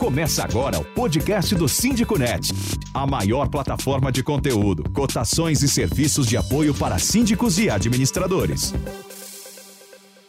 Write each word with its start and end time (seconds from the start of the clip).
Começa 0.00 0.42
agora 0.42 0.78
o 0.78 0.84
podcast 0.94 1.54
do 1.54 1.68
Síndico 1.68 2.18
Net, 2.18 2.48
a 2.94 3.06
maior 3.06 3.50
plataforma 3.50 4.10
de 4.10 4.22
conteúdo, 4.22 4.90
cotações 4.94 5.62
e 5.62 5.68
serviços 5.68 6.26
de 6.26 6.38
apoio 6.38 6.74
para 6.74 6.98
síndicos 6.98 7.58
e 7.58 7.68
administradores. 7.68 8.72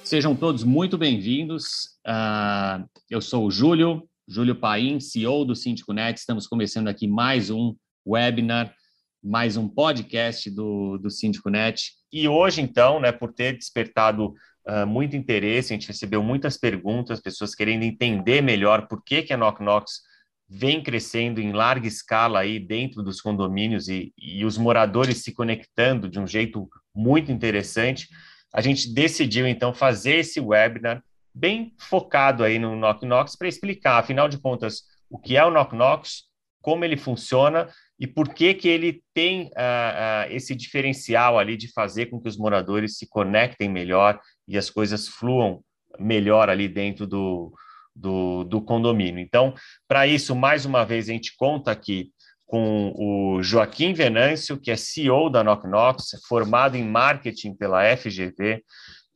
Sejam 0.04 0.36
todos 0.36 0.66
muito 0.66 0.98
bem-vindos. 0.98 1.98
Uh, 2.06 2.86
eu 3.10 3.22
sou 3.22 3.46
o 3.46 3.50
Júlio, 3.50 4.04
Júlio 4.28 4.56
Paim, 4.56 5.00
CEO 5.00 5.46
do 5.46 5.56
Síndico 5.56 5.94
Net. 5.94 6.20
Estamos 6.20 6.48
começando 6.48 6.90
aqui 6.90 7.08
mais 7.08 7.50
um 7.50 7.74
webinar, 8.06 8.76
mais 9.24 9.56
um 9.56 9.70
podcast 9.70 10.52
do, 10.52 10.98
do 10.98 11.10
Síndico 11.10 11.50
Net. 11.50 11.94
E 12.12 12.28
hoje, 12.28 12.60
então, 12.60 13.00
né, 13.00 13.14
por 13.14 13.32
ter 13.32 13.58
despertado 13.58 14.34
uh, 14.68 14.86
muito 14.86 15.16
interesse, 15.16 15.74
a 15.74 15.76
gente 15.76 15.88
recebeu 15.88 16.22
muitas 16.24 16.58
perguntas, 16.58 17.20
pessoas 17.20 17.56
querendo 17.56 17.84
entender 17.84 18.42
melhor 18.42 18.88
por 18.88 19.04
que, 19.04 19.24
que 19.24 19.34
a 19.34 19.38
Knock 19.38 19.62
Knox 19.62 20.02
vem 20.50 20.84
crescendo 20.84 21.40
em 21.40 21.54
larga 21.54 21.88
escala 21.88 22.40
aí 22.40 22.60
dentro 22.60 23.02
dos 23.02 23.22
condomínios 23.22 23.88
e, 23.88 24.14
e 24.18 24.44
os 24.44 24.58
moradores 24.58 25.24
se 25.24 25.34
conectando 25.34 26.10
de 26.10 26.20
um 26.20 26.28
jeito 26.28 26.70
muito 26.94 27.32
interessante. 27.32 28.10
A 28.54 28.60
gente 28.60 28.94
decidiu, 28.94 29.48
então, 29.48 29.74
fazer 29.74 30.18
esse 30.18 30.42
webinar 30.42 31.02
bem 31.34 31.74
focado 31.80 32.44
aí 32.44 32.60
no 32.60 32.76
Knock 32.76 33.06
Knox 33.06 33.38
para 33.38 33.48
explicar, 33.48 34.00
afinal 34.00 34.28
de 34.28 34.38
contas, 34.38 34.84
o 35.10 35.18
que 35.18 35.38
é 35.38 35.46
o 35.46 35.50
Knock 35.50 35.74
Knox, 35.74 36.24
como 36.62 36.84
ele 36.86 36.98
funciona 36.98 37.70
e 38.00 38.06
por 38.06 38.34
que 38.34 38.54
que 38.54 38.68
ele 38.68 39.02
tem 39.14 39.46
uh, 39.46 39.50
uh, 39.50 40.32
esse 40.32 40.56
diferencial 40.56 41.40
ali 41.40 41.56
de 41.56 41.72
fazer 41.72 42.08
com 42.08 42.20
que 42.20 42.28
os 42.28 42.38
moradores 42.38 42.98
se 42.98 43.08
conectem 43.08 43.70
melhor 43.70 44.20
e 44.52 44.58
as 44.58 44.70
coisas 44.70 45.08
fluam 45.08 45.64
melhor 46.00 46.50
ali 46.50 46.68
dentro 46.68 47.08
do, 47.08 47.54
do, 47.96 48.44
do 48.44 48.62
condomínio. 48.62 49.20
Então, 49.20 49.54
para 49.88 50.06
isso, 50.06 50.36
mais 50.36 50.66
uma 50.66 50.84
vez, 50.86 51.10
a 51.10 51.14
gente 51.14 51.36
conta 51.38 51.72
aqui 51.72 52.12
com 52.46 52.94
o 52.98 53.42
Joaquim 53.42 53.94
Venâncio, 53.94 54.60
que 54.60 54.72
é 54.72 54.76
CEO 54.76 55.30
da 55.30 55.42
Knock 55.42 55.66
Knox, 55.66 56.10
formado 56.28 56.76
em 56.76 56.84
marketing 56.84 57.56
pela 57.56 57.96
FGV, 57.96 58.62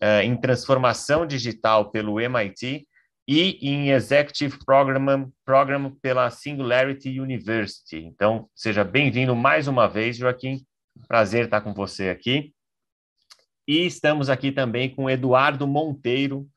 uh, 0.01 0.21
em 0.23 0.37
transformação 0.37 1.25
digital 1.25 1.91
pelo 1.91 2.19
MIT 2.19 2.87
e 3.27 3.57
em 3.61 3.89
Executive 3.89 4.57
Program, 4.65 5.29
Program 5.43 5.91
pela 6.01 6.29
Singularity 6.29 7.19
University. 7.19 7.97
Então, 7.97 8.47
seja 8.55 8.85
bem-vindo 8.85 9.35
mais 9.35 9.67
uma 9.67 9.85
vez, 9.85 10.15
Joaquim. 10.15 10.63
Prazer 11.05 11.45
estar 11.45 11.59
com 11.59 11.73
você 11.73 12.07
aqui. 12.07 12.54
E 13.67 13.85
estamos 13.85 14.29
aqui 14.29 14.51
também 14.51 14.89
com 14.89 15.09
Eduardo 15.09 15.65
Monteiro, 15.65 16.47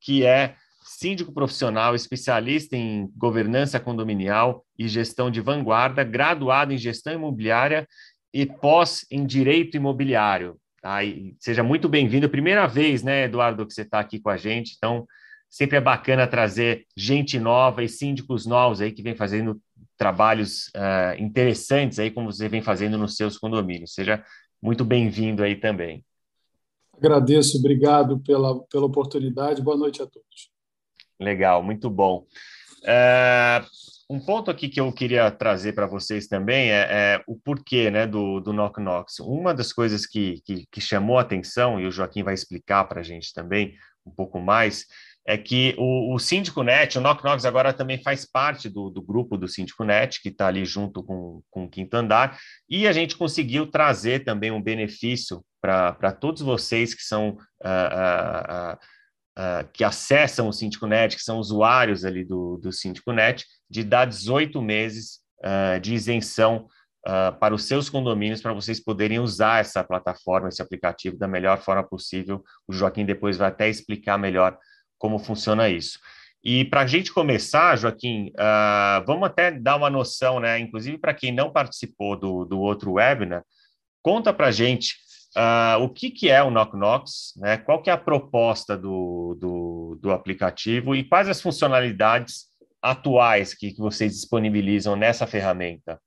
que 0.00 0.24
é 0.24 0.54
síndico 0.82 1.32
profissional, 1.32 1.94
especialista 1.94 2.76
em 2.76 3.08
governança 3.16 3.78
condominial 3.78 4.64
e 4.78 4.88
gestão 4.88 5.30
de 5.30 5.40
vanguarda, 5.40 6.04
graduado 6.04 6.72
em 6.72 6.78
gestão 6.78 7.12
imobiliária 7.12 7.86
e 8.32 8.44
pós 8.44 9.06
em 9.10 9.24
direito 9.24 9.76
imobiliário. 9.76 10.56
Tá? 10.82 10.98
seja 11.38 11.62
muito 11.62 11.88
bem-vindo. 11.88 12.28
Primeira 12.28 12.66
vez, 12.66 13.02
né, 13.02 13.24
Eduardo, 13.24 13.66
que 13.66 13.72
você 13.72 13.82
está 13.82 14.00
aqui 14.00 14.18
com 14.18 14.30
a 14.30 14.36
gente. 14.36 14.74
Então, 14.76 15.06
sempre 15.48 15.76
é 15.76 15.80
bacana 15.80 16.26
trazer 16.26 16.86
gente 16.96 17.38
nova 17.38 17.84
e 17.84 17.88
síndicos 17.88 18.46
novos 18.46 18.80
aí 18.80 18.90
que 18.92 19.02
vem 19.02 19.14
fazendo 19.14 19.60
trabalhos 19.96 20.68
uh, 20.68 21.20
interessantes 21.22 21.98
aí, 21.98 22.10
como 22.10 22.32
você 22.32 22.48
vem 22.48 22.62
fazendo 22.62 22.96
nos 22.96 23.16
seus 23.16 23.36
condomínios. 23.36 23.92
Seja 23.92 24.24
muito 24.62 24.84
bem-vindo 24.84 25.42
aí 25.42 25.56
também. 25.56 26.02
Agradeço, 27.00 27.56
obrigado 27.56 28.20
pela, 28.20 28.62
pela 28.64 28.84
oportunidade. 28.84 29.62
Boa 29.62 29.76
noite 29.76 30.02
a 30.02 30.06
todos. 30.06 30.50
Legal, 31.18 31.62
muito 31.62 31.88
bom. 31.88 32.26
É, 32.84 33.64
um 34.10 34.20
ponto 34.20 34.50
aqui 34.50 34.68
que 34.68 34.78
eu 34.78 34.92
queria 34.92 35.30
trazer 35.30 35.72
para 35.72 35.86
vocês 35.86 36.28
também 36.28 36.70
é, 36.70 36.88
é, 36.90 37.24
o 37.26 37.36
porquê 37.36 37.90
né, 37.90 38.06
do, 38.06 38.38
do 38.40 38.52
Knock 38.52 38.78
Knox. 38.82 39.18
Uma 39.20 39.54
das 39.54 39.72
coisas 39.72 40.04
que, 40.04 40.42
que, 40.44 40.66
que 40.70 40.80
chamou 40.80 41.16
a 41.16 41.22
atenção, 41.22 41.80
e 41.80 41.86
o 41.86 41.90
Joaquim 41.90 42.22
vai 42.22 42.34
explicar 42.34 42.84
para 42.84 43.00
a 43.00 43.02
gente 43.04 43.32
também 43.32 43.74
um 44.04 44.10
pouco 44.10 44.38
mais, 44.38 44.84
é 45.26 45.36
que 45.36 45.74
o, 45.78 46.14
o 46.14 46.18
Síndico 46.18 46.62
Net, 46.62 46.98
o 46.98 47.00
Knock 47.00 47.22
Knocks 47.22 47.44
agora 47.44 47.72
também 47.72 48.02
faz 48.02 48.24
parte 48.24 48.68
do, 48.68 48.90
do 48.90 49.02
grupo 49.02 49.36
do 49.36 49.46
Síndico 49.46 49.84
Net, 49.84 50.20
que 50.20 50.28
está 50.28 50.46
ali 50.46 50.64
junto 50.64 51.02
com, 51.02 51.42
com 51.50 51.64
o 51.64 51.68
Quinto 51.68 51.94
Andar, 51.94 52.38
e 52.68 52.86
a 52.86 52.92
gente 52.92 53.16
conseguiu 53.16 53.66
trazer 53.66 54.24
também 54.24 54.50
um 54.50 54.62
benefício 54.62 55.44
para 55.60 56.12
todos 56.12 56.40
vocês 56.40 56.94
que 56.94 57.02
são 57.02 57.30
uh, 57.30 58.72
uh, 58.72 58.74
uh, 59.38 59.68
que 59.72 59.84
acessam 59.84 60.48
o 60.48 60.52
Síndico 60.52 60.86
Net, 60.86 61.16
que 61.16 61.22
são 61.22 61.38
usuários 61.38 62.04
ali 62.04 62.24
do, 62.24 62.56
do 62.56 62.72
Síndico 62.72 63.12
Net, 63.12 63.44
de 63.68 63.84
dar 63.84 64.06
18 64.06 64.60
meses 64.60 65.20
de 65.80 65.94
isenção 65.94 66.68
Uh, 67.00 67.32
para 67.38 67.54
os 67.54 67.64
seus 67.64 67.88
condomínios, 67.88 68.42
para 68.42 68.52
vocês 68.52 68.78
poderem 68.78 69.18
usar 69.18 69.60
essa 69.60 69.82
plataforma, 69.82 70.50
esse 70.50 70.60
aplicativo 70.60 71.16
da 71.16 71.26
melhor 71.26 71.58
forma 71.62 71.82
possível. 71.82 72.44
O 72.68 72.74
Joaquim 72.74 73.06
depois 73.06 73.38
vai 73.38 73.48
até 73.48 73.70
explicar 73.70 74.18
melhor 74.18 74.58
como 75.00 75.18
funciona 75.18 75.68
isso. 75.68 75.98
E 76.44 76.64
para 76.66 76.82
a 76.82 76.86
gente 76.86 77.12
começar, 77.12 77.76
Joaquim, 77.76 78.28
uh, 78.28 79.04
vamos 79.04 79.24
até 79.24 79.50
dar 79.50 79.76
uma 79.76 79.90
noção, 79.90 80.38
né? 80.38 80.58
Inclusive 80.58 80.96
para 80.96 81.12
quem 81.12 81.32
não 81.32 81.50
participou 81.50 82.16
do, 82.16 82.44
do 82.44 82.60
outro 82.60 82.92
webinar, 82.92 83.42
conta 84.02 84.32
para 84.32 84.46
a 84.46 84.52
gente 84.52 84.94
uh, 85.36 85.82
o 85.82 85.88
que, 85.88 86.10
que 86.10 86.30
é 86.30 86.42
o 86.42 86.50
Knock 86.50 86.76
Knox, 86.76 87.32
né? 87.36 87.56
Qual 87.56 87.82
que 87.82 87.90
é 87.90 87.92
a 87.92 87.98
proposta 87.98 88.76
do, 88.76 89.36
do, 89.40 89.98
do 90.00 90.12
aplicativo 90.12 90.94
e 90.94 91.02
quais 91.02 91.28
as 91.28 91.42
funcionalidades 91.42 92.50
atuais 92.82 93.54
que, 93.54 93.72
que 93.72 93.78
vocês 93.78 94.12
disponibilizam 94.12 94.96
nessa 94.96 95.26
ferramenta. 95.26 96.00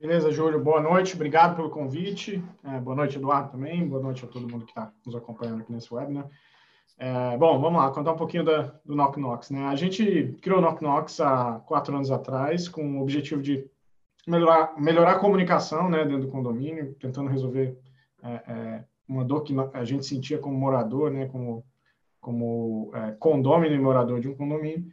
Beleza, 0.00 0.32
Júlio, 0.32 0.58
boa 0.58 0.80
noite, 0.80 1.14
obrigado 1.14 1.54
pelo 1.54 1.68
convite. 1.68 2.42
É, 2.64 2.80
boa 2.80 2.96
noite, 2.96 3.18
Eduardo, 3.18 3.50
também. 3.50 3.86
Boa 3.86 4.00
noite 4.00 4.24
a 4.24 4.28
todo 4.28 4.48
mundo 4.48 4.64
que 4.64 4.70
está 4.70 4.90
nos 5.04 5.14
acompanhando 5.14 5.60
aqui 5.60 5.70
nesse 5.70 5.92
webinar. 5.92 6.26
É, 6.96 7.36
bom, 7.36 7.60
vamos 7.60 7.82
lá, 7.82 7.90
contar 7.90 8.12
um 8.12 8.16
pouquinho 8.16 8.42
da, 8.42 8.62
do 8.82 8.96
Knock 8.96 9.20
Knox. 9.20 9.50
Né? 9.50 9.62
A 9.66 9.76
gente 9.76 10.38
criou 10.40 10.58
o 10.58 10.62
Knock 10.62 10.82
Knox 10.82 11.20
há 11.20 11.60
quatro 11.66 11.94
anos 11.94 12.10
atrás 12.10 12.66
com 12.66 12.98
o 12.98 13.02
objetivo 13.02 13.42
de 13.42 13.68
melhorar, 14.26 14.72
melhorar 14.80 15.12
a 15.12 15.18
comunicação 15.18 15.90
né, 15.90 16.02
dentro 16.06 16.22
do 16.22 16.32
condomínio, 16.32 16.94
tentando 16.94 17.28
resolver 17.28 17.78
é, 18.22 18.32
é 18.32 18.84
uma 19.06 19.22
dor 19.22 19.42
que 19.42 19.54
a 19.74 19.84
gente 19.84 20.06
sentia 20.06 20.38
como 20.38 20.56
morador, 20.56 21.10
né, 21.10 21.26
como, 21.26 21.62
como 22.22 22.90
é, 22.94 23.10
condômino 23.18 23.74
e 23.74 23.78
morador 23.78 24.18
de 24.18 24.30
um 24.30 24.34
condomínio. 24.34 24.90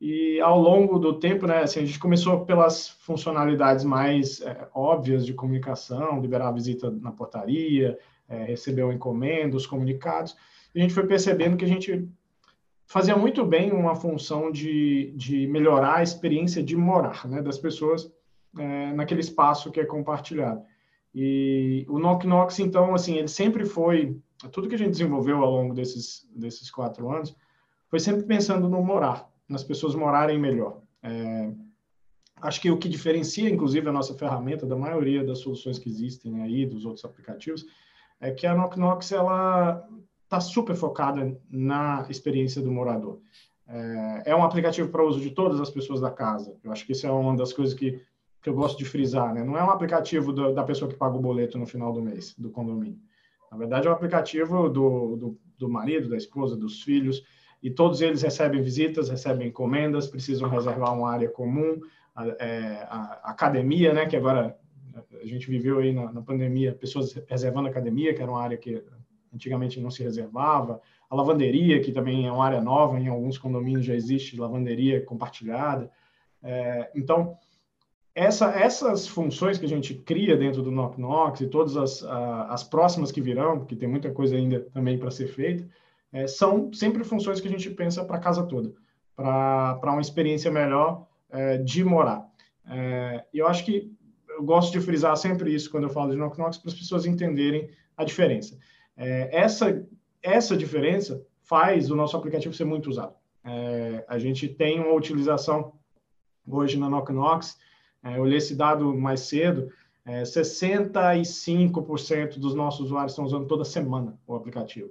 E 0.00 0.40
ao 0.40 0.58
longo 0.58 0.98
do 0.98 1.18
tempo, 1.18 1.46
né, 1.46 1.62
assim, 1.62 1.80
a 1.80 1.84
gente 1.84 1.98
começou 1.98 2.44
pelas 2.44 2.88
funcionalidades 2.88 3.84
mais 3.84 4.40
é, 4.40 4.68
óbvias 4.74 5.24
de 5.24 5.32
comunicação, 5.32 6.20
liberar 6.20 6.48
a 6.48 6.52
visita 6.52 6.90
na 6.90 7.12
portaria, 7.12 7.98
é, 8.28 8.44
receber 8.44 8.82
o 8.82 8.92
encomenda, 8.92 9.56
os 9.56 9.66
comunicados. 9.66 10.36
E 10.74 10.78
a 10.78 10.82
gente 10.82 10.94
foi 10.94 11.06
percebendo 11.06 11.56
que 11.56 11.64
a 11.64 11.68
gente 11.68 12.08
fazia 12.86 13.16
muito 13.16 13.44
bem 13.44 13.72
uma 13.72 13.94
função 13.94 14.50
de, 14.50 15.12
de 15.16 15.46
melhorar 15.46 15.96
a 15.96 16.02
experiência 16.02 16.62
de 16.62 16.76
morar 16.76 17.26
né, 17.26 17.40
das 17.40 17.58
pessoas 17.58 18.12
é, 18.58 18.92
naquele 18.92 19.20
espaço 19.20 19.70
que 19.70 19.80
é 19.80 19.84
compartilhado. 19.84 20.62
E 21.14 21.86
o 21.88 21.98
Knock 21.98 22.26
Knox, 22.26 22.58
então, 22.58 22.94
assim, 22.94 23.16
ele 23.16 23.28
sempre 23.28 23.64
foi, 23.64 24.20
tudo 24.50 24.68
que 24.68 24.74
a 24.74 24.78
gente 24.78 24.90
desenvolveu 24.90 25.42
ao 25.42 25.50
longo 25.50 25.72
desses, 25.72 26.28
desses 26.34 26.70
quatro 26.70 27.08
anos, 27.10 27.36
foi 27.88 28.00
sempre 28.00 28.24
pensando 28.24 28.68
no 28.68 28.82
morar, 28.82 29.30
nas 29.48 29.64
pessoas 29.64 29.94
morarem 29.94 30.38
melhor. 30.38 30.82
É, 31.02 31.50
acho 32.40 32.60
que 32.60 32.70
o 32.70 32.78
que 32.78 32.88
diferencia, 32.88 33.48
inclusive, 33.48 33.88
a 33.88 33.92
nossa 33.92 34.14
ferramenta 34.14 34.66
da 34.66 34.76
maioria 34.76 35.24
das 35.24 35.38
soluções 35.38 35.78
que 35.78 35.88
existem 35.88 36.42
aí, 36.42 36.66
dos 36.66 36.84
outros 36.84 37.04
aplicativos, 37.04 37.66
é 38.20 38.30
que 38.30 38.46
a 38.46 38.54
Knock 38.54 38.78
Knox, 38.78 39.12
ela 39.12 39.86
está 40.24 40.40
super 40.40 40.74
focada 40.74 41.38
na 41.50 42.06
experiência 42.08 42.62
do 42.62 42.72
morador. 42.72 43.20
É, 43.66 44.22
é 44.26 44.36
um 44.36 44.42
aplicativo 44.42 44.88
para 44.88 45.04
uso 45.04 45.20
de 45.20 45.30
todas 45.30 45.60
as 45.60 45.70
pessoas 45.70 46.00
da 46.00 46.10
casa. 46.10 46.56
Eu 46.62 46.72
acho 46.72 46.84
que 46.84 46.92
isso 46.92 47.06
é 47.06 47.10
uma 47.10 47.36
das 47.36 47.52
coisas 47.52 47.74
que, 47.74 48.00
que 48.42 48.48
eu 48.48 48.54
gosto 48.54 48.78
de 48.78 48.84
frisar. 48.84 49.32
Né? 49.32 49.44
Não 49.44 49.56
é 49.56 49.62
um 49.62 49.70
aplicativo 49.70 50.32
do, 50.32 50.52
da 50.52 50.64
pessoa 50.64 50.90
que 50.90 50.96
paga 50.96 51.16
o 51.16 51.20
boleto 51.20 51.58
no 51.58 51.66
final 51.66 51.92
do 51.92 52.02
mês, 52.02 52.34
do 52.36 52.50
condomínio. 52.50 52.98
Na 53.50 53.58
verdade, 53.58 53.86
é 53.86 53.90
um 53.90 53.94
aplicativo 53.94 54.68
do, 54.68 55.16
do, 55.16 55.38
do 55.56 55.68
marido, 55.68 56.08
da 56.08 56.16
esposa, 56.16 56.56
dos 56.56 56.82
filhos, 56.82 57.22
e 57.64 57.70
todos 57.70 58.02
eles 58.02 58.20
recebem 58.20 58.60
visitas, 58.60 59.08
recebem 59.08 59.48
encomendas, 59.48 60.06
precisam 60.06 60.50
reservar 60.50 60.94
uma 60.94 61.10
área 61.10 61.30
comum, 61.30 61.80
a, 62.14 62.26
é, 62.38 62.86
a 62.90 63.30
academia, 63.30 63.94
né, 63.94 64.04
que 64.04 64.14
agora 64.14 64.54
a 65.20 65.26
gente 65.26 65.48
viveu 65.48 65.78
aí 65.78 65.90
na, 65.90 66.12
na, 66.12 66.20
pandemia, 66.20 66.74
pessoas 66.74 67.14
reservando 67.26 67.66
academia, 67.66 68.12
que 68.12 68.20
era 68.20 68.30
uma 68.30 68.42
área 68.42 68.58
que 68.58 68.84
antigamente 69.34 69.80
não 69.80 69.90
se 69.90 70.02
reservava, 70.02 70.78
a 71.08 71.16
lavanderia, 71.16 71.80
que 71.80 71.90
também 71.90 72.26
é 72.26 72.30
uma 72.30 72.44
área 72.44 72.60
nova, 72.60 73.00
em 73.00 73.08
alguns 73.08 73.38
condomínios 73.38 73.86
já 73.86 73.94
existe 73.94 74.38
lavanderia 74.38 75.02
compartilhada. 75.02 75.90
É, 76.42 76.90
então, 76.94 77.34
essa, 78.14 78.50
essas 78.50 79.08
funções 79.08 79.56
que 79.56 79.64
a 79.64 79.68
gente 79.68 79.94
cria 79.94 80.36
dentro 80.36 80.62
do 80.62 80.70
Knock 80.70 81.00
Knox 81.00 81.40
e 81.40 81.46
todas 81.46 81.78
as, 81.78 82.02
as 82.04 82.62
próximas 82.62 83.10
que 83.10 83.22
virão, 83.22 83.60
porque 83.60 83.74
tem 83.74 83.88
muita 83.88 84.10
coisa 84.10 84.36
ainda 84.36 84.60
também 84.60 84.98
para 84.98 85.10
ser 85.10 85.28
feita, 85.28 85.66
é, 86.14 86.26
são 86.28 86.72
sempre 86.72 87.02
funções 87.02 87.40
que 87.40 87.48
a 87.48 87.50
gente 87.50 87.68
pensa 87.70 88.04
para 88.04 88.18
a 88.18 88.20
casa 88.20 88.46
toda. 88.46 88.72
para 89.16 89.92
uma 89.92 90.00
experiência 90.00 90.50
melhor 90.50 91.06
é, 91.28 91.58
de 91.58 91.84
morar. 91.84 92.24
É, 92.66 93.24
e 93.34 93.38
eu 93.38 93.48
acho 93.48 93.64
que 93.64 93.92
eu 94.28 94.44
gosto 94.44 94.72
de 94.72 94.80
frisar 94.80 95.16
sempre 95.16 95.52
isso 95.52 95.70
quando 95.70 95.84
eu 95.84 95.90
falo 95.90 96.12
de 96.12 96.16
Knock 96.16 96.38
Knocks 96.38 96.58
para 96.58 96.70
as 96.70 96.78
pessoas 96.78 97.04
entenderem 97.04 97.68
a 97.96 98.04
diferença. 98.04 98.56
É, 98.96 99.28
essa, 99.36 99.84
essa 100.22 100.56
diferença 100.56 101.20
faz 101.42 101.90
o 101.90 101.96
nosso 101.96 102.16
aplicativo 102.16 102.54
ser 102.54 102.64
muito 102.64 102.88
usado. 102.88 103.14
É, 103.44 104.04
a 104.08 104.18
gente 104.18 104.48
tem 104.48 104.80
uma 104.80 104.94
utilização 104.94 105.74
hoje 106.46 106.78
na 106.78 106.88
Knock 106.88 107.12
Knocks, 107.12 107.58
eu 108.16 108.22
olhei 108.22 108.38
esse 108.38 108.54
dado 108.54 108.94
mais 108.94 109.20
cedo, 109.20 109.70
é, 110.04 110.22
65% 110.22 112.38
dos 112.38 112.54
nossos 112.54 112.86
usuários 112.86 113.12
estão 113.12 113.24
usando 113.24 113.46
toda 113.46 113.64
semana 113.64 114.18
o 114.26 114.34
aplicativo 114.34 114.90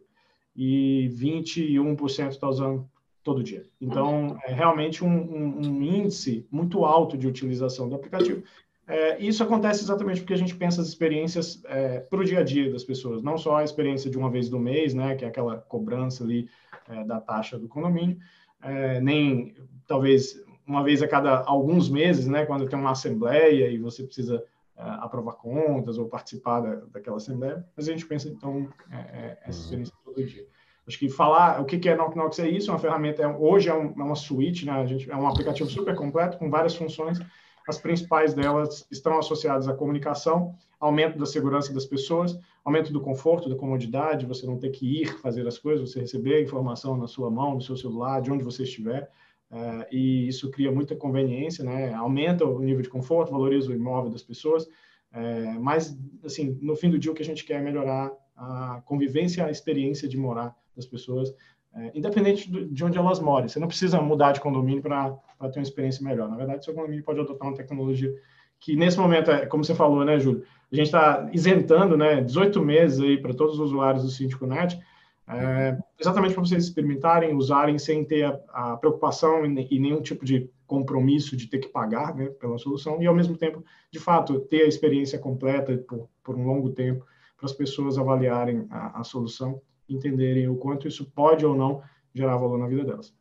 e 0.56 1.10
21% 1.14 2.30
está 2.30 2.48
usando 2.48 2.88
todo 3.24 3.44
dia. 3.44 3.66
Então, 3.80 4.38
é 4.46 4.54
realmente 4.54 5.04
um, 5.04 5.08
um, 5.08 5.68
um, 5.68 5.82
índice 5.82 6.46
muito 6.52 6.84
alto 6.84 7.18
de 7.18 7.28
utilização 7.28 7.88
do 7.88 7.96
aplicativo. 7.96 8.44
É, 8.86 9.18
isso 9.24 9.42
acontece 9.42 9.82
exatamente 9.82 10.20
porque 10.20 10.34
a 10.34 10.38
gente 10.38 10.54
pensa 10.56 10.82
as 10.82 10.90
experiências 10.90 11.64
é, 11.66 12.00
para 12.02 12.20
o 12.20 12.26
dia 12.26 12.40
a 12.40 12.44
dia 12.44 12.70
das 12.70 12.84
pessoas, 12.84 13.24
não 13.24 13.38
só 13.38 13.58
a 13.58 13.64
experiência 13.64 14.12
de 14.12 14.18
uma 14.18 14.30
vez 14.30 14.50
do 14.50 14.60
mês, 14.60 14.94
né, 14.94 15.16
que 15.16 15.24
é 15.24 15.28
aquela 15.30 15.58
cobrança 15.58 16.24
ali 16.24 16.50
é, 16.90 17.04
da 17.06 17.22
taxa 17.22 17.58
do 17.58 17.70
condomínio, 17.70 18.18
é, 18.62 19.00
nem 19.00 19.56
talvez 19.88 20.44
uma 20.68 20.84
vez 20.84 21.02
a 21.02 21.08
cada 21.08 21.44
alguns 21.46 21.90
meses, 21.90 22.28
né, 22.28 22.46
quando 22.46 22.68
tem 22.68 22.78
uma 22.78 22.92
assembleia 22.92 23.70
e 23.70 23.78
você 23.78 24.04
precisa 24.04 24.44
é, 24.78 24.82
aprovar 24.82 25.34
contas 25.34 25.98
ou 25.98 26.10
participar 26.10 26.60
da, 26.60 26.76
daquela 26.92 27.18
assembleia, 27.18 27.66
mas 27.78 27.88
a 27.88 27.92
gente 27.92 28.06
pensa 28.06 28.28
então 28.28 28.68
é, 28.92 28.98
é, 28.98 29.40
essa 29.46 29.60
uhum. 29.60 29.64
experiência 29.64 29.93
todo 30.14 30.26
dia. 30.26 30.46
Acho 30.88 31.00
que 31.00 31.10
falar 31.10 31.62
o 31.62 31.66
que 31.66 31.88
é 31.88 31.96
Knock 31.96 32.16
Knox 32.16 32.40
é 32.40 32.50
isso, 32.50 32.70
é 32.70 32.74
uma 32.74 32.80
ferramenta, 32.80 33.28
hoje 33.38 33.70
é, 33.70 33.74
um, 33.74 33.94
é 33.98 34.04
uma 34.04 34.16
suite, 34.16 34.66
né, 34.66 34.74
a 34.74 34.86
gente, 34.86 35.10
é 35.10 35.16
um 35.16 35.28
aplicativo 35.28 35.70
super 35.70 35.96
completo 35.96 36.38
com 36.38 36.50
várias 36.50 36.76
funções, 36.76 37.20
as 37.68 37.78
principais 37.78 38.34
delas 38.34 38.86
estão 38.92 39.18
associadas 39.18 39.68
à 39.68 39.74
comunicação, 39.74 40.54
aumento 40.80 41.18
da 41.18 41.26
segurança 41.26 41.74
das 41.74 41.86
pessoas, 41.86 42.38
aumento 42.64 42.92
do 42.92 43.00
conforto, 43.00 43.48
da 43.48 43.56
comodidade, 43.56 44.26
você 44.26 44.46
não 44.46 44.58
ter 44.58 44.70
que 44.72 45.02
ir 45.02 45.20
fazer 45.22 45.48
as 45.48 45.58
coisas, 45.58 45.90
você 45.90 46.02
receber 46.02 46.36
a 46.36 46.42
informação 46.42 46.98
na 46.98 47.08
sua 47.08 47.32
mão, 47.32 47.56
no 47.56 47.62
seu 47.62 47.78
celular, 47.78 48.22
de 48.22 48.32
onde 48.32 48.44
você 48.44 48.64
estiver, 48.64 49.10
uh, 49.50 49.86
e 49.90 50.28
isso 50.28 50.52
cria 50.52 50.72
muita 50.72 50.94
conveniência, 50.96 51.64
né? 51.64 51.94
aumenta 51.94 52.44
o 52.46 52.60
nível 52.60 52.82
de 52.82 52.90
conforto, 52.90 53.32
valoriza 53.32 53.72
o 53.72 53.74
imóvel 53.74 54.12
das 54.12 54.24
pessoas, 54.24 54.66
uh, 54.66 55.60
mas, 55.62 55.98
assim, 56.26 56.58
no 56.62 56.76
fim 56.76 56.90
do 56.90 57.00
dia, 57.00 57.12
o 57.14 57.16
que 57.16 57.22
a 57.22 57.26
gente 57.26 57.46
quer 57.46 57.60
é 57.60 57.62
melhorar 57.62 58.12
a 58.36 58.82
convivência, 58.86 59.46
a 59.46 59.52
experiência 59.52 60.08
de 60.08 60.18
morar 60.18 60.56
das 60.76 60.86
pessoas, 60.86 61.34
é, 61.76 61.92
independente 61.96 62.50
de 62.50 62.84
onde 62.84 62.98
elas 62.98 63.20
morem. 63.20 63.48
Você 63.48 63.60
não 63.60 63.68
precisa 63.68 64.02
mudar 64.02 64.32
de 64.32 64.42
condomínio 64.42 64.82
para 64.82 65.18
ter 65.52 65.60
uma 65.60 65.64
experiência 65.64 66.04
melhor. 66.04 66.30
Na 66.30 66.36
verdade, 66.36 66.64
seu 66.64 66.74
condomínio 66.74 67.04
pode 67.04 67.20
adotar 67.20 67.48
uma 67.48 67.58
tecnologia 67.58 68.14
que, 68.60 68.76
nesse 68.76 68.98
momento, 68.98 69.30
é, 69.30 69.46
como 69.46 69.64
você 69.64 69.76
falou, 69.76 70.06
né, 70.06 70.20
Júlio? 70.20 70.44
A 70.72 70.76
gente 70.76 70.86
está 70.86 71.30
isentando 71.34 71.98
né, 71.98 72.22
18 72.22 72.62
meses 72.62 73.00
aí 73.00 73.18
para 73.18 73.34
todos 73.34 73.56
os 73.56 73.60
usuários 73.60 74.04
do 74.04 74.10
Síndico 74.10 74.48
Net, 74.48 74.80
é, 75.28 75.78
exatamente 76.00 76.34
para 76.34 76.44
vocês 76.44 76.64
experimentarem, 76.64 77.36
usarem 77.36 77.78
sem 77.78 78.04
ter 78.04 78.26
a, 78.26 78.40
a 78.74 78.78
preocupação 78.78 79.46
e, 79.46 79.68
e, 79.70 79.80
nenhum 79.80 80.02
tipo 80.02 80.26
de 80.26 80.50
compromisso 80.68 81.36
de 81.38 81.48
ter 81.48 81.60
que 81.60 81.70
pagar 81.70 82.16
né, 82.16 82.28
pela 82.40 82.58
solução 82.58 83.02
e, 83.02 83.08
ao 83.08 83.16
mesmo 83.16 83.38
tempo, 83.38 83.64
de 83.92 84.00
fato, 84.00 84.40
ter 84.42 84.64
a 84.64 84.68
experiência 84.68 85.20
completa 85.20 85.78
por, 85.88 86.10
por 86.24 86.36
um 86.36 86.46
longo 86.46 86.70
tempo 86.72 87.06
para 87.44 87.52
as 87.52 87.58
pessoas 87.58 87.98
avaliarem 87.98 88.66
a, 88.70 89.02
a 89.02 89.04
solução 89.04 89.62
entenderem 89.90 90.48
o 90.48 90.56
quanto 90.56 90.88
isso 90.88 91.12
pode 91.12 91.46
ou 91.46 91.54
não 91.54 91.84
gerar 92.16 92.38
valor 92.38 92.58
na 92.58 92.68
vida 92.68 92.86
delas. 92.86 93.14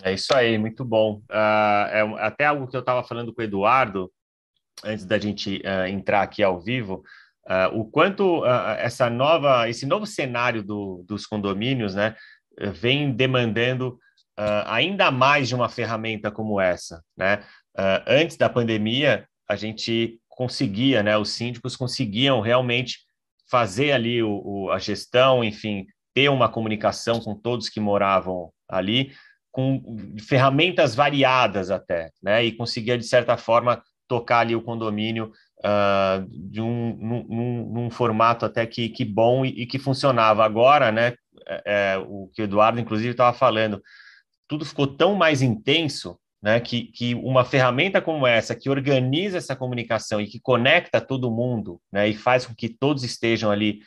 É 0.00 0.12
isso 0.14 0.32
aí, 0.32 0.56
muito 0.56 0.84
bom. 0.84 1.20
Uh, 1.28 1.90
é 1.90 2.02
até 2.20 2.46
algo 2.46 2.68
que 2.68 2.76
eu 2.76 2.80
estava 2.80 3.02
falando 3.02 3.34
com 3.34 3.40
o 3.40 3.44
Eduardo, 3.44 4.12
antes 4.84 5.04
da 5.04 5.18
gente 5.18 5.60
uh, 5.64 5.88
entrar 5.88 6.22
aqui 6.22 6.40
ao 6.40 6.60
vivo, 6.60 7.02
uh, 7.48 7.76
o 7.76 7.84
quanto 7.84 8.46
essa 8.78 9.10
nova, 9.10 9.68
esse 9.68 9.84
novo 9.84 10.06
cenário 10.06 10.62
do, 10.62 11.04
dos 11.04 11.26
condomínios, 11.26 11.96
né, 11.96 12.14
vem 12.72 13.10
demandando 13.10 13.98
ainda 14.66 15.10
mais 15.10 15.48
de 15.48 15.54
uma 15.54 15.68
ferramenta 15.68 16.30
como 16.30 16.58
essa, 16.58 17.04
né? 17.14 17.44
antes 18.06 18.38
da 18.38 18.48
pandemia, 18.48 19.28
a 19.46 19.54
gente 19.54 20.19
conseguia, 20.30 21.02
né, 21.02 21.18
os 21.18 21.30
síndicos 21.30 21.76
conseguiam 21.76 22.40
realmente 22.40 22.98
fazer 23.50 23.92
ali 23.92 24.22
o, 24.22 24.40
o, 24.44 24.70
a 24.70 24.78
gestão, 24.78 25.44
enfim, 25.44 25.86
ter 26.14 26.28
uma 26.28 26.48
comunicação 26.48 27.20
com 27.20 27.34
todos 27.34 27.68
que 27.68 27.80
moravam 27.80 28.50
ali, 28.68 29.12
com 29.50 29.82
ferramentas 30.20 30.94
variadas 30.94 31.70
até, 31.70 32.10
né? 32.22 32.44
E 32.44 32.52
conseguia, 32.52 32.96
de 32.96 33.04
certa 33.04 33.36
forma, 33.36 33.82
tocar 34.06 34.40
ali 34.40 34.54
o 34.54 34.62
condomínio 34.62 35.32
uh, 35.58 36.26
de 36.28 36.60
um, 36.60 36.96
num, 36.96 37.72
num, 37.72 37.90
formato 37.90 38.44
até 38.44 38.66
que, 38.66 38.88
que 38.88 39.04
bom 39.04 39.44
e, 39.44 39.62
e 39.62 39.66
que 39.66 39.78
funcionava. 39.78 40.44
Agora, 40.44 40.92
né, 40.92 41.14
é, 41.46 41.94
é 41.94 41.98
o 41.98 42.30
que 42.32 42.42
o 42.42 42.44
Eduardo, 42.44 42.80
inclusive, 42.80 43.10
estava 43.10 43.36
falando, 43.36 43.82
tudo 44.48 44.64
ficou 44.64 44.86
tão 44.86 45.14
mais 45.14 45.42
intenso 45.42 46.18
né, 46.42 46.58
que, 46.60 46.84
que 46.84 47.14
uma 47.14 47.44
ferramenta 47.44 48.00
como 48.00 48.26
essa, 48.26 48.54
que 48.54 48.70
organiza 48.70 49.38
essa 49.38 49.54
comunicação 49.54 50.20
e 50.20 50.26
que 50.26 50.40
conecta 50.40 51.00
todo 51.00 51.30
mundo, 51.30 51.80
né, 51.92 52.08
e 52.08 52.14
faz 52.14 52.46
com 52.46 52.54
que 52.54 52.68
todos 52.68 53.04
estejam 53.04 53.50
ali 53.50 53.80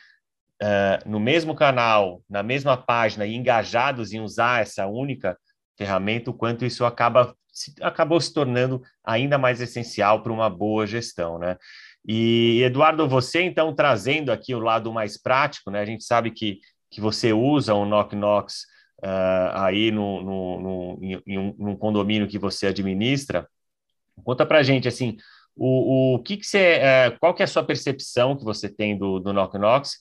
uh, 0.62 1.10
no 1.10 1.20
mesmo 1.20 1.56
canal, 1.56 2.22
na 2.30 2.44
mesma 2.44 2.78
página 2.78 3.26
e 3.26 3.36
engajados 3.36 4.14
em 4.14 4.20
usar 4.20 4.62
essa 4.62 4.86
única 4.86 5.38
ferramenta, 5.78 6.30
o 6.30 6.34
quanto 6.34 6.66
isso 6.66 6.86
acaba 6.86 7.36
se, 7.52 7.74
acabou 7.82 8.20
se 8.20 8.34
tornando 8.34 8.82
ainda 9.04 9.38
mais 9.38 9.62
essencial 9.62 10.22
para 10.24 10.32
uma 10.32 10.50
boa 10.50 10.88
gestão, 10.88 11.38
né? 11.38 11.58
E 12.06 12.62
Eduardo, 12.64 13.08
você 13.08 13.44
então 13.44 13.74
trazendo 13.74 14.32
aqui 14.32 14.54
o 14.54 14.60
lado 14.60 14.92
mais 14.92 15.22
prático, 15.22 15.72
né? 15.72 15.80
A 15.80 15.86
gente 15.86 16.04
sabe 16.04 16.32
que, 16.32 16.60
que 16.92 17.00
você 17.00 17.32
usa 17.32 17.74
o 17.74 17.86
Knock 17.86 18.16
Knocks 18.16 18.66
uh, 19.04 19.52
aí 19.54 19.92
no, 19.92 20.22
no, 20.24 20.62
no, 20.62 21.00
em, 21.02 21.38
um, 21.38 21.56
num 21.58 21.76
condomínio 21.76 22.28
que 22.28 22.40
você 22.40 22.68
administra. 22.68 23.48
Conta 24.24 24.46
para 24.46 24.64
gente 24.64 24.88
assim, 24.88 25.18
o, 25.56 26.16
o 26.16 26.24
que, 26.24 26.38
que 26.38 26.46
você, 26.46 26.80
uh, 26.80 27.20
qual 27.20 27.34
que 27.34 27.44
é 27.44 27.46
a 27.46 27.48
sua 27.48 27.64
percepção 27.64 28.38
que 28.38 28.44
você 28.44 28.70
tem 28.70 28.98
do, 28.98 29.20
do 29.20 29.34
Knock 29.34 29.58
Knocks 29.58 29.98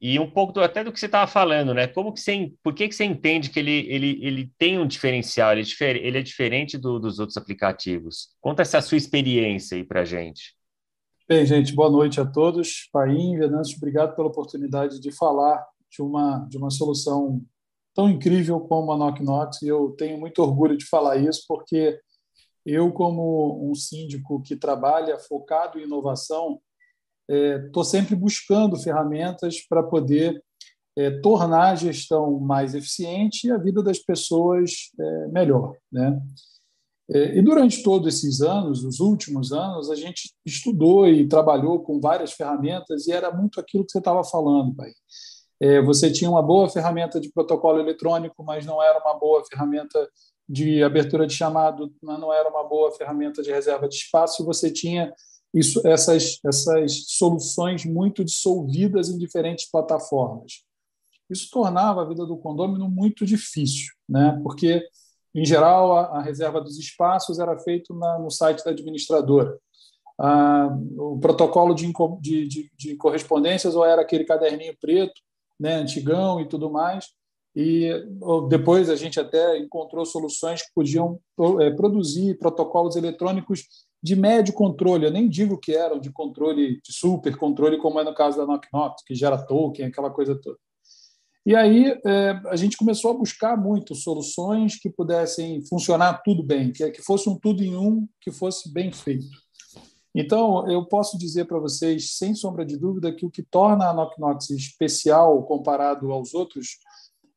e 0.00 0.18
um 0.18 0.30
pouco 0.30 0.52
do, 0.52 0.62
até 0.62 0.82
do 0.82 0.90
que 0.90 0.98
você 0.98 1.06
estava 1.06 1.30
falando, 1.30 1.74
né? 1.74 1.86
Como 1.86 2.12
que 2.12 2.20
você, 2.20 2.52
por 2.62 2.72
que, 2.72 2.88
que 2.88 2.94
você 2.94 3.04
entende 3.04 3.50
que 3.50 3.58
ele, 3.58 3.86
ele, 3.88 4.18
ele 4.22 4.52
tem 4.58 4.78
um 4.78 4.86
diferencial, 4.86 5.52
ele 5.52 5.60
é, 5.60 5.64
difer, 5.64 5.96
ele 5.96 6.18
é 6.18 6.22
diferente 6.22 6.78
do, 6.78 6.98
dos 6.98 7.18
outros 7.18 7.36
aplicativos? 7.36 8.30
Conta 8.40 8.62
essa 8.62 8.80
sua 8.80 8.96
experiência 8.96 9.76
aí 9.76 9.84
para 9.84 10.04
gente. 10.04 10.54
Bem, 11.28 11.44
gente, 11.44 11.74
boa 11.74 11.90
noite 11.90 12.18
a 12.18 12.24
todos. 12.24 12.88
Paim, 12.90 13.38
Venâncio, 13.38 13.76
obrigado 13.76 14.16
pela 14.16 14.28
oportunidade 14.28 14.98
de 14.98 15.12
falar 15.12 15.64
de 15.90 16.02
uma, 16.02 16.46
de 16.48 16.56
uma 16.56 16.70
solução 16.70 17.42
tão 17.94 18.08
incrível 18.08 18.60
como 18.60 18.92
a 18.92 18.96
Knock 18.96 19.22
Knox, 19.22 19.62
e 19.62 19.68
eu 19.68 19.90
tenho 19.98 20.18
muito 20.18 20.42
orgulho 20.42 20.76
de 20.76 20.86
falar 20.86 21.16
isso, 21.16 21.44
porque 21.48 21.98
eu, 22.64 22.92
como 22.92 23.70
um 23.70 23.74
síndico 23.74 24.42
que 24.42 24.56
trabalha 24.56 25.18
focado 25.18 25.78
em 25.78 25.84
inovação, 25.84 26.60
estou 27.28 27.82
é, 27.82 27.86
sempre 27.86 28.14
buscando 28.14 28.76
ferramentas 28.76 29.60
para 29.66 29.82
poder 29.82 30.42
é, 30.96 31.10
tornar 31.20 31.70
a 31.70 31.74
gestão 31.74 32.38
mais 32.40 32.74
eficiente 32.74 33.46
e 33.46 33.52
a 33.52 33.56
vida 33.56 33.82
das 33.82 33.98
pessoas 33.98 34.90
é, 34.98 35.28
melhor. 35.28 35.76
Né? 35.90 36.20
É, 37.12 37.38
e 37.38 37.42
durante 37.42 37.82
todos 37.82 38.14
esses 38.14 38.40
anos, 38.40 38.84
os 38.84 39.00
últimos 39.00 39.52
anos, 39.52 39.90
a 39.90 39.94
gente 39.94 40.32
estudou 40.44 41.08
e 41.08 41.26
trabalhou 41.28 41.82
com 41.82 42.00
várias 42.00 42.32
ferramentas 42.32 43.06
e 43.06 43.12
era 43.12 43.34
muito 43.34 43.58
aquilo 43.58 43.84
que 43.84 43.92
você 43.92 43.98
estava 43.98 44.22
falando, 44.24 44.74
pai. 44.74 44.92
É, 45.60 45.80
você 45.82 46.10
tinha 46.10 46.30
uma 46.30 46.42
boa 46.42 46.68
ferramenta 46.70 47.20
de 47.20 47.30
protocolo 47.30 47.78
eletrônico, 47.78 48.42
mas 48.42 48.64
não 48.64 48.82
era 48.82 48.98
uma 48.98 49.18
boa 49.18 49.44
ferramenta 49.44 50.08
de 50.48 50.82
abertura 50.82 51.26
de 51.26 51.34
chamado, 51.34 51.92
não 52.02 52.32
era 52.32 52.48
uma 52.48 52.64
boa 52.64 52.90
ferramenta 52.92 53.42
de 53.42 53.52
reserva 53.52 53.88
de 53.88 53.94
espaço, 53.94 54.44
você 54.44 54.70
tinha 54.70 55.14
isso, 55.54 55.86
essas, 55.86 56.40
essas 56.44 57.04
soluções 57.08 57.84
muito 57.84 58.24
dissolvidas 58.24 59.10
em 59.10 59.18
diferentes 59.18 59.70
plataformas. 59.70 60.64
Isso 61.28 61.48
tornava 61.52 62.02
a 62.02 62.08
vida 62.08 62.26
do 62.26 62.36
condomínio 62.36 62.88
muito 62.88 63.24
difícil, 63.24 63.92
né? 64.08 64.40
porque, 64.42 64.82
em 65.34 65.44
geral, 65.44 65.96
a, 65.96 66.18
a 66.18 66.22
reserva 66.22 66.60
dos 66.60 66.78
espaços 66.78 67.38
era 67.38 67.56
feita 67.58 67.94
no 67.94 68.30
site 68.30 68.64
da 68.64 68.70
administradora. 68.70 69.56
Ah, 70.18 70.76
o 70.98 71.18
protocolo 71.20 71.74
de, 71.74 71.92
de, 72.20 72.48
de, 72.48 72.70
de 72.76 72.96
correspondências 72.96 73.74
ou 73.76 73.84
era 73.84 74.02
aquele 74.02 74.24
caderninho 74.24 74.76
preto 74.80 75.20
né, 75.60 75.74
antigão 75.74 76.40
e 76.40 76.48
tudo 76.48 76.70
mais. 76.70 77.06
E 77.54 77.90
depois 78.48 78.88
a 78.88 78.96
gente 78.96 79.18
até 79.18 79.58
encontrou 79.58 80.06
soluções 80.06 80.62
que 80.62 80.72
podiam 80.74 81.20
é, 81.60 81.70
produzir 81.70 82.38
protocolos 82.38 82.96
eletrônicos 82.96 83.64
de 84.02 84.16
médio 84.16 84.54
controle. 84.54 85.04
Eu 85.04 85.10
nem 85.10 85.28
digo 85.28 85.58
que 85.58 85.72
eram 85.72 85.98
de 85.98 86.10
controle, 86.10 86.80
de 86.80 86.92
super 86.92 87.36
controle, 87.36 87.78
como 87.78 88.00
é 88.00 88.04
no 88.04 88.14
caso 88.14 88.38
da 88.38 88.46
Knock 88.46 88.68
Knock, 88.72 89.02
que 89.04 89.14
gera 89.14 89.36
token, 89.36 89.86
aquela 89.86 90.10
coisa 90.10 90.34
toda. 90.34 90.56
E 91.44 91.56
aí 91.56 91.98
é, 92.06 92.40
a 92.46 92.56
gente 92.56 92.76
começou 92.76 93.10
a 93.10 93.18
buscar 93.18 93.56
muito 93.56 93.94
soluções 93.94 94.78
que 94.78 94.88
pudessem 94.88 95.64
funcionar 95.66 96.22
tudo 96.22 96.42
bem, 96.42 96.70
que, 96.70 96.88
que 96.90 97.02
fosse 97.02 97.28
um 97.28 97.36
tudo 97.36 97.62
em 97.64 97.76
um, 97.76 98.06
que 98.20 98.30
fosse 98.30 98.72
bem 98.72 98.92
feito. 98.92 99.26
Então, 100.14 100.68
eu 100.68 100.84
posso 100.84 101.16
dizer 101.16 101.44
para 101.44 101.58
vocês, 101.58 102.16
sem 102.16 102.34
sombra 102.34 102.64
de 102.64 102.76
dúvida, 102.76 103.12
que 103.12 103.24
o 103.24 103.30
que 103.30 103.42
torna 103.42 103.88
a 103.88 103.94
Knocknox 103.94 104.50
especial 104.50 105.42
comparado 105.44 106.10
aos 106.10 106.34
outros 106.34 106.78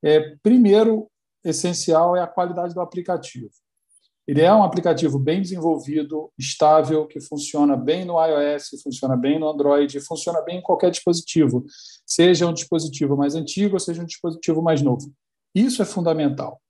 é, 0.03 0.36
primeiro, 0.42 1.08
essencial 1.44 2.15
é 2.15 2.22
a 2.22 2.27
qualidade 2.27 2.74
do 2.74 2.82
aplicativo. 2.82 3.50
Ele 4.25 4.42
é 4.42 4.53
um 4.53 4.63
aplicativo 4.63 5.20
bem 5.20 5.42
desenvolvido, 5.42 6.32
estável, 6.38 7.06
que 7.06 7.20
funciona 7.20 7.75
bem 7.75 8.06
no 8.06 8.15
iOS, 8.25 8.82
funciona 8.82 9.18
bem 9.18 9.38
no 9.38 9.50
Android, 9.50 10.00
funciona 10.00 10.42
bem 10.42 10.60
em 10.60 10.62
qualquer 10.62 10.92
dispositivo, 10.92 11.65
seja 12.06 12.48
um 12.48 12.53
dispositivo 12.53 13.18
mais 13.18 13.36
antigo 13.36 13.77
seja 13.80 14.01
um 14.01 14.06
dispositivo 14.06 14.62
mais 14.62 14.82
novo. 14.82 15.13
Isso 15.53 15.82
é 15.82 15.86
fundamental. 15.86 16.62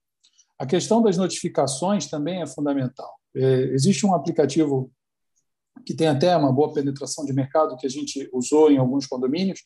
A 0.58 0.66
questão 0.66 1.02
das 1.02 1.16
notificações 1.16 2.08
também 2.08 2.42
é 2.42 2.48
fundamental. 2.48 3.14
É, 3.36 3.42
existe 3.74 4.06
um 4.06 4.16
aplicativo 4.16 4.92
que 5.86 5.94
tem 5.94 6.08
até 6.08 6.36
uma 6.36 6.52
boa 6.52 6.74
penetração 6.74 7.26
de 7.26 7.34
mercado 7.34 7.76
que 7.78 7.86
a 7.86 7.90
gente 7.90 8.30
usou 8.34 8.72
em 8.72 8.78
alguns 8.78 9.08
condomínios, 9.08 9.62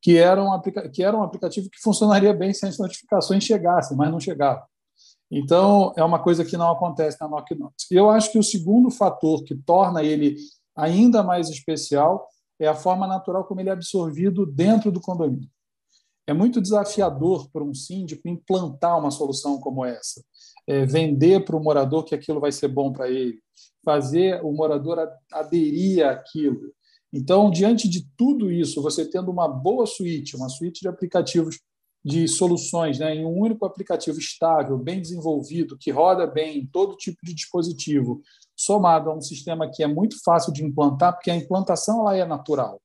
que 0.00 0.16
era 0.16 0.42
um, 0.42 0.60
que 0.92 1.02
era 1.02 1.16
um 1.16 1.22
aplicativo 1.22 1.68
que 1.70 1.80
funcionaria 1.80 2.32
bem 2.32 2.52
se 2.52 2.66
as 2.66 2.78
notificações 2.78 3.44
chegassem, 3.44 3.96
mas 3.96 4.10
não 4.10 4.20
chegavam. 4.20 4.62
Então, 5.30 5.92
é 5.96 6.02
uma 6.02 6.22
coisa 6.22 6.44
que 6.44 6.56
não 6.56 6.70
acontece 6.70 7.18
na 7.20 7.28
Knock 7.28 7.54
E 7.90 7.94
eu 7.94 8.08
acho 8.08 8.32
que 8.32 8.38
o 8.38 8.42
segundo 8.42 8.90
fator 8.90 9.44
que 9.44 9.54
torna 9.54 10.02
ele 10.02 10.36
ainda 10.74 11.22
mais 11.22 11.48
especial 11.50 12.26
é 12.58 12.66
a 12.66 12.74
forma 12.74 13.06
natural 13.06 13.44
como 13.44 13.60
ele 13.60 13.68
é 13.68 13.72
absorvido 13.72 14.46
dentro 14.46 14.90
do 14.90 15.00
condomínio. 15.00 15.50
É 16.26 16.32
muito 16.32 16.60
desafiador 16.60 17.48
para 17.50 17.62
um 17.62 17.74
síndico 17.74 18.28
implantar 18.28 18.98
uma 18.98 19.10
solução 19.10 19.58
como 19.58 19.84
essa, 19.84 20.22
é 20.68 20.84
vender 20.84 21.46
para 21.46 21.56
o 21.56 21.62
morador 21.62 22.04
que 22.04 22.14
aquilo 22.14 22.38
vai 22.38 22.52
ser 22.52 22.68
bom 22.68 22.92
para 22.92 23.08
ele, 23.08 23.40
fazer 23.82 24.44
o 24.44 24.52
morador 24.52 25.08
aderir 25.32 26.06
àquilo. 26.06 26.60
Então, 27.10 27.50
diante 27.50 27.88
de 27.88 28.06
tudo 28.14 28.52
isso, 28.52 28.82
você 28.82 29.08
tendo 29.08 29.30
uma 29.30 29.48
boa 29.48 29.86
suíte, 29.86 30.36
uma 30.36 30.50
suíte 30.50 30.82
de 30.82 30.88
aplicativos 30.88 31.58
de 32.04 32.28
soluções 32.28 32.98
né, 32.98 33.14
em 33.14 33.24
um 33.24 33.34
único 33.34 33.64
aplicativo 33.64 34.18
estável, 34.18 34.76
bem 34.76 35.00
desenvolvido, 35.00 35.76
que 35.78 35.90
roda 35.90 36.26
bem 36.26 36.58
em 36.58 36.66
todo 36.66 36.96
tipo 36.96 37.18
de 37.24 37.34
dispositivo, 37.34 38.20
somado 38.54 39.10
a 39.10 39.16
um 39.16 39.22
sistema 39.22 39.70
que 39.70 39.82
é 39.82 39.86
muito 39.86 40.16
fácil 40.22 40.52
de 40.52 40.62
implantar, 40.62 41.14
porque 41.14 41.30
a 41.30 41.36
implantação 41.36 42.04
lá 42.04 42.14
é 42.14 42.26
natural, 42.26 42.78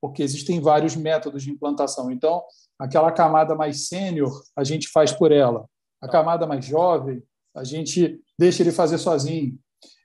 porque 0.00 0.22
existem 0.22 0.60
vários 0.60 0.96
métodos 0.96 1.44
de 1.44 1.50
implantação. 1.50 2.10
Então, 2.10 2.42
aquela 2.76 3.12
camada 3.12 3.54
mais 3.54 3.86
sênior, 3.86 4.42
a 4.56 4.64
gente 4.64 4.88
faz 4.88 5.12
por 5.12 5.30
ela. 5.30 5.64
A 6.00 6.08
camada 6.08 6.46
mais 6.46 6.64
jovem, 6.64 7.22
a 7.54 7.64
gente 7.64 8.20
deixa 8.38 8.62
ele 8.62 8.72
fazer 8.72 8.98
sozinho. 8.98 9.58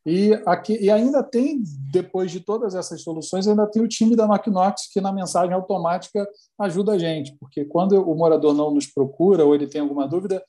E, 0.05 0.33
aqui, 0.45 0.77
e 0.79 0.91
ainda 0.91 1.23
tem, 1.23 1.63
depois 1.91 2.31
de 2.31 2.39
todas 2.39 2.75
essas 2.75 3.01
soluções, 3.01 3.47
ainda 3.47 3.65
tem 3.65 3.81
o 3.81 3.87
time 3.87 4.15
da 4.15 4.27
Knocknox, 4.27 4.87
que 4.93 5.01
na 5.01 5.11
mensagem 5.11 5.53
automática 5.53 6.27
ajuda 6.59 6.93
a 6.93 6.97
gente, 6.97 7.35
porque 7.39 7.65
quando 7.65 7.93
o 7.93 8.13
morador 8.13 8.53
não 8.53 8.71
nos 8.71 8.85
procura 8.85 9.43
ou 9.43 9.55
ele 9.55 9.65
tem 9.65 9.81
alguma 9.81 10.07
dúvida, 10.07 10.43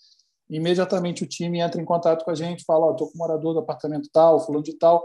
imediatamente 0.50 1.24
o 1.24 1.26
time 1.26 1.60
entra 1.60 1.80
em 1.80 1.86
contato 1.86 2.22
com 2.22 2.30
a 2.30 2.34
gente, 2.34 2.64
fala: 2.64 2.92
estou 2.92 3.08
com 3.08 3.14
o 3.14 3.18
morador 3.18 3.54
do 3.54 3.60
apartamento 3.60 4.10
tal, 4.12 4.40
fulano 4.44 4.62
de 4.62 4.74
tal, 4.74 5.02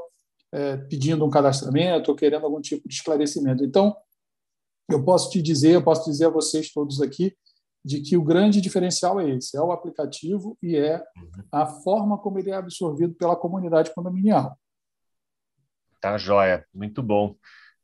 é, 0.51 0.75
pedindo 0.75 1.25
um 1.25 1.29
cadastramento 1.29 2.11
ou 2.11 2.17
querendo 2.17 2.45
algum 2.45 2.59
tipo 2.59 2.87
de 2.87 2.93
esclarecimento. 2.93 3.63
Então, 3.63 3.95
eu 4.89 5.03
posso 5.05 5.29
te 5.29 5.41
dizer, 5.41 5.75
eu 5.75 5.83
posso 5.83 6.09
dizer 6.09 6.25
a 6.25 6.29
vocês 6.29 6.71
todos 6.73 7.01
aqui, 7.01 7.33
de 7.83 8.01
que 8.01 8.15
o 8.15 8.23
grande 8.23 8.61
diferencial 8.61 9.19
é 9.19 9.29
esse, 9.29 9.57
é 9.57 9.61
o 9.61 9.71
aplicativo 9.71 10.57
e 10.61 10.75
é 10.75 10.97
uhum. 10.97 11.43
a 11.51 11.65
forma 11.65 12.17
como 12.17 12.37
ele 12.39 12.51
é 12.51 12.55
absorvido 12.55 13.13
pela 13.15 13.35
comunidade 13.35 13.93
condominial. 13.93 14.57
Tá 15.99 16.17
joia, 16.17 16.65
muito 16.73 17.01
bom. 17.01 17.35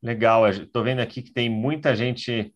Legal, 0.02 0.48
estou 0.48 0.84
vendo 0.84 1.00
aqui 1.00 1.22
que 1.22 1.32
tem 1.32 1.50
muita 1.50 1.94
gente 1.94 2.54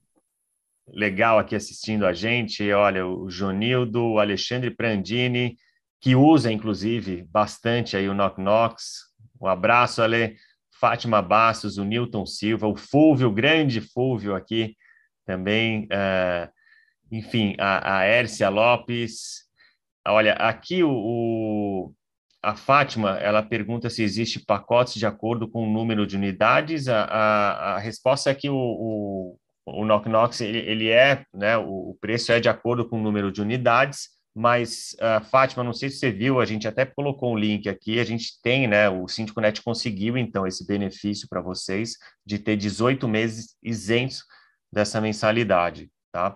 legal 0.88 1.38
aqui 1.38 1.54
assistindo 1.54 2.06
a 2.06 2.12
gente. 2.12 2.70
Olha, 2.72 3.06
o 3.06 3.28
Jonildo, 3.28 4.04
o 4.04 4.18
Alexandre 4.18 4.70
Prandini, 4.70 5.56
que 6.00 6.14
usa, 6.14 6.50
inclusive, 6.50 7.22
bastante 7.30 7.96
aí 7.96 8.08
o 8.08 8.14
Knock 8.14 8.40
Knox. 8.40 9.12
Um 9.40 9.46
abraço, 9.46 10.02
Ale. 10.02 10.36
Fátima 10.82 11.22
Bastos, 11.22 11.78
o 11.78 11.84
Newton 11.84 12.26
Silva, 12.26 12.66
o 12.66 12.74
Fúvio, 12.74 13.28
o 13.28 13.32
grande 13.32 13.80
Fúvio 13.80 14.34
aqui 14.34 14.76
também. 15.24 15.84
Uh, 15.84 16.50
enfim, 17.12 17.54
a, 17.58 17.98
a 17.98 18.04
Ércia 18.04 18.48
Lopes. 18.48 19.42
Olha, 20.08 20.32
aqui 20.32 20.82
o, 20.82 20.90
o, 20.90 21.94
a 22.42 22.56
Fátima, 22.56 23.18
ela 23.18 23.42
pergunta 23.42 23.90
se 23.90 24.02
existe 24.02 24.40
pacotes 24.40 24.94
de 24.94 25.04
acordo 25.06 25.46
com 25.46 25.62
o 25.62 25.70
número 25.70 26.06
de 26.06 26.16
unidades. 26.16 26.88
A, 26.88 27.04
a, 27.04 27.74
a 27.74 27.78
resposta 27.78 28.30
é 28.30 28.34
que 28.34 28.48
o, 28.48 28.56
o, 28.56 29.38
o 29.66 29.84
Knock 29.84 30.08
Knox, 30.08 30.40
ele, 30.40 30.58
ele 30.58 30.88
é, 30.88 31.24
né, 31.34 31.56
o, 31.58 31.90
o 31.90 31.96
preço 32.00 32.32
é 32.32 32.40
de 32.40 32.48
acordo 32.48 32.88
com 32.88 32.98
o 32.98 33.02
número 33.02 33.30
de 33.30 33.42
unidades, 33.42 34.08
mas, 34.34 34.96
uh, 34.98 35.22
Fátima, 35.26 35.62
não 35.62 35.74
sei 35.74 35.90
se 35.90 35.98
você 35.98 36.10
viu, 36.10 36.40
a 36.40 36.46
gente 36.46 36.66
até 36.66 36.86
colocou 36.86 37.34
um 37.34 37.38
link 37.38 37.68
aqui, 37.68 38.00
a 38.00 38.04
gente 38.04 38.40
tem, 38.42 38.66
né, 38.66 38.88
o 38.88 39.06
Síndico 39.06 39.42
Net 39.42 39.62
conseguiu, 39.62 40.16
então, 40.16 40.46
esse 40.46 40.66
benefício 40.66 41.28
para 41.28 41.42
vocês 41.42 41.98
de 42.24 42.38
ter 42.38 42.56
18 42.56 43.06
meses 43.06 43.54
isentos 43.62 44.24
dessa 44.72 45.02
mensalidade, 45.02 45.90
tá? 46.10 46.34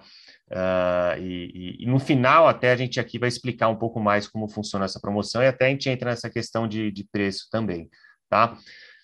Uh, 0.51 1.19
e, 1.21 1.77
e, 1.81 1.87
no 1.87 1.99
final, 1.99 2.47
até 2.47 2.71
a 2.71 2.77
gente 2.77 3.01
aqui 3.01 3.19
vai 3.19 3.29
explicar 3.29 3.69
um 3.69 3.77
pouco 3.77 3.99
mais 3.99 4.29
como 4.29 4.49
funciona 4.49 4.85
essa 4.85 5.01
promoção 5.01 5.43
e 5.43 5.49
até 5.49 5.67
a 5.67 5.69
gente 5.71 5.91
entra 5.91 6.11
nessa 6.11 6.31
questão 6.31 6.69
de, 6.69 6.93
de 6.93 7.05
preço 7.05 7.49
também, 7.51 7.91
tá? 8.29 8.57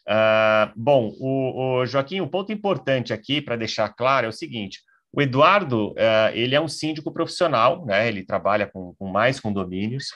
Uh, 0.09 0.73
bom, 0.77 1.13
o, 1.19 1.81
o, 1.81 1.87
Joaquim, 1.87 2.21
um 2.21 2.29
ponto 2.29 2.53
importante 2.53 3.13
aqui 3.13 3.41
para 3.41 3.57
deixar 3.57 3.89
claro 3.89 4.27
é 4.27 4.29
o 4.29 4.33
seguinte: 4.33 4.81
o 5.13 5.21
Eduardo, 5.21 5.91
uh, 5.93 6.31
ele 6.33 6.55
é 6.55 6.61
um 6.61 6.69
síndico 6.69 7.13
profissional, 7.13 7.85
né? 7.85 8.07
Ele 8.07 8.25
trabalha 8.25 8.69
com, 8.69 8.95
com 8.95 9.09
mais 9.09 9.41
condomínios. 9.41 10.07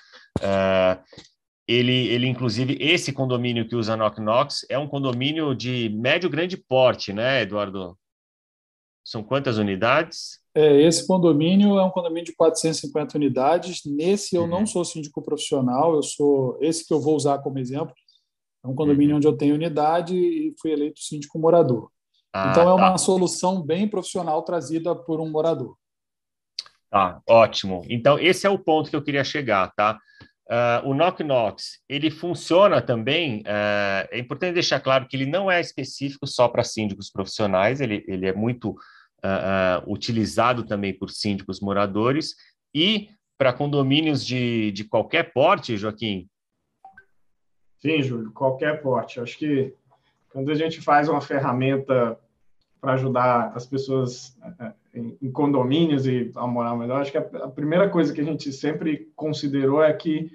ele, 1.67 2.07
ele, 2.09 2.29
inclusive, 2.29 2.77
esse 2.81 3.13
condomínio 3.13 3.67
que 3.69 3.75
usa 3.75 3.97
Knock 3.97 4.21
Knox 4.21 4.65
é 4.71 4.79
um 4.79 4.87
condomínio 4.87 5.57
de 5.57 5.89
médio 5.89 6.31
grande 6.31 6.57
porte, 6.57 7.13
né, 7.13 7.43
Eduardo? 7.43 7.99
São 9.05 9.23
quantas 9.23 9.59
unidades? 9.59 10.41
É, 10.57 10.81
esse 10.81 11.07
condomínio 11.07 11.79
é 11.79 11.85
um 11.85 11.91
condomínio 11.91 12.25
de 12.25 12.35
450 12.35 13.19
unidades. 13.19 13.83
Nesse 13.85 14.37
eu 14.37 14.43
uhum. 14.43 14.49
não 14.49 14.67
sou 14.67 14.87
síndico 14.87 15.21
profissional, 15.21 15.95
eu 15.95 16.03
sou 16.03 16.57
esse 16.63 16.87
que 16.87 16.95
eu 16.95 17.01
vou 17.01 17.15
usar 17.15 17.39
como 17.41 17.59
exemplo. 17.59 17.95
É 18.65 18.67
um 18.67 18.75
condomínio 18.75 19.11
uhum. 19.13 19.19
onde 19.19 19.27
eu 19.27 19.37
tenho 19.37 19.55
unidade 19.55 20.17
e 20.17 20.55
fui 20.59 20.73
eleito 20.73 20.99
síndico 20.99 21.39
morador. 21.39 21.91
Ah, 22.33 22.49
então 22.51 22.67
é 22.67 22.73
uma 22.73 22.93
tá. 22.93 22.99
solução 22.99 23.61
bem 23.61 23.87
profissional 23.87 24.43
trazida 24.43 24.97
por 24.97 25.21
um 25.21 25.29
morador. 25.29 25.77
Tá, 26.91 27.21
ótimo. 27.29 27.85
Então 27.91 28.19
esse 28.19 28.47
é 28.47 28.51
o 28.51 28.59
ponto 28.59 28.89
que 28.89 28.97
eu 28.97 29.03
queria 29.03 29.25
chegar, 29.25 29.71
tá? 29.75 29.99
Uh, 30.49 30.89
o 30.89 30.95
Knock 30.95 31.23
Knox, 31.23 31.81
ele 31.87 32.09
funciona 32.09 32.81
também, 32.81 33.41
uh, 33.41 34.09
é 34.11 34.19
importante 34.19 34.55
deixar 34.55 34.81
claro 34.81 35.07
que 35.07 35.17
ele 35.17 35.27
não 35.27 35.51
é 35.51 35.61
específico 35.61 36.27
só 36.27 36.49
para 36.49 36.63
síndicos 36.63 37.11
profissionais, 37.11 37.81
ele, 37.81 38.05
ele 38.07 38.27
é 38.27 38.33
muito 38.33 38.77
uh, 39.25 39.91
utilizado 39.91 40.65
também 40.65 40.93
por 40.93 41.11
síndicos 41.11 41.61
moradores 41.61 42.35
e 42.75 43.09
para 43.39 43.53
condomínios 43.53 44.25
de, 44.25 44.73
de 44.73 44.85
qualquer 44.85 45.33
porte, 45.33 45.77
Joaquim? 45.77 46.29
Sim, 47.79 48.03
Júlio, 48.03 48.33
qualquer 48.33 48.81
porte. 48.83 49.21
Acho 49.21 49.37
que 49.39 49.75
quando 50.31 50.51
a 50.51 50.55
gente 50.55 50.81
faz 50.81 51.09
uma 51.09 51.21
ferramenta 51.21 52.19
para 52.81 52.95
ajudar 52.95 53.53
as 53.55 53.67
pessoas 53.67 54.37
em 54.95 55.31
condomínios 55.31 56.07
e 56.07 56.31
a 56.35 56.47
morar 56.47 56.77
melhor, 56.77 57.01
acho 57.03 57.13
que 57.13 57.19
a 57.19 57.49
primeira 57.49 57.89
coisa 57.89 58.13
que 58.13 58.21
a 58.21 58.25
gente 58.25 58.53
sempre 58.53 59.11
considerou 59.15 59.83
é 59.83 59.93
que 59.93 60.31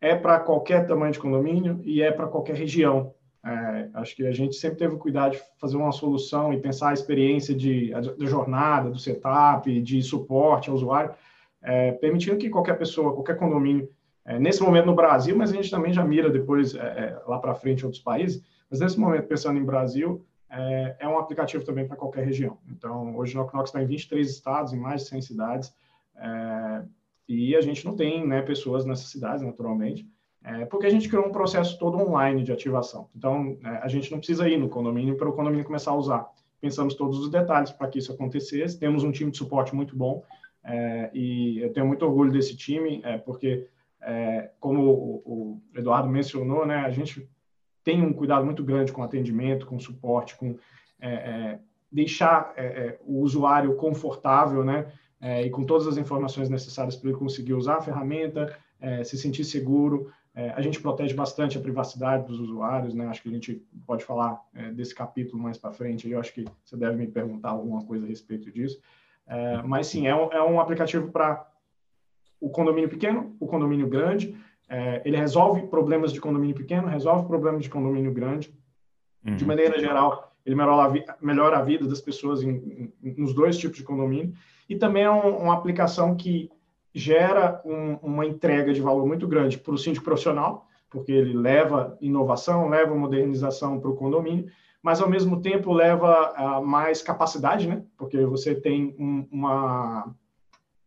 é 0.00 0.14
para 0.14 0.38
qualquer 0.40 0.86
tamanho 0.86 1.12
de 1.12 1.18
condomínio 1.18 1.80
e 1.82 2.02
é 2.02 2.10
para 2.10 2.26
qualquer 2.26 2.56
região. 2.56 3.14
É, 3.44 3.90
acho 3.94 4.16
que 4.16 4.26
a 4.26 4.32
gente 4.32 4.56
sempre 4.56 4.78
teve 4.78 4.96
cuidado 4.96 5.32
de 5.32 5.42
fazer 5.58 5.76
uma 5.76 5.92
solução 5.92 6.52
e 6.52 6.60
pensar 6.60 6.90
a 6.90 6.94
experiência 6.94 7.54
de, 7.54 7.92
de 8.16 8.26
jornada, 8.26 8.90
do 8.90 8.98
setup, 8.98 9.82
de 9.82 10.02
suporte 10.02 10.70
ao 10.70 10.76
usuário, 10.76 11.14
é, 11.62 11.92
permitindo 11.92 12.38
que 12.38 12.48
qualquer 12.48 12.78
pessoa, 12.78 13.12
qualquer 13.12 13.36
condomínio, 13.36 13.88
é, 14.24 14.38
nesse 14.38 14.62
momento 14.62 14.86
no 14.86 14.94
Brasil, 14.94 15.36
mas 15.36 15.50
a 15.50 15.54
gente 15.54 15.70
também 15.70 15.92
já 15.92 16.02
mira 16.02 16.30
depois 16.30 16.74
é, 16.74 16.78
é, 16.78 17.22
lá 17.26 17.38
para 17.38 17.54
frente 17.54 17.82
em 17.82 17.84
outros 17.84 18.02
países, 18.02 18.42
mas 18.70 18.80
nesse 18.80 18.98
momento, 18.98 19.26
pensando 19.26 19.58
em 19.58 19.64
Brasil, 19.64 20.24
é, 20.50 20.96
é 21.00 21.08
um 21.08 21.18
aplicativo 21.18 21.64
também 21.64 21.86
para 21.86 21.96
qualquer 21.96 22.24
região. 22.24 22.56
Então, 22.70 23.14
hoje 23.16 23.36
o 23.36 23.40
Knocknox 23.40 23.68
está 23.68 23.82
em 23.82 23.86
23 23.86 24.30
estados, 24.30 24.72
em 24.72 24.78
mais 24.78 25.02
de 25.02 25.08
100 25.08 25.20
cidades, 25.22 25.74
e 27.28 27.56
a 27.56 27.60
gente 27.60 27.84
não 27.84 27.96
tem 27.96 28.26
né, 28.26 28.40
pessoas 28.40 28.84
nessas 28.84 29.08
cidades, 29.08 29.42
naturalmente, 29.42 30.06
é, 30.44 30.66
porque 30.66 30.86
a 30.86 30.90
gente 30.90 31.08
criou 31.08 31.26
um 31.26 31.32
processo 31.32 31.78
todo 31.78 31.96
online 31.96 32.44
de 32.44 32.52
ativação. 32.52 33.08
Então, 33.16 33.56
é, 33.64 33.68
a 33.82 33.88
gente 33.88 34.10
não 34.12 34.18
precisa 34.18 34.46
ir 34.46 34.58
no 34.58 34.68
condomínio 34.68 35.16
para 35.16 35.28
o 35.28 35.32
condomínio 35.32 35.64
começar 35.64 35.92
a 35.92 35.96
usar. 35.96 36.30
Pensamos 36.60 36.94
todos 36.94 37.18
os 37.18 37.30
detalhes 37.30 37.72
para 37.72 37.88
que 37.88 37.98
isso 37.98 38.12
acontecesse. 38.12 38.78
Temos 38.78 39.02
um 39.02 39.10
time 39.10 39.30
de 39.30 39.38
suporte 39.38 39.74
muito 39.74 39.96
bom. 39.96 40.22
É, 40.62 41.10
e 41.12 41.60
eu 41.60 41.72
tenho 41.72 41.86
muito 41.86 42.04
orgulho 42.04 42.30
desse 42.30 42.56
time, 42.56 43.00
é, 43.04 43.18
porque, 43.18 43.66
é, 44.02 44.50
como 44.60 44.82
o, 44.82 45.22
o, 45.24 45.62
Eduardo 45.74 46.08
mencionou, 46.08 46.66
né, 46.66 46.76
a 46.76 46.90
gente 46.90 47.28
tem 47.82 48.02
um 48.02 48.12
cuidado 48.12 48.44
muito 48.44 48.64
grande 48.64 48.92
com 48.92 49.02
atendimento, 49.02 49.66
com 49.66 49.78
suporte, 49.78 50.36
com 50.36 50.56
é, 51.00 51.12
é, 51.12 51.58
deixar 51.92 52.54
é, 52.56 52.98
o 53.04 53.20
usuário 53.20 53.76
confortável, 53.76 54.64
né, 54.64 54.90
e 55.42 55.48
com 55.48 55.64
todas 55.64 55.86
as 55.86 55.96
informações 55.96 56.50
necessárias 56.50 56.96
para 56.96 57.08
ele 57.08 57.18
conseguir 57.18 57.54
usar 57.54 57.76
a 57.76 57.80
ferramenta, 57.80 58.58
se 59.04 59.16
sentir 59.16 59.42
seguro. 59.42 60.12
A 60.34 60.60
gente 60.60 60.80
protege 60.80 61.14
bastante 61.14 61.56
a 61.56 61.60
privacidade 61.60 62.26
dos 62.26 62.40
usuários, 62.40 62.92
né? 62.92 63.06
Acho 63.06 63.22
que 63.22 63.28
a 63.28 63.32
gente 63.32 63.62
pode 63.86 64.04
falar 64.04 64.40
desse 64.74 64.94
capítulo 64.94 65.40
mais 65.40 65.56
para 65.56 65.72
frente. 65.72 66.10
Eu 66.10 66.18
acho 66.18 66.34
que 66.34 66.44
você 66.64 66.76
deve 66.76 66.96
me 66.96 67.06
perguntar 67.06 67.50
alguma 67.50 67.84
coisa 67.84 68.04
a 68.04 68.08
respeito 68.08 68.50
disso. 68.50 68.80
É, 69.26 69.62
mas 69.62 69.86
sim, 69.86 70.06
é 70.06 70.14
um, 70.14 70.32
é 70.32 70.42
um 70.42 70.60
aplicativo 70.60 71.10
para 71.10 71.46
o 72.40 72.50
condomínio 72.50 72.88
pequeno, 72.88 73.34
o 73.40 73.46
condomínio 73.46 73.88
grande. 73.88 74.36
É, 74.68 75.02
ele 75.04 75.16
resolve 75.16 75.66
problemas 75.66 76.12
de 76.12 76.20
condomínio 76.20 76.54
pequeno, 76.54 76.88
resolve 76.88 77.26
problemas 77.26 77.62
de 77.62 77.70
condomínio 77.70 78.12
grande. 78.12 78.54
Uhum. 79.26 79.36
De 79.36 79.44
maneira 79.44 79.78
geral, 79.78 80.34
ele 80.44 80.54
melhora 80.54 81.02
a, 81.08 81.16
melhora 81.24 81.58
a 81.58 81.62
vida 81.62 81.86
das 81.86 82.00
pessoas 82.00 82.42
em, 82.42 82.92
em, 83.02 83.14
nos 83.16 83.34
dois 83.34 83.56
tipos 83.56 83.78
de 83.78 83.84
condomínio. 83.84 84.34
E 84.68 84.76
também 84.76 85.04
é 85.04 85.10
um, 85.10 85.38
uma 85.38 85.54
aplicação 85.54 86.14
que 86.14 86.50
gera 86.94 87.60
um, 87.64 87.94
uma 88.02 88.24
entrega 88.24 88.72
de 88.72 88.80
valor 88.80 89.06
muito 89.06 89.26
grande 89.26 89.58
para 89.58 89.74
o 89.74 89.78
síndico 89.78 90.04
profissional, 90.04 90.68
porque 90.88 91.10
ele 91.10 91.36
leva 91.36 91.98
inovação, 92.00 92.68
leva 92.68 92.94
modernização 92.94 93.80
para 93.80 93.90
o 93.90 93.96
condomínio, 93.96 94.46
mas 94.80 95.00
ao 95.00 95.08
mesmo 95.08 95.40
tempo 95.40 95.72
leva 95.72 96.32
a 96.36 96.60
mais 96.60 97.02
capacidade, 97.02 97.66
né? 97.66 97.82
Porque 97.96 98.24
você 98.24 98.54
tem 98.54 98.94
um, 98.98 99.26
uma, 99.32 100.14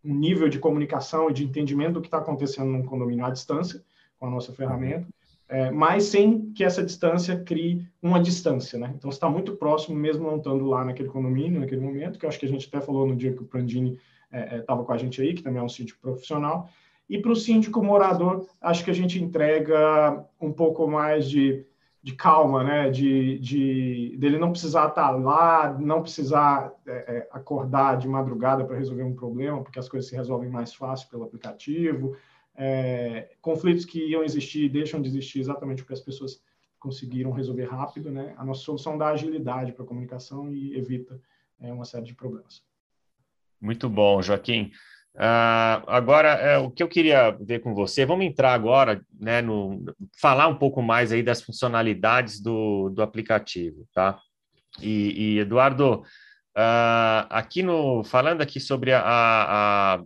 um 0.06 0.16
nível 0.16 0.48
de 0.48 0.60
comunicação 0.60 1.30
e 1.30 1.34
de 1.34 1.44
entendimento 1.44 1.94
do 1.94 2.02
que 2.02 2.08
está 2.08 2.20
acontecendo 2.20 2.72
num 2.72 2.86
condomínio 2.86 3.26
à 3.26 3.30
distância 3.30 3.84
com 4.18 4.28
a 4.28 4.30
nossa 4.30 4.54
ferramenta, 4.54 5.08
é, 5.50 5.72
mas 5.72 6.06
sem 6.06 6.52
que 6.52 6.64
essa 6.64 6.84
distância 6.84 7.40
crie 7.40 7.86
uma 8.02 8.20
distância, 8.20 8.78
né? 8.80 8.94
Então 8.96 9.10
está 9.10 9.30
muito 9.30 9.56
próximo, 9.56 9.96
mesmo 9.96 10.30
não 10.30 10.38
estando 10.38 10.66
lá 10.66 10.86
naquele 10.86 11.10
condomínio 11.10 11.60
naquele 11.60 11.82
momento, 11.82 12.18
que 12.18 12.26
eu 12.26 12.30
acho 12.30 12.40
que 12.40 12.46
a 12.46 12.50
gente 12.50 12.68
até 12.68 12.80
falou 12.80 13.06
no 13.06 13.16
dia 13.16 13.34
que 13.34 13.42
o 13.42 13.46
Prandini 13.46 13.98
estava 14.32 14.82
é, 14.82 14.84
é, 14.84 14.86
com 14.86 14.94
a 14.94 14.98
gente 14.98 15.22
aí, 15.22 15.34
que 15.34 15.44
também 15.44 15.62
é 15.62 15.64
um 15.64 15.70
síndico 15.70 16.00
profissional. 16.00 16.70
E 17.10 17.18
para 17.18 17.32
o 17.32 17.36
síndico 17.36 17.84
morador, 17.84 18.46
acho 18.62 18.84
que 18.84 18.92
a 18.92 18.94
gente 18.94 19.22
entrega 19.22 20.26
um 20.42 20.52
pouco 20.52 20.88
mais 20.88 21.30
de 21.30 21.66
de 22.08 22.16
calma, 22.16 22.64
né? 22.64 22.90
De, 22.90 23.38
de 23.40 24.16
dele 24.18 24.38
não 24.38 24.52
precisar 24.52 24.88
estar 24.88 25.12
lá, 25.12 25.78
não 25.78 26.02
precisar 26.02 26.74
é, 26.86 26.92
é, 26.92 27.30
acordar 27.32 27.98
de 27.98 28.08
madrugada 28.08 28.64
para 28.64 28.78
resolver 28.78 29.04
um 29.04 29.14
problema, 29.14 29.62
porque 29.62 29.78
as 29.78 29.90
coisas 29.90 30.10
se 30.10 30.16
resolvem 30.16 30.50
mais 30.50 30.74
fácil 30.74 31.10
pelo 31.10 31.26
aplicativo. 31.26 32.16
É, 32.56 33.36
conflitos 33.42 33.84
que 33.84 34.00
iam 34.10 34.24
existir 34.24 34.70
deixam 34.70 35.02
de 35.02 35.10
existir 35.10 35.42
exatamente 35.42 35.84
porque 35.84 35.96
as 35.96 36.00
pessoas 36.00 36.42
conseguiram 36.80 37.32
resolver 37.32 37.66
rápido, 37.66 38.10
né? 38.10 38.34
A 38.38 38.46
nossa 38.46 38.62
solução 38.62 38.98
dá 38.98 39.10
agilidade 39.10 39.74
para 39.74 39.84
a 39.84 39.88
comunicação 39.88 40.50
e 40.50 40.78
evita 40.78 41.20
é, 41.60 41.74
uma 41.74 41.84
série 41.84 42.06
de 42.06 42.16
problemas. 42.16 42.64
Muito 43.62 43.90
bom, 43.90 44.22
Joaquim. 44.22 44.72
Uh, 45.18 45.82
agora, 45.88 46.30
é, 46.34 46.58
o 46.60 46.70
que 46.70 46.84
eu 46.84 46.88
queria 46.88 47.32
ver 47.42 47.60
com 47.60 47.74
você, 47.74 48.06
vamos 48.06 48.24
entrar 48.24 48.54
agora, 48.54 49.02
né, 49.20 49.42
no, 49.42 49.84
falar 50.22 50.48
um 50.48 50.60
pouco 50.60 50.80
mais 50.80 51.12
aí 51.12 51.24
das 51.24 51.42
funcionalidades 51.42 52.40
do, 52.40 52.90
do 52.90 53.02
aplicativo, 53.02 53.88
tá? 53.92 54.20
E, 54.80 55.38
e 55.38 55.40
Eduardo, 55.40 56.04
uh, 56.56 57.26
aqui 57.32 57.64
no, 57.64 58.04
falando 58.04 58.44
aqui 58.44 58.60
sobre 58.60 58.94
a, 58.94 59.02
a, 59.04 60.04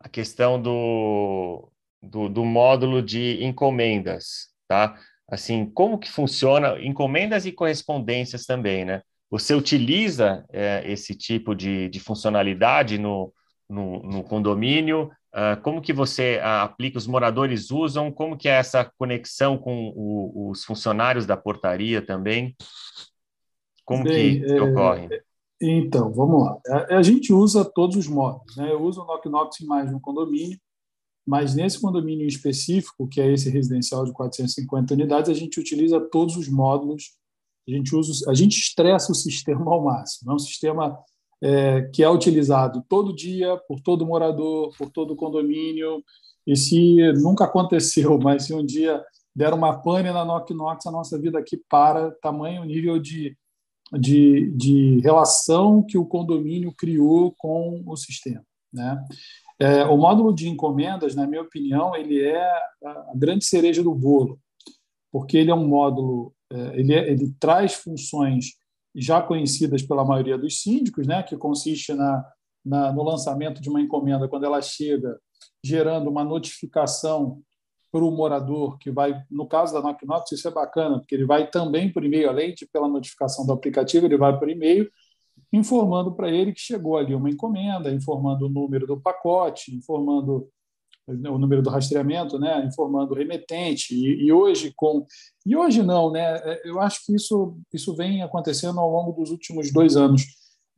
a 0.00 0.08
questão 0.08 0.60
do, 0.60 1.70
do, 2.02 2.28
do, 2.28 2.44
módulo 2.44 3.00
de 3.00 3.44
encomendas, 3.44 4.48
tá? 4.66 4.98
Assim, 5.28 5.70
como 5.70 6.00
que 6.00 6.10
funciona, 6.10 6.80
encomendas 6.80 7.46
e 7.46 7.52
correspondências 7.52 8.44
também, 8.44 8.84
né? 8.84 9.02
Você 9.30 9.54
utiliza 9.54 10.44
é, 10.52 10.82
esse 10.90 11.14
tipo 11.14 11.54
de, 11.54 11.88
de 11.88 12.00
funcionalidade 12.00 12.98
no, 12.98 13.32
no, 13.68 14.02
no 14.02 14.24
condomínio? 14.24 15.10
Uh, 15.34 15.60
como 15.62 15.82
que 15.82 15.92
você 15.92 16.38
uh, 16.38 16.62
aplica, 16.62 16.96
os 16.96 17.06
moradores 17.06 17.70
usam? 17.70 18.10
Como 18.10 18.38
que 18.38 18.48
é 18.48 18.52
essa 18.52 18.90
conexão 18.96 19.58
com 19.58 19.92
o, 19.94 20.50
os 20.50 20.64
funcionários 20.64 21.26
da 21.26 21.36
portaria 21.36 22.00
também? 22.00 22.56
Como 23.84 24.04
Bem, 24.04 24.40
que, 24.40 24.52
é, 24.52 24.62
ocorre? 24.62 25.08
Então, 25.60 26.12
vamos 26.12 26.42
lá. 26.42 26.58
A, 26.68 26.96
a, 26.96 27.02
gente 27.02 27.32
usa 27.32 27.64
todos 27.64 27.96
os 27.96 28.08
modos. 28.08 28.56
Né? 28.56 28.72
Eu 28.72 28.82
uso 28.82 29.02
o 29.02 29.04
Knock 29.04 29.28
Knox 29.28 29.60
em 29.60 29.66
mais 29.66 29.88
de 29.88 29.94
um 29.94 30.00
condomínio, 30.00 30.58
mas 31.26 31.54
nesse 31.54 31.80
condomínio 31.80 32.26
específico, 32.26 33.06
que 33.08 33.20
é 33.20 33.32
esse 33.32 33.50
residencial 33.50 34.04
de 34.04 34.12
450 34.12 34.94
unidades, 34.94 35.30
a 35.30 35.34
gente 35.34 35.60
utiliza 35.60 36.00
todos 36.00 36.36
os 36.36 36.48
módulos. 36.48 37.14
A 37.68 37.70
gente 37.70 37.94
usa, 37.94 38.30
a 38.30 38.34
gente 38.34 38.56
estressa 38.56 39.12
o 39.12 39.14
sistema 39.14 39.72
ao 39.72 39.82
máximo. 39.82 40.30
É 40.30 40.34
um 40.34 40.38
sistema 40.38 40.98
é, 41.42 41.82
que 41.92 42.02
é 42.02 42.08
utilizado 42.08 42.84
todo 42.88 43.14
dia 43.14 43.56
por 43.68 43.80
todo 43.80 44.06
morador, 44.06 44.74
por 44.76 44.90
todo 44.90 45.16
condomínio. 45.16 46.02
E 46.46 46.56
se 46.56 47.12
nunca 47.14 47.44
aconteceu, 47.44 48.18
mas 48.22 48.44
se 48.44 48.54
um 48.54 48.64
dia 48.64 49.02
der 49.34 49.52
uma 49.52 49.82
pane 49.82 50.10
na 50.10 50.24
Knock 50.24 50.54
Knox, 50.54 50.86
a 50.86 50.90
nossa 50.90 51.18
vida 51.18 51.38
aqui 51.38 51.60
para, 51.68 52.10
tamanho 52.22 52.64
nível 52.64 52.98
de, 52.98 53.36
de, 53.92 54.50
de 54.52 55.00
relação 55.00 55.82
que 55.82 55.98
o 55.98 56.06
condomínio 56.06 56.72
criou 56.72 57.34
com 57.36 57.82
o 57.86 57.96
sistema. 57.96 58.42
Né? 58.72 59.04
É, 59.58 59.84
o 59.84 59.96
módulo 59.96 60.34
de 60.34 60.48
encomendas, 60.48 61.14
na 61.14 61.26
minha 61.26 61.42
opinião, 61.42 61.94
ele 61.94 62.22
é 62.22 62.42
a 62.84 63.12
grande 63.14 63.44
cereja 63.44 63.82
do 63.82 63.94
bolo, 63.94 64.38
porque 65.10 65.36
ele 65.36 65.50
é 65.50 65.54
um 65.54 65.66
módulo, 65.66 66.32
ele, 66.74 66.94
é, 66.94 67.10
ele 67.10 67.34
traz 67.38 67.74
funções 67.74 68.52
já 68.94 69.20
conhecidas 69.20 69.82
pela 69.82 70.04
maioria 70.04 70.38
dos 70.38 70.62
síndicos, 70.62 71.06
né, 71.06 71.22
que 71.22 71.36
consiste 71.36 71.92
na, 71.92 72.24
na, 72.64 72.92
no 72.92 73.02
lançamento 73.02 73.60
de 73.60 73.68
uma 73.68 73.80
encomenda 73.80 74.28
quando 74.28 74.44
ela 74.44 74.62
chega, 74.62 75.18
gerando 75.62 76.08
uma 76.08 76.24
notificação 76.24 77.42
para 77.92 78.04
o 78.04 78.10
morador 78.10 78.78
que 78.78 78.90
vai, 78.90 79.22
no 79.30 79.46
caso 79.46 79.72
da 79.72 79.80
Knock 79.80 80.32
isso 80.32 80.48
é 80.48 80.50
bacana, 80.50 80.98
porque 80.98 81.14
ele 81.14 81.24
vai 81.24 81.48
também 81.48 81.92
por 81.92 82.04
e-mail, 82.04 82.28
além 82.28 82.54
de 82.54 82.66
pela 82.66 82.88
notificação 82.88 83.46
do 83.46 83.52
aplicativo, 83.52 84.06
ele 84.06 84.16
vai 84.16 84.38
por 84.38 84.48
e-mail 84.48 84.90
informando 85.52 86.14
para 86.14 86.30
ele 86.30 86.52
que 86.52 86.60
chegou 86.60 86.96
ali 86.96 87.14
uma 87.14 87.30
encomenda, 87.30 87.90
informando 87.90 88.46
o 88.46 88.48
número 88.48 88.86
do 88.86 89.00
pacote, 89.00 89.74
informando 89.74 90.48
o 91.06 91.38
número 91.38 91.62
do 91.62 91.70
rastreamento, 91.70 92.38
né, 92.38 92.64
informando 92.66 93.12
o 93.12 93.16
remetente. 93.16 93.94
E, 93.94 94.26
e, 94.26 94.32
hoje 94.32 94.72
com 94.74 95.06
e 95.44 95.56
hoje 95.56 95.82
não, 95.82 96.10
né? 96.10 96.36
É, 96.44 96.62
eu 96.68 96.80
acho 96.80 97.04
que 97.04 97.14
isso 97.14 97.56
isso 97.72 97.94
vem 97.94 98.22
acontecendo 98.22 98.80
ao 98.80 98.90
longo 98.90 99.12
dos 99.12 99.30
últimos 99.30 99.72
dois 99.72 99.96
anos. 99.96 100.22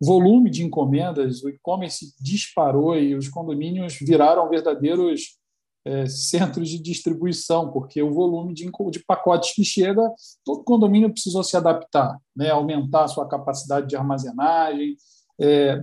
Volume 0.00 0.50
de 0.50 0.64
encomendas, 0.64 1.42
o 1.42 1.48
e-commerce 1.48 2.14
disparou 2.20 2.96
e 2.96 3.14
os 3.14 3.28
condomínios 3.28 3.98
viraram 4.00 4.48
verdadeiros 4.48 5.38
é, 5.84 6.06
centros 6.06 6.68
de 6.68 6.78
distribuição, 6.78 7.70
porque 7.70 8.02
o 8.02 8.12
volume 8.12 8.52
de, 8.52 8.70
de 8.90 9.04
pacotes 9.04 9.54
que 9.54 9.64
chega, 9.64 10.02
todo 10.44 10.62
condomínio 10.62 11.10
precisou 11.10 11.42
se 11.42 11.56
adaptar, 11.56 12.16
né? 12.36 12.50
aumentar 12.50 13.04
a 13.04 13.08
sua 13.08 13.26
capacidade 13.26 13.88
de 13.88 13.96
armazenagem, 13.96 14.96
é, 15.40 15.80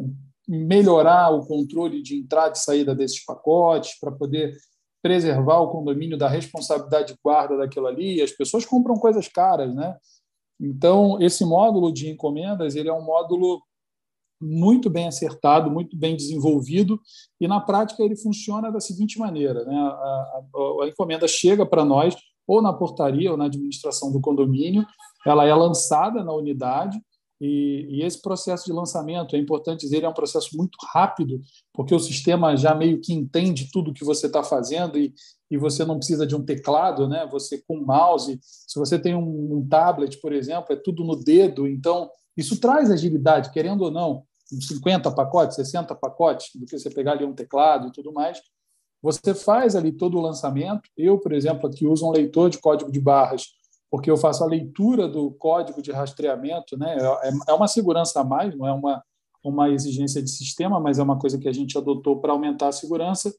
melhorar 0.47 1.29
o 1.31 1.45
controle 1.45 2.01
de 2.01 2.17
entrada 2.17 2.53
e 2.53 2.59
saída 2.59 2.93
desses 2.93 3.23
pacotes, 3.23 3.99
para 3.99 4.11
poder 4.11 4.55
preservar 5.01 5.59
o 5.59 5.69
condomínio 5.69 6.17
da 6.17 6.27
responsabilidade 6.27 7.13
de 7.13 7.19
guarda 7.23 7.57
daquilo 7.57 7.87
ali. 7.87 8.21
As 8.21 8.31
pessoas 8.31 8.65
compram 8.65 8.95
coisas 8.95 9.27
caras, 9.27 9.73
né? 9.73 9.95
Então, 10.59 11.21
esse 11.21 11.45
módulo 11.45 11.91
de 11.91 12.09
encomendas 12.09 12.75
ele 12.75 12.89
é 12.89 12.93
um 12.93 13.03
módulo 13.03 13.61
muito 14.41 14.89
bem 14.89 15.07
acertado, 15.07 15.71
muito 15.71 15.95
bem 15.97 16.15
desenvolvido, 16.15 16.99
e 17.39 17.47
na 17.47 17.59
prática 17.59 18.03
ele 18.03 18.15
funciona 18.15 18.71
da 18.71 18.79
seguinte 18.79 19.19
maneira: 19.19 19.63
né? 19.65 19.75
a, 19.75 19.79
a, 19.79 20.83
a 20.83 20.87
encomenda 20.87 21.27
chega 21.27 21.65
para 21.65 21.85
nós, 21.85 22.15
ou 22.47 22.61
na 22.61 22.73
portaria 22.73 23.31
ou 23.31 23.37
na 23.37 23.45
administração 23.45 24.11
do 24.11 24.21
condomínio, 24.21 24.85
ela 25.25 25.45
é 25.45 25.53
lançada 25.53 26.23
na 26.23 26.33
unidade, 26.33 26.99
e, 27.39 27.85
e, 27.89 28.03
esse 28.03 28.21
processo 28.21 28.65
de 28.65 28.71
lançamento, 28.71 29.35
é 29.35 29.39
importante 29.39 29.81
dizer, 29.81 30.03
é 30.03 30.09
um 30.09 30.13
processo 30.13 30.55
muito 30.55 30.77
rápido, 30.93 31.41
porque 31.73 31.93
o 31.93 31.99
sistema 31.99 32.55
já 32.55 32.73
meio 32.73 33.01
que 33.01 33.13
entende 33.13 33.69
tudo 33.71 33.93
que 33.93 34.05
você 34.05 34.27
está 34.27 34.41
fazendo 34.41 34.97
e, 34.97 35.13
e 35.51 35.57
você 35.57 35.83
não 35.83 35.97
precisa 35.97 36.25
de 36.25 36.35
um 36.35 36.43
teclado, 36.43 37.09
né? 37.09 37.27
Você 37.31 37.61
com 37.67 37.77
mouse, 37.77 38.39
se 38.41 38.79
você 38.79 38.97
tem 38.97 39.15
um, 39.15 39.57
um 39.57 39.67
tablet, 39.67 40.19
por 40.21 40.31
exemplo, 40.31 40.73
é 40.73 40.77
tudo 40.77 41.03
no 41.03 41.15
dedo, 41.15 41.67
então 41.67 42.09
isso 42.37 42.59
traz 42.59 42.89
agilidade, 42.89 43.51
querendo 43.51 43.81
ou 43.81 43.91
não, 43.91 44.23
50 44.45 45.11
pacotes, 45.11 45.55
60 45.55 45.93
pacotes, 45.95 46.51
do 46.55 46.65
que 46.65 46.77
você 46.77 46.89
pegar 46.89 47.13
ali 47.13 47.25
um 47.25 47.33
teclado 47.33 47.87
e 47.87 47.91
tudo 47.91 48.13
mais. 48.13 48.41
Você 49.01 49.33
faz 49.33 49.75
ali 49.75 49.91
todo 49.91 50.17
o 50.17 50.21
lançamento. 50.21 50.89
Eu, 50.97 51.19
por 51.19 51.33
exemplo, 51.33 51.67
aqui 51.67 51.85
uso 51.85 52.07
um 52.07 52.11
leitor 52.11 52.49
de 52.49 52.59
código 52.59 52.91
de 52.91 52.99
barras 52.99 53.54
porque 53.95 54.11
eu 54.11 54.17
faço 54.17 54.43
a 54.43 54.47
leitura 54.47 55.07
do 55.07 55.31
código 55.31 55.81
de 55.81 55.89
rastreamento, 55.89 56.77
né? 56.77 56.97
É, 57.23 57.51
é 57.51 57.53
uma 57.53 57.65
segurança 57.65 58.19
a 58.19 58.25
mais, 58.25 58.53
não 58.53 58.67
é 58.67 58.73
uma, 58.73 59.01
uma 59.41 59.69
exigência 59.69 60.21
de 60.21 60.29
sistema, 60.29 60.81
mas 60.81 60.99
é 60.99 61.03
uma 61.03 61.17
coisa 61.17 61.39
que 61.39 61.47
a 61.47 61.53
gente 61.53 61.77
adotou 61.77 62.19
para 62.19 62.33
aumentar 62.33 62.67
a 62.67 62.73
segurança. 62.73 63.33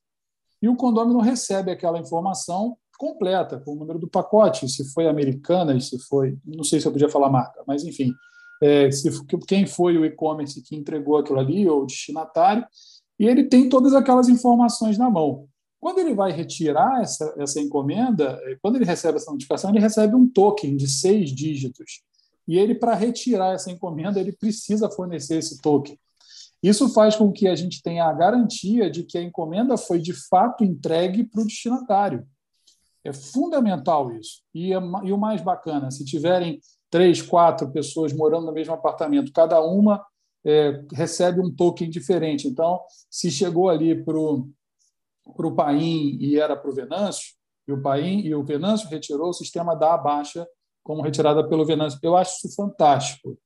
E 0.62 0.66
o 0.66 0.74
condômino 0.74 1.20
recebe 1.20 1.70
aquela 1.70 1.98
informação 1.98 2.74
completa, 2.98 3.60
com 3.60 3.72
o 3.72 3.76
número 3.76 3.98
do 3.98 4.08
pacote, 4.08 4.66
se 4.66 4.90
foi 4.94 5.06
americana, 5.06 5.78
se 5.78 5.98
foi, 5.98 6.38
não 6.42 6.64
sei 6.64 6.80
se 6.80 6.88
eu 6.88 6.92
podia 6.92 7.10
falar 7.10 7.28
marca, 7.28 7.62
mas 7.66 7.84
enfim, 7.84 8.14
é, 8.62 8.90
se, 8.90 9.10
quem 9.46 9.66
foi 9.66 9.98
o 9.98 10.06
e-commerce 10.06 10.62
que 10.62 10.74
entregou 10.74 11.18
aquilo 11.18 11.38
ali, 11.38 11.68
ou 11.68 11.82
o 11.82 11.86
destinatário, 11.86 12.66
e 13.20 13.26
ele 13.26 13.44
tem 13.44 13.68
todas 13.68 13.92
aquelas 13.92 14.30
informações 14.30 14.96
na 14.96 15.10
mão. 15.10 15.46
Quando 15.80 15.98
ele 15.98 16.14
vai 16.14 16.32
retirar 16.32 17.02
essa, 17.02 17.34
essa 17.38 17.60
encomenda, 17.60 18.38
é, 18.44 18.56
quando 18.62 18.76
ele 18.76 18.84
recebe 18.84 19.18
essa 19.18 19.30
notificação, 19.30 19.70
ele 19.70 19.80
recebe 19.80 20.14
um 20.14 20.28
token 20.28 20.76
de 20.76 20.88
seis 20.88 21.30
dígitos. 21.30 22.02
E 22.48 22.58
ele, 22.58 22.74
para 22.74 22.94
retirar 22.94 23.54
essa 23.54 23.70
encomenda, 23.70 24.20
ele 24.20 24.32
precisa 24.32 24.90
fornecer 24.90 25.38
esse 25.38 25.60
token. 25.60 25.98
Isso 26.62 26.88
faz 26.88 27.16
com 27.16 27.30
que 27.30 27.46
a 27.46 27.54
gente 27.54 27.82
tenha 27.82 28.04
a 28.04 28.12
garantia 28.12 28.90
de 28.90 29.02
que 29.02 29.18
a 29.18 29.22
encomenda 29.22 29.76
foi 29.76 30.00
de 30.00 30.12
fato 30.12 30.64
entregue 30.64 31.24
para 31.24 31.42
o 31.42 31.46
destinatário. 31.46 32.26
É 33.04 33.12
fundamental 33.12 34.10
isso. 34.12 34.42
E, 34.54 34.72
é, 34.72 34.78
e 35.04 35.12
o 35.12 35.18
mais 35.18 35.40
bacana, 35.40 35.90
se 35.90 36.04
tiverem 36.04 36.60
três, 36.90 37.20
quatro 37.20 37.70
pessoas 37.70 38.12
morando 38.12 38.46
no 38.46 38.52
mesmo 38.52 38.74
apartamento, 38.74 39.32
cada 39.32 39.60
uma 39.60 40.04
é, 40.44 40.82
recebe 40.92 41.40
um 41.40 41.52
token 41.52 41.90
diferente. 41.90 42.48
Então, 42.48 42.80
se 43.10 43.30
chegou 43.30 43.68
ali 43.68 44.02
para 44.04 44.18
o 44.18 44.48
Paim 45.54 46.16
e 46.20 46.38
era 46.38 46.56
para 46.56 46.70
o 46.70 46.74
Venâncio, 46.74 47.34
e 47.66 47.72
o 47.72 47.82
Paim 47.82 48.20
e 48.20 48.34
o 48.34 48.44
Venâncio 48.44 48.88
retirou, 48.88 49.30
o 49.30 49.34
sistema 49.34 49.74
dá 49.74 49.94
a 49.94 49.98
baixa 49.98 50.46
como 50.84 51.02
retirada 51.02 51.46
pelo 51.48 51.64
Venâncio. 51.64 51.98
Eu 52.02 52.16
acho 52.16 52.36
isso 52.36 52.54
fantástico. 52.54 53.36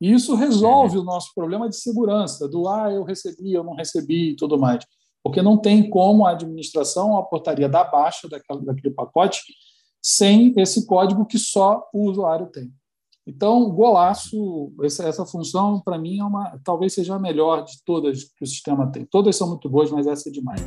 E 0.00 0.12
isso 0.12 0.34
resolve 0.34 0.98
o 0.98 1.04
nosso 1.04 1.32
problema 1.34 1.68
de 1.68 1.76
segurança, 1.76 2.48
do 2.48 2.66
ah, 2.66 2.90
eu 2.90 3.04
recebi, 3.04 3.52
eu 3.52 3.62
não 3.62 3.74
recebi 3.74 4.30
e 4.30 4.36
tudo 4.36 4.58
mais. 4.58 4.84
Porque 5.22 5.42
não 5.42 5.58
tem 5.58 5.88
como 5.88 6.26
a 6.26 6.30
administração, 6.30 7.16
a 7.16 7.22
portaria 7.22 7.68
dar 7.68 7.84
baixa 7.84 8.26
daquele, 8.28 8.64
daquele 8.64 8.94
pacote 8.94 9.42
sem 10.02 10.54
esse 10.56 10.86
código 10.86 11.26
que 11.26 11.38
só 11.38 11.86
o 11.92 12.08
usuário 12.08 12.46
tem. 12.46 12.72
Então, 13.26 13.70
golaço, 13.70 14.72
essa, 14.82 15.06
essa 15.06 15.26
função, 15.26 15.80
para 15.80 15.98
mim, 15.98 16.18
é 16.18 16.24
uma, 16.24 16.58
talvez 16.64 16.94
seja 16.94 17.14
a 17.14 17.18
melhor 17.18 17.62
de 17.62 17.74
todas 17.84 18.24
que 18.24 18.42
o 18.42 18.46
sistema 18.46 18.90
tem. 18.90 19.04
Todas 19.04 19.36
são 19.36 19.48
muito 19.48 19.68
boas, 19.68 19.90
mas 19.90 20.06
essa 20.06 20.30
é 20.30 20.32
demais. 20.32 20.60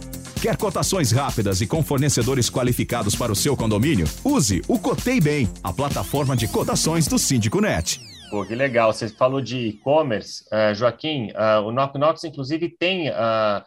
Quer 0.43 0.57
cotações 0.57 1.13
rápidas 1.13 1.61
e 1.61 1.65
com 1.65 1.81
fornecedores 1.81 2.49
qualificados 2.49 3.15
para 3.15 3.31
o 3.31 3.35
seu 3.35 3.55
condomínio? 3.55 4.05
Use 4.25 4.61
o 4.67 4.77
Cotei 4.77 5.21
Bem, 5.21 5.47
a 5.63 5.71
plataforma 5.71 6.35
de 6.35 6.49
cotações 6.49 7.07
do 7.07 7.17
Síndico 7.17 7.61
Net. 7.61 8.01
Pô, 8.29 8.45
que 8.45 8.53
legal. 8.53 8.91
Você 8.91 9.07
falou 9.07 9.39
de 9.39 9.69
e-commerce. 9.69 10.43
Uh, 10.51 10.75
Joaquim, 10.75 11.31
uh, 11.31 11.65
o 11.65 11.71
Knock 11.71 11.97
Knocks, 11.97 12.25
inclusive, 12.25 12.67
tem 12.67 13.09
uh, 13.09 13.63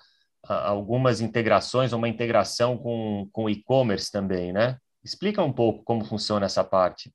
algumas 0.46 1.22
integrações, 1.22 1.94
uma 1.94 2.10
integração 2.10 2.76
com, 2.76 3.26
com 3.32 3.48
e-commerce 3.48 4.12
também, 4.12 4.52
né? 4.52 4.76
Explica 5.02 5.42
um 5.42 5.54
pouco 5.54 5.82
como 5.82 6.04
funciona 6.04 6.44
essa 6.44 6.62
parte. 6.62 7.10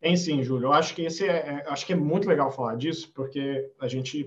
Tem 0.00 0.16
sim, 0.16 0.40
Júlio. 0.44 0.66
Eu 0.66 0.72
acho 0.72 0.94
que 0.94 1.02
esse 1.02 1.26
é, 1.26 1.32
é, 1.32 1.64
acho 1.66 1.84
que 1.84 1.94
é 1.94 1.96
muito 1.96 2.28
legal 2.28 2.52
falar 2.52 2.76
disso, 2.76 3.10
porque 3.12 3.68
a 3.80 3.88
gente 3.88 4.24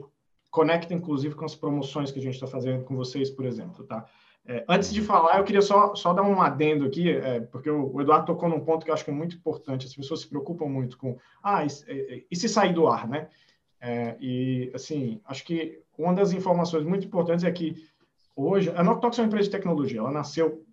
conecta, 0.54 0.94
inclusive, 0.94 1.34
com 1.34 1.46
as 1.46 1.56
promoções 1.56 2.12
que 2.12 2.20
a 2.20 2.22
gente 2.22 2.36
está 2.36 2.46
fazendo 2.46 2.84
com 2.84 2.96
vocês, 2.96 3.32
por 3.32 3.44
exemplo, 3.44 3.84
tá? 3.86 4.06
É, 4.46 4.64
antes 4.70 4.94
de 4.94 5.02
falar, 5.02 5.40
eu 5.40 5.44
queria 5.44 5.64
só, 5.64 5.96
só 5.96 6.14
dar 6.14 6.22
um 6.22 6.40
adendo 6.40 6.86
aqui, 6.86 7.10
é, 7.10 7.40
porque 7.40 7.72
o, 7.72 7.92
o, 7.92 8.00
Eduardo 8.00 8.28
tocou 8.28 8.48
num 8.48 8.60
ponto 8.60 8.86
que 8.86 8.92
eu 8.92 8.94
acho 8.94 9.04
que 9.04 9.10
é 9.10 9.14
muito 9.14 9.36
importante. 9.36 9.88
As 9.88 9.96
pessoas 9.96 10.20
se 10.20 10.28
preocupam 10.28 10.68
muito 10.68 10.96
com, 10.96 11.18
ah, 11.42 11.66
e, 11.66 11.68
e, 11.92 12.28
e 12.30 12.36
se 12.36 12.48
sair 12.48 12.72
do 12.72 12.88
ar, 12.88 13.08
né? 13.08 13.30
É, 13.82 14.16
e, 14.20 14.70
assim, 14.76 15.20
acho 15.26 15.44
que 15.44 15.82
uma 15.98 16.14
das 16.14 16.34
informações 16.34 16.86
muito 16.86 17.08
importantes 17.08 17.44
é 17.44 17.52
que 17.52 17.76
hoje, 18.36 18.72
a 18.76 18.84
Noctox 18.84 19.18
é 19.18 19.24
uma 19.24 19.28
empresa 19.28 19.46
de 19.46 19.58
tecnologia, 19.58 20.02
ela 20.02 20.12
nasceu 20.12 20.64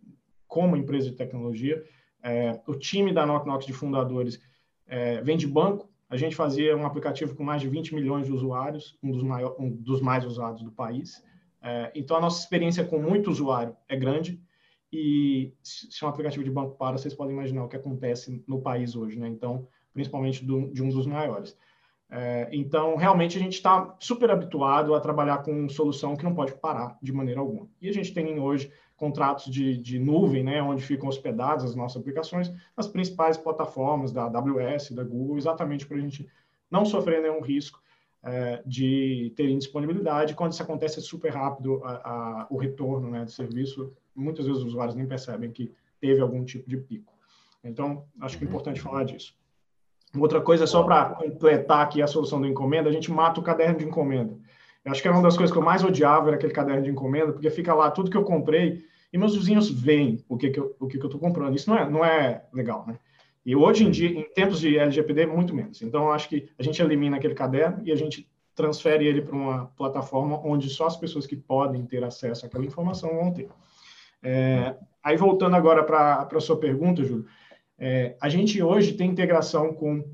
como 0.47 0.77
empresa 0.77 1.09
de 1.09 1.17
tecnologia. 1.17 1.83
É, 2.23 2.61
o 2.67 2.75
time 2.75 3.15
da 3.15 3.25
Knock 3.25 3.67
de 3.67 3.73
fundadores 3.73 4.39
é, 4.87 5.23
vem 5.23 5.39
de 5.39 5.47
banco. 5.47 5.90
A 6.11 6.17
gente 6.17 6.35
fazia 6.35 6.77
um 6.77 6.85
aplicativo 6.85 7.37
com 7.37 7.45
mais 7.45 7.63
de 7.63 7.69
20 7.69 7.95
milhões 7.95 8.27
de 8.27 8.33
usuários, 8.33 8.99
um 9.01 9.13
dos, 9.13 9.23
maior, 9.23 9.55
um 9.61 9.71
dos 9.71 10.01
mais 10.01 10.25
usados 10.25 10.61
do 10.61 10.73
país. 10.73 11.25
É, 11.63 11.93
então, 11.95 12.17
a 12.17 12.21
nossa 12.21 12.41
experiência 12.41 12.85
com 12.85 12.99
muito 12.99 13.31
usuário 13.31 13.77
é 13.89 13.97
grande. 13.97 14.41
E 14.93 15.55
se 15.63 16.05
um 16.05 16.09
aplicativo 16.09 16.43
de 16.43 16.51
banco 16.51 16.77
para, 16.77 16.99
vocês 16.99 17.15
podem 17.15 17.33
imaginar 17.33 17.65
o 17.65 17.69
que 17.69 17.77
acontece 17.77 18.43
no 18.45 18.61
país 18.61 18.97
hoje, 18.97 19.21
né? 19.21 19.29
Então, 19.29 19.69
principalmente 19.95 20.45
do, 20.45 20.69
de 20.73 20.83
um 20.83 20.89
dos 20.89 21.07
maiores. 21.07 21.57
É, 22.11 22.49
então, 22.51 22.97
realmente, 22.97 23.39
a 23.39 23.41
gente 23.41 23.53
está 23.53 23.95
super 24.01 24.33
habituado 24.33 24.97
a 24.97 25.01
trabalhar 25.01 25.45
com 25.45 25.69
solução 25.69 26.17
que 26.17 26.25
não 26.25 26.35
pode 26.35 26.55
parar 26.55 26.99
de 27.01 27.13
maneira 27.13 27.39
alguma. 27.39 27.69
E 27.81 27.89
a 27.89 27.93
gente 27.93 28.13
tem 28.13 28.41
hoje 28.41 28.73
contratos 29.01 29.47
de, 29.47 29.79
de 29.79 29.99
nuvem, 29.99 30.45
né, 30.45 30.63
onde 30.63 30.83
ficam 30.83 31.09
hospedadas 31.09 31.65
as 31.65 31.75
nossas 31.75 32.03
aplicações, 32.03 32.53
nas 32.77 32.87
principais 32.87 33.39
plataformas 33.39 34.13
da 34.13 34.25
AWS, 34.25 34.91
da 34.91 35.03
Google, 35.03 35.39
exatamente 35.39 35.87
para 35.87 35.97
a 35.97 36.01
gente 36.01 36.29
não 36.71 36.85
sofrer 36.85 37.23
nenhum 37.23 37.41
risco 37.41 37.81
é, 38.23 38.63
de 38.67 39.33
ter 39.35 39.49
indisponibilidade. 39.49 40.35
Quando 40.35 40.53
isso 40.53 40.63
acontece, 40.63 40.99
é 40.99 41.03
super 41.03 41.33
rápido 41.33 41.81
a, 41.83 41.93
a, 41.93 42.47
o 42.51 42.59
retorno 42.59 43.11
né, 43.11 43.25
do 43.25 43.31
serviço. 43.31 43.91
Muitas 44.15 44.45
vezes 44.45 44.61
os 44.61 44.69
usuários 44.69 44.95
nem 44.95 45.07
percebem 45.07 45.51
que 45.51 45.73
teve 45.99 46.21
algum 46.21 46.45
tipo 46.45 46.69
de 46.69 46.77
pico. 46.77 47.15
Então, 47.65 48.05
acho 48.21 48.37
que 48.37 48.45
é 48.45 48.47
importante 48.47 48.83
falar 48.83 49.05
disso. 49.05 49.35
Outra 50.15 50.43
coisa, 50.43 50.67
só 50.67 50.83
para 50.83 51.07
completar 51.07 51.81
aqui 51.81 52.03
a 52.03 52.07
solução 52.07 52.39
do 52.39 52.47
encomenda, 52.47 52.91
a 52.91 52.93
gente 52.93 53.11
mata 53.11 53.41
o 53.41 53.43
caderno 53.43 53.79
de 53.79 53.87
encomenda. 53.87 54.37
Eu 54.85 54.93
acho 54.93 55.03
que 55.03 55.09
era 55.09 55.17
uma 55.17 55.23
das 55.23 55.37
coisas 55.37 55.53
que 55.53 55.59
eu 55.59 55.65
mais 55.65 55.85
odiava, 55.85 56.29
era 56.29 56.37
aquele 56.37 56.53
caderno 56.53 56.83
de 56.83 56.91
encomenda, 56.91 57.33
porque 57.33 57.51
fica 57.51 57.75
lá 57.75 57.91
tudo 57.91 58.11
que 58.11 58.17
eu 58.17 58.25
comprei, 58.25 58.85
e 59.13 59.19
meus 59.19 59.37
vizinhos 59.37 59.71
veem 59.71 60.25
o 60.29 60.37
que, 60.37 60.51
que 60.51 60.61
eu 60.61 60.71
que, 60.89 60.99
que 60.99 61.05
estou 61.05 61.21
comprando. 61.21 61.55
Isso 61.55 61.69
não 61.69 61.77
é, 61.77 61.91
não 61.91 62.05
é 62.05 62.45
legal, 62.53 62.85
né? 62.87 62.99
E 63.45 63.57
hoje 63.57 63.85
em 63.85 63.91
dia, 63.91 64.09
em 64.09 64.23
tempos 64.35 64.61
de 64.61 64.79
LGPD, 64.79 65.27
muito 65.27 65.55
menos. 65.55 65.81
Então, 65.83 66.13
acho 66.13 66.29
que 66.29 66.49
a 66.59 66.63
gente 66.63 66.81
elimina 66.81 67.17
aquele 67.17 67.35
caderno 67.35 67.81
e 67.85 67.91
a 67.91 67.97
gente 67.97 68.29
transfere 68.55 69.07
ele 69.07 69.23
para 69.23 69.35
uma 69.35 69.67
plataforma 69.77 70.39
onde 70.45 70.69
só 70.69 70.87
as 70.87 70.97
pessoas 70.97 71.27
que 71.27 71.37
podem 71.37 71.85
ter 71.87 72.05
acesso 72.05 72.45
àquela 72.45 72.65
informação 72.65 73.17
vão 73.17 73.33
ter. 73.33 73.49
É, 74.23 74.77
aí, 75.03 75.17
voltando 75.17 75.57
agora 75.57 75.83
para 75.83 76.29
a 76.31 76.41
sua 76.41 76.59
pergunta, 76.59 77.03
Júlio, 77.03 77.27
é, 77.79 78.15
a 78.21 78.29
gente 78.29 78.63
hoje 78.63 78.93
tem 78.93 79.11
integração 79.11 79.73
com 79.73 80.05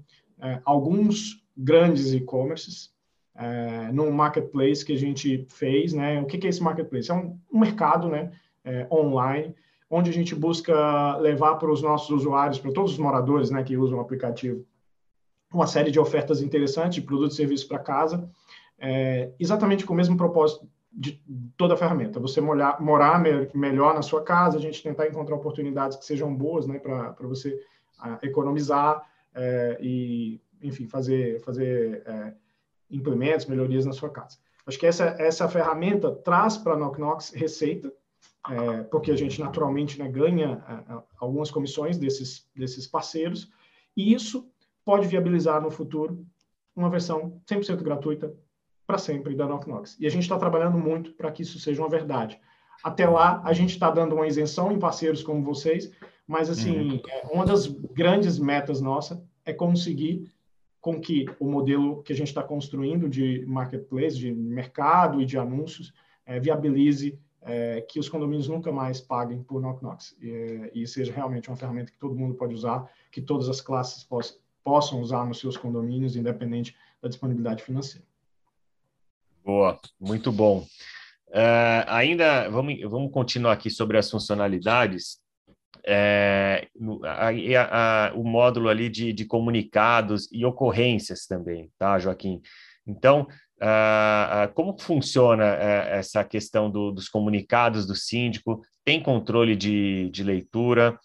é, 0.41 0.61
alguns 0.65 1.45
grandes 1.57 2.13
e-commerces, 2.13 2.95
é, 3.35 3.91
num 3.93 4.11
marketplace 4.13 4.85
que 4.85 4.93
a 4.93 4.99
gente 4.99 5.47
fez, 5.51 5.93
né? 5.93 6.21
O 6.21 6.27
que, 6.27 6.39
que 6.39 6.47
é 6.47 6.51
esse 6.51 6.63
marketplace? 6.63 7.11
É 7.11 7.15
um, 7.15 7.39
um 7.53 7.59
mercado, 7.59 8.09
né? 8.09 8.31
É, 8.67 8.87
online, 8.91 9.55
onde 9.89 10.11
a 10.11 10.13
gente 10.13 10.35
busca 10.35 11.17
levar 11.19 11.55
para 11.55 11.71
os 11.71 11.81
nossos 11.81 12.11
usuários, 12.11 12.59
para 12.59 12.73
todos 12.73 12.93
os 12.93 12.99
moradores 12.99 13.51
né, 13.51 13.63
que 13.63 13.77
usam 13.77 13.99
o 13.99 14.01
aplicativo, 14.01 14.67
uma 15.53 15.67
série 15.67 15.93
de 15.93 16.01
ofertas 16.01 16.43
interessantes 16.43 16.97
de 16.97 17.03
produtos 17.03 17.35
e 17.35 17.37
serviços 17.37 17.67
para 17.67 17.79
casa, 17.79 18.29
é, 18.79 19.31
exatamente 19.39 19.87
com 19.87 19.95
o 19.95 19.97
mesmo 19.97 20.17
propósito 20.17 20.69
de 20.93 21.23
toda 21.57 21.75
a 21.75 21.77
ferramenta. 21.77 22.19
Você 22.19 22.41
molhar, 22.41 22.83
morar 22.83 23.21
me, 23.21 23.49
melhor 23.55 23.95
na 23.95 24.03
sua 24.03 24.23
casa, 24.23 24.59
a 24.59 24.61
gente 24.61 24.83
tentar 24.83 25.07
encontrar 25.07 25.37
oportunidades 25.37 25.97
que 25.97 26.05
sejam 26.05 26.35
boas 26.35 26.67
né, 26.67 26.79
para 26.79 27.15
você 27.21 27.59
a, 27.99 28.19
economizar 28.23 29.07
é, 29.35 29.79
e, 29.81 30.41
enfim, 30.63 30.89
fazer, 30.89 31.41
fazer 31.41 32.03
é, 32.05 32.35
implementos, 32.91 33.47
melhorias 33.47 33.87
na 33.87 33.93
sua 33.93 34.11
casa. 34.11 34.39
Acho 34.67 34.79
que 34.79 34.87
essa, 34.87 35.15
essa 35.19 35.49
ferramenta 35.49 36.11
traz 36.11 36.57
para 36.59 36.73
a 36.73 36.77
Knock 36.77 36.99
Knox 36.99 37.31
receita, 37.31 37.93
é, 38.51 38.83
porque 38.85 39.11
a 39.11 39.17
gente 39.17 39.41
naturalmente 39.41 39.99
né, 39.99 40.09
ganha 40.09 40.63
é, 40.69 40.93
é, 40.93 41.03
algumas 41.19 41.51
comissões 41.51 41.99
desses, 41.99 42.49
desses 42.55 42.87
parceiros, 42.87 43.51
e 43.97 44.13
isso 44.13 44.49
pode 44.85 45.07
viabilizar 45.07 45.61
no 45.61 45.71
futuro 45.71 46.25
uma 46.75 46.91
versão 46.91 47.41
100% 47.49 47.83
gratuita 47.83 48.33
para 48.87 48.99
sempre 48.99 49.35
da 49.35 49.47
Knock 49.47 49.69
Knox. 49.69 49.97
E 49.99 50.07
a 50.07 50.11
gente 50.11 50.23
está 50.23 50.39
trabalhando 50.39 50.79
muito 50.79 51.13
para 51.13 51.33
que 51.33 51.43
isso 51.43 51.59
seja 51.59 51.83
uma 51.83 51.89
verdade. 51.89 52.39
Até 52.85 53.09
lá, 53.09 53.41
a 53.45 53.53
gente 53.53 53.71
está 53.71 53.91
dando 53.91 54.15
uma 54.15 54.27
isenção 54.27 54.71
em 54.71 54.79
parceiros 54.79 55.23
como 55.23 55.43
vocês, 55.43 55.91
mas, 56.27 56.51
assim, 56.51 56.91
uhum. 56.91 57.03
É, 57.09 57.27
uma 57.33 57.45
das 57.45 57.67
grandes 57.67 58.39
metas 58.39 58.81
nossa 58.81 59.25
é 59.45 59.53
conseguir 59.53 60.31
com 60.81 61.01
que 61.01 61.25
o 61.41 61.51
modelo 61.51 62.03
que 62.03 62.13
a 62.13 62.17
gente 62.17 62.29
está 62.29 62.43
construindo 62.43 63.09
de 63.09 63.45
marketplace, 63.47 64.17
de 64.17 64.33
mercado 64.33 65.21
e 65.21 65.27
de 65.27 65.37
anúncios, 65.37 65.93
é, 66.25 66.39
viabilize 66.39 67.19
é, 67.43 67.81
que 67.83 67.99
os 67.99 68.09
condomínios 68.09 68.49
nunca 68.49 68.73
mais 68.73 69.01
paguem 69.01 69.43
por 69.43 69.61
knock 69.61 69.83
knocks 69.83 70.17
e, 70.21 70.71
e, 70.75 70.87
seja 70.87 71.13
realmente 71.13 71.49
uma 71.49 71.57
ferramenta 71.57 71.93
que 71.93 71.99
todo 71.99 72.15
mundo 72.15 72.35
pode 72.35 72.55
usar, 72.55 72.91
que 73.11 73.21
todas 73.21 73.49
as 73.49 73.61
classes 73.61 74.03
poss, 74.03 74.41
possam 74.65 75.01
usar 75.01 75.25
nos 75.25 75.39
seus 75.39 75.57
condomínios, 75.57 76.17
independente 76.17 76.77
da 77.01 77.09
disponibilidade 77.09 77.63
financeira. 77.63 78.07
Boa, 79.45 79.79
muito 80.01 80.33
bom. 80.33 80.67
Uh, 81.29 81.87
ainda 81.87 82.49
vamos, 82.49 82.81
vamos 82.83 83.13
continuar 83.13 83.53
aqui 83.53 83.71
sobre 83.71 83.97
as 83.97 84.11
funcionalidades. 84.11 85.19
É, 85.89 86.67
a, 87.05 88.09
a, 88.09 88.15
o 88.15 88.25
módulo 88.25 88.69
ali 88.69 88.89
de, 88.89 89.13
de 89.13 89.25
comunicados 89.25 90.29
e 90.33 90.45
ocorrências 90.45 91.27
também, 91.27 91.71
tá, 91.79 91.97
Joaquim? 91.97 92.43
Então, 92.85 93.29
Uh, 93.61 94.45
uh, 94.45 94.53
como 94.53 94.79
funciona 94.79 95.45
uh, 95.45 95.89
essa 95.95 96.23
questão 96.23 96.71
do, 96.71 96.91
dos 96.91 97.09
comunicados 97.09 97.87
do 97.87 97.95
síndico? 97.95 98.61
Tem 98.85 99.03
controle 99.03 99.57
de, 99.57 100.11
de 100.11 100.23
leitura? 100.23 100.99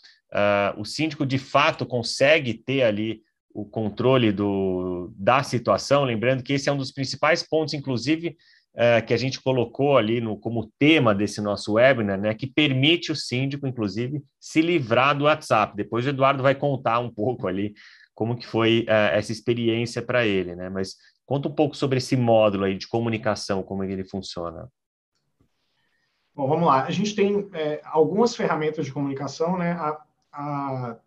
o 0.78 0.86
síndico, 0.86 1.26
de 1.26 1.38
fato, 1.38 1.86
consegue 1.86 2.54
ter 2.54 2.84
ali 2.84 3.22
o 3.54 3.66
controle 3.66 4.32
do, 4.32 5.12
da 5.14 5.44
situação? 5.44 6.06
Lembrando 6.06 6.42
que 6.42 6.54
esse 6.54 6.70
é 6.70 6.72
um 6.72 6.78
dos 6.78 6.94
principais 6.94 7.44
pontos, 7.44 7.74
inclusive, 7.74 8.38
que 9.06 9.14
a 9.14 9.18
gente 9.18 9.42
colocou 9.42 9.98
ali 9.98 10.22
no, 10.22 10.38
como 10.38 10.72
tema 10.80 11.14
desse 11.14 11.42
nosso 11.42 11.74
webinar, 11.74 12.18
né, 12.18 12.34
que 12.34 12.48
permite 12.48 13.12
o 13.12 13.16
síndico, 13.16 13.68
inclusive, 13.68 14.24
se 14.40 14.62
livrar 14.62 15.18
do 15.18 15.26
WhatsApp. 15.26 15.76
Depois 15.76 16.06
o 16.06 16.10
Eduardo 16.10 16.42
vai 16.42 16.56
contar 16.56 17.00
um 17.00 17.14
pouco 17.14 17.46
ali 17.46 17.74
como 18.16 18.38
que 18.38 18.48
foi 18.48 18.86
essa 18.88 19.34
experiência 19.34 20.02
para 20.02 20.26
ele, 20.26 20.56
né? 20.56 20.70
Mas 20.70 20.96
Conta 21.32 21.48
um 21.48 21.54
pouco 21.54 21.78
sobre 21.78 21.98
esse 21.98 22.18
módulo 22.18 22.66
aí 22.66 22.78
de 22.78 22.90
comunicação, 22.90 23.64
como 23.64 23.86
ele 23.86 24.04
funciona. 24.04 24.68
Bom, 26.36 26.46
vamos 26.46 26.68
lá. 26.68 26.84
A 26.84 26.92
gente 26.92 27.16
tem 27.16 27.48
é, 27.54 27.80
algumas 27.86 28.36
ferramentas 28.36 28.86
de 28.86 28.92
comunicação, 28.92 29.58
né? 29.58 29.72
A, 29.72 30.04
a, 30.34 30.98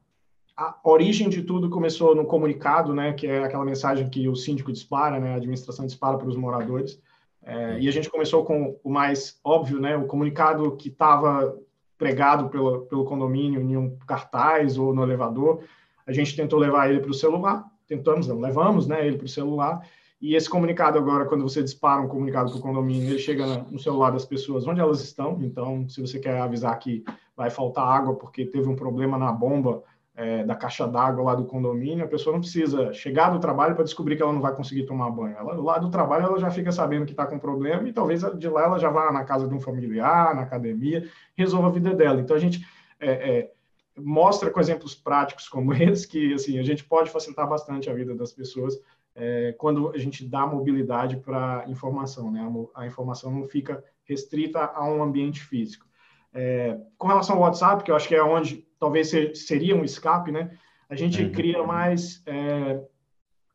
a, 0.56 0.80
origem 0.82 1.28
de 1.28 1.42
tudo 1.42 1.68
começou 1.68 2.14
no 2.14 2.24
comunicado, 2.24 2.94
né? 2.94 3.12
Que 3.12 3.26
é 3.26 3.44
aquela 3.44 3.66
mensagem 3.66 4.08
que 4.08 4.26
o 4.26 4.34
síndico 4.34 4.72
dispara, 4.72 5.20
né? 5.20 5.34
A 5.34 5.37
administração 5.37 5.84
dispara 5.84 6.16
para 6.16 6.28
os 6.28 6.37
moradores. 6.37 6.98
É, 7.42 7.78
e 7.78 7.87
a 7.87 7.92
gente 7.92 8.08
começou 8.08 8.46
com 8.46 8.80
o 8.82 8.88
mais 8.90 9.38
óbvio, 9.44 9.78
né? 9.78 9.94
O 9.94 10.06
comunicado 10.06 10.74
que 10.74 10.88
estava 10.88 11.54
pregado 11.98 12.48
pelo, 12.48 12.87
pelo 12.87 13.04
condomínio 13.04 13.60
em 13.60 13.76
um 13.76 13.94
cartaz 14.06 14.78
ou 14.78 14.94
no 14.94 15.02
elevador. 15.02 15.62
A 16.06 16.12
gente 16.14 16.34
tentou 16.34 16.58
levar 16.58 16.88
ele 16.88 17.00
para 17.00 17.10
o 17.10 17.14
celular. 17.14 17.62
Tentamos, 17.87 18.26
não, 18.26 18.40
levamos, 18.40 18.87
né? 18.87 19.06
Ele 19.06 19.18
para 19.18 19.26
o 19.26 19.28
celular. 19.28 19.87
E 20.20 20.35
esse 20.35 20.48
comunicado 20.48 20.98
agora, 20.98 21.27
quando 21.27 21.42
você 21.42 21.62
dispara 21.62 22.00
um 22.00 22.09
comunicado 22.09 22.50
para 22.50 22.59
o 22.59 22.62
condomínio, 22.62 23.11
ele 23.11 23.18
chega 23.18 23.59
no 23.70 23.79
celular 23.79 24.11
das 24.11 24.24
pessoas 24.24 24.66
onde 24.66 24.81
elas 24.81 25.03
estão. 25.03 25.38
Então, 25.42 25.88
se 25.88 26.00
você 26.00 26.18
quer 26.18 26.40
avisar 26.40 26.79
que 26.79 27.05
vai 27.37 27.50
faltar 27.50 27.87
água 27.87 28.14
porque 28.14 28.46
teve 28.46 28.68
um 28.68 28.77
problema 28.77 29.18
na 29.18 29.31
bomba 29.33 29.83
é, 30.16 30.44
da 30.44 30.55
caixa 30.55 30.87
d'água 30.87 31.24
lá 31.24 31.35
do 31.35 31.44
condomínio, 31.44 32.05
a 32.05 32.09
pessoa 32.09 32.33
não 32.33 32.40
precisa 32.40 32.92
chegar 32.92 33.31
do 33.31 33.40
trabalho 33.40 33.74
para 33.74 33.85
descobrir 33.85 34.16
que 34.16 34.22
ela 34.22 34.33
não 34.33 34.40
vai 34.40 34.55
conseguir 34.55 34.85
tomar 34.85 35.11
banho. 35.11 35.37
Ela, 35.37 35.61
lá 35.61 35.79
do 35.79 35.90
trabalho, 35.90 36.27
ela 36.27 36.38
já 36.38 36.50
fica 36.50 36.70
sabendo 36.70 37.05
que 37.05 37.12
está 37.12 37.27
com 37.27 37.38
problema 37.38 37.88
e 37.88 37.92
talvez 37.92 38.22
de 38.22 38.48
lá 38.48 38.64
ela 38.64 38.79
já 38.79 38.88
vá 38.88 39.11
na 39.12 39.24
casa 39.24 39.48
de 39.48 39.55
um 39.55 39.61
familiar, 39.61 40.35
na 40.35 40.42
academia, 40.42 41.09
resolva 41.37 41.68
a 41.68 41.72
vida 41.72 41.92
dela. 41.92 42.20
Então, 42.20 42.37
a 42.37 42.40
gente 42.40 42.64
é, 43.00 43.11
é, 43.11 43.50
mostra 43.96 44.50
com 44.50 44.61
exemplos 44.61 44.94
práticos 44.94 45.48
como 45.48 45.74
esse 45.74 46.07
que 46.07 46.33
assim, 46.35 46.59
a 46.59 46.62
gente 46.62 46.85
pode 46.85 47.11
facilitar 47.11 47.48
bastante 47.48 47.90
a 47.90 47.94
vida 47.94 48.14
das 48.14 48.33
pessoas 48.33 48.79
é, 49.14 49.55
quando 49.59 49.90
a 49.90 49.98
gente 49.98 50.27
dá 50.27 50.46
mobilidade 50.46 51.16
para 51.16 51.64
informação, 51.68 52.31
né? 52.31 52.40
A, 52.74 52.83
a, 52.83 52.87
informação 52.87 53.31
não 53.31 53.44
fica 53.44 53.83
restrita 54.05 54.64
a 54.64 54.85
um 54.85 55.03
ambiente 55.03 55.40
físico. 55.40 55.87
É, 56.33 56.79
com 56.98 57.07
relação 57.07 57.37
ao 57.37 57.42
WhatsApp, 57.42 57.85
que 57.85 57.90
eu 57.90 57.96
acho 57.96 58.09
que 58.09 58.14
é 58.14 58.22
onde 58.22 58.66
talvez 58.79 59.11
seria 59.35 59.77
um 59.77 59.85
escape, 59.85 60.33
né? 60.33 60.50
A 60.88 60.96
gente 60.96 61.22
uhum. 61.22 61.33
cria 61.33 61.62
mais 61.62 62.22
é, 62.27 62.83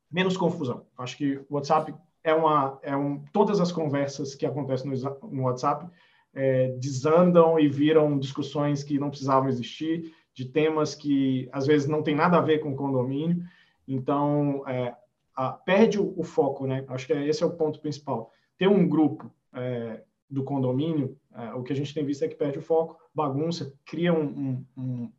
menos 0.10 0.38
confusão. 0.38 0.86
Acho 0.98 1.18
que 1.18 1.38
o 1.50 1.56
WhatsApp 1.56 1.94
é 2.24 2.34
uma 2.34 2.80
é 2.82 2.96
um 2.96 3.24
todas 3.32 3.60
as 3.60 3.72
conversas 3.72 4.36
que 4.36 4.46
acontecem 4.46 4.90
no, 4.90 5.30
no 5.30 5.44
WhatsApp 5.44 5.90
é, 6.34 6.70
desandam 6.80 7.60
e 7.60 7.68
viram 7.68 8.18
discussões 8.18 8.84
que 8.84 9.00
não 9.00 9.10
precisavam 9.10 9.50
existir, 9.50 10.14
de 10.34 10.46
temas 10.46 10.96
que 10.96 11.50
às 11.52 11.66
vezes 11.66 11.88
não 11.88 12.02
tem 12.02 12.16
nada 12.16 12.38
a 12.38 12.42
ver 12.42 12.60
com 12.60 12.72
o 12.72 12.76
condomínio. 12.76 13.44
Então, 13.88 14.64
é, 14.68 14.96
a, 15.40 15.54
perde 15.54 15.98
o, 15.98 16.14
o, 16.18 16.24
foco, 16.24 16.68
né? 16.68 16.84
Acho 16.90 17.08
que 17.08 17.14
esse 17.14 17.42
é 17.42 17.46
o 17.46 17.56
ponto 17.56 17.80
principal. 17.80 18.30
Ter 18.58 18.68
um 18.68 18.86
grupo 18.86 19.34
é, 19.54 20.04
do 20.30 20.44
condomínio, 20.44 21.18
é, 21.34 21.54
o 21.54 21.64
que 21.64 21.72
a 21.72 21.76
gente 21.76 21.94
tem 21.94 22.04
visto 22.06 22.26
é 22.26 22.28
que 22.28 22.36
perde 22.36 22.60
o 22.60 22.62
foco, 22.62 23.00
bagunça, 23.16 23.74
cria 23.86 24.14
um, 24.14 24.66
um, 24.78 25.12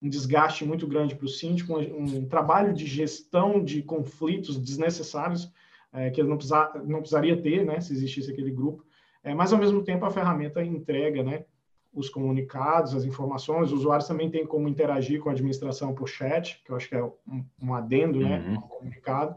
um 0.00 0.08
desgaste 0.08 0.64
muito 0.64 0.86
grande 0.86 1.14
para 1.14 1.26
o 1.26 1.28
síndico, 1.28 1.78
um, 1.78 2.02
um, 2.02 2.26
trabalho 2.26 2.72
de 2.72 2.86
gestão 2.86 3.62
de 3.62 3.82
conflitos 3.82 4.58
desnecessários 4.58 5.52
é, 5.92 6.08
que 6.08 6.18
ele 6.18 6.30
não, 6.30 6.38
não 6.86 7.00
precisaria 7.00 7.36
ter, 7.36 7.62
né? 7.66 7.78
Se 7.78 7.92
existisse 7.92 8.30
aquele 8.30 8.50
grupo. 8.50 8.86
É, 9.22 9.34
mas, 9.34 9.52
ao 9.52 9.58
mesmo 9.58 9.84
tempo, 9.84 10.06
a 10.06 10.10
ferramenta 10.10 10.64
entrega, 10.64 11.22
né? 11.22 11.44
Os 11.92 12.08
comunicados, 12.08 12.94
as 12.94 13.04
informações. 13.04 13.72
Os 13.72 13.80
usuários 13.80 14.06
também 14.06 14.30
têm 14.30 14.46
como 14.46 14.68
interagir 14.68 15.20
com 15.20 15.28
a 15.28 15.32
administração 15.32 15.94
por 15.94 16.08
chat, 16.08 16.62
que 16.64 16.70
eu 16.70 16.76
acho 16.76 16.88
que 16.88 16.94
é 16.94 17.02
um, 17.02 17.44
um 17.60 17.74
adendo, 17.74 18.20
né, 18.20 18.44
uhum. 18.46 18.60
comunicado. 18.60 19.36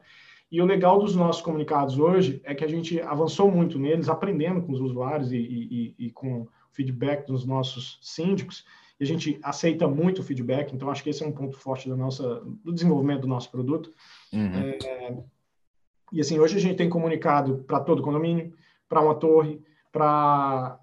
E 0.52 0.62
o 0.62 0.66
legal 0.66 1.00
dos 1.00 1.16
nossos 1.16 1.42
comunicados 1.42 1.98
hoje 1.98 2.42
é 2.44 2.54
que 2.54 2.66
a 2.66 2.68
gente 2.68 3.00
avançou 3.02 3.50
muito 3.50 3.80
neles, 3.80 4.10
aprendendo 4.10 4.62
com 4.62 4.74
os 4.74 4.82
usuários 4.82 5.32
e, 5.32 5.38
e, 5.38 5.96
e 5.98 6.12
com 6.12 6.46
feedback 6.72 7.26
dos 7.26 7.46
nossos 7.46 8.00
síndicos. 8.02 8.66
E 9.00 9.04
a 9.04 9.08
gente 9.08 9.40
aceita 9.42 9.88
muito 9.88 10.20
o 10.20 10.24
feedback, 10.24 10.74
então 10.74 10.90
acho 10.90 11.02
que 11.02 11.10
esse 11.10 11.24
é 11.24 11.28
um 11.28 11.32
ponto 11.32 11.58
forte 11.58 11.90
da 11.90 11.96
nossa, 11.96 12.42
do 12.64 12.74
desenvolvimento 12.74 13.22
do 13.22 13.28
nosso 13.28 13.50
produto. 13.50 13.92
Uhum. 14.34 14.60
É, 14.60 15.18
e 16.12 16.20
assim, 16.20 16.38
hoje 16.38 16.58
a 16.58 16.60
gente 16.60 16.76
tem 16.76 16.90
comunicado 16.90 17.64
para 17.66 17.80
todo 17.80 18.04
condomínio, 18.04 18.54
para 18.90 19.02
uma 19.02 19.16
torre, 19.16 19.62
para 19.90 20.81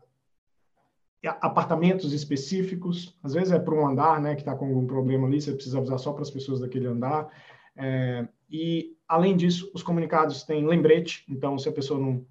apartamentos 1.27 2.13
específicos, 2.13 3.19
às 3.23 3.35
vezes 3.35 3.53
é 3.53 3.59
para 3.59 3.75
um 3.75 3.87
andar, 3.87 4.21
né, 4.21 4.35
que 4.35 4.43
está 4.43 4.55
com 4.55 4.67
algum 4.67 4.87
problema 4.87 5.27
ali, 5.27 5.41
você 5.41 5.53
precisa 5.53 5.79
avisar 5.79 5.99
só 5.99 6.13
para 6.13 6.23
as 6.23 6.31
pessoas 6.31 6.61
daquele 6.61 6.87
andar. 6.87 7.29
É, 7.77 8.27
e, 8.51 8.97
além 9.07 9.37
disso, 9.37 9.71
os 9.75 9.83
comunicados 9.83 10.45
têm 10.45 10.67
lembrete, 10.67 11.25
então, 11.29 11.59
se 11.59 11.69
a 11.69 11.73
pessoa 11.73 11.99
não, 11.99 12.25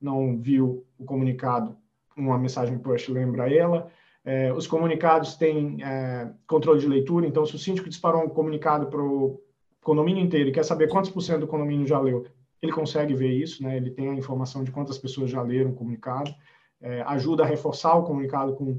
não 0.00 0.38
viu 0.38 0.86
o 0.98 1.04
comunicado, 1.04 1.76
uma 2.16 2.38
mensagem 2.38 2.78
push 2.78 3.08
lembra 3.08 3.52
ela. 3.52 3.90
É, 4.24 4.52
os 4.52 4.66
comunicados 4.66 5.36
têm 5.36 5.82
é, 5.82 6.30
controle 6.46 6.80
de 6.80 6.86
leitura, 6.86 7.26
então, 7.26 7.44
se 7.46 7.54
o 7.54 7.58
síndico 7.58 7.88
disparou 7.88 8.24
um 8.24 8.28
comunicado 8.28 8.86
para 8.86 9.02
o 9.02 9.40
condomínio 9.82 10.22
inteiro 10.22 10.50
e 10.50 10.52
quer 10.52 10.64
saber 10.64 10.88
quantos 10.88 11.10
por 11.10 11.20
cento 11.20 11.40
do 11.40 11.46
condomínio 11.46 11.86
já 11.86 12.00
leu, 12.00 12.26
ele 12.62 12.72
consegue 12.72 13.14
ver 13.14 13.30
isso, 13.30 13.62
né? 13.62 13.76
ele 13.76 13.90
tem 13.90 14.08
a 14.08 14.14
informação 14.14 14.64
de 14.64 14.70
quantas 14.70 14.96
pessoas 14.96 15.30
já 15.30 15.42
leram 15.42 15.70
o 15.70 15.74
comunicado 15.74 16.34
é, 16.84 17.00
ajuda 17.06 17.42
a 17.42 17.46
reforçar 17.46 17.94
o 17.94 18.02
comunicado 18.02 18.54
com, 18.54 18.78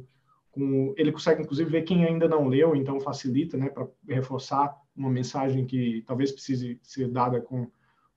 com, 0.51 0.93
ele 0.95 1.11
consegue 1.11 1.41
inclusive 1.41 1.71
ver 1.71 1.81
quem 1.81 2.05
ainda 2.05 2.27
não 2.27 2.47
leu, 2.47 2.75
então 2.75 2.99
facilita, 2.99 3.57
né, 3.57 3.67
para 3.67 3.87
reforçar 4.07 4.77
uma 4.95 5.09
mensagem 5.09 5.65
que 5.65 6.03
talvez 6.05 6.31
precise 6.31 6.79
ser 6.83 7.09
dada 7.09 7.41
com, 7.41 7.67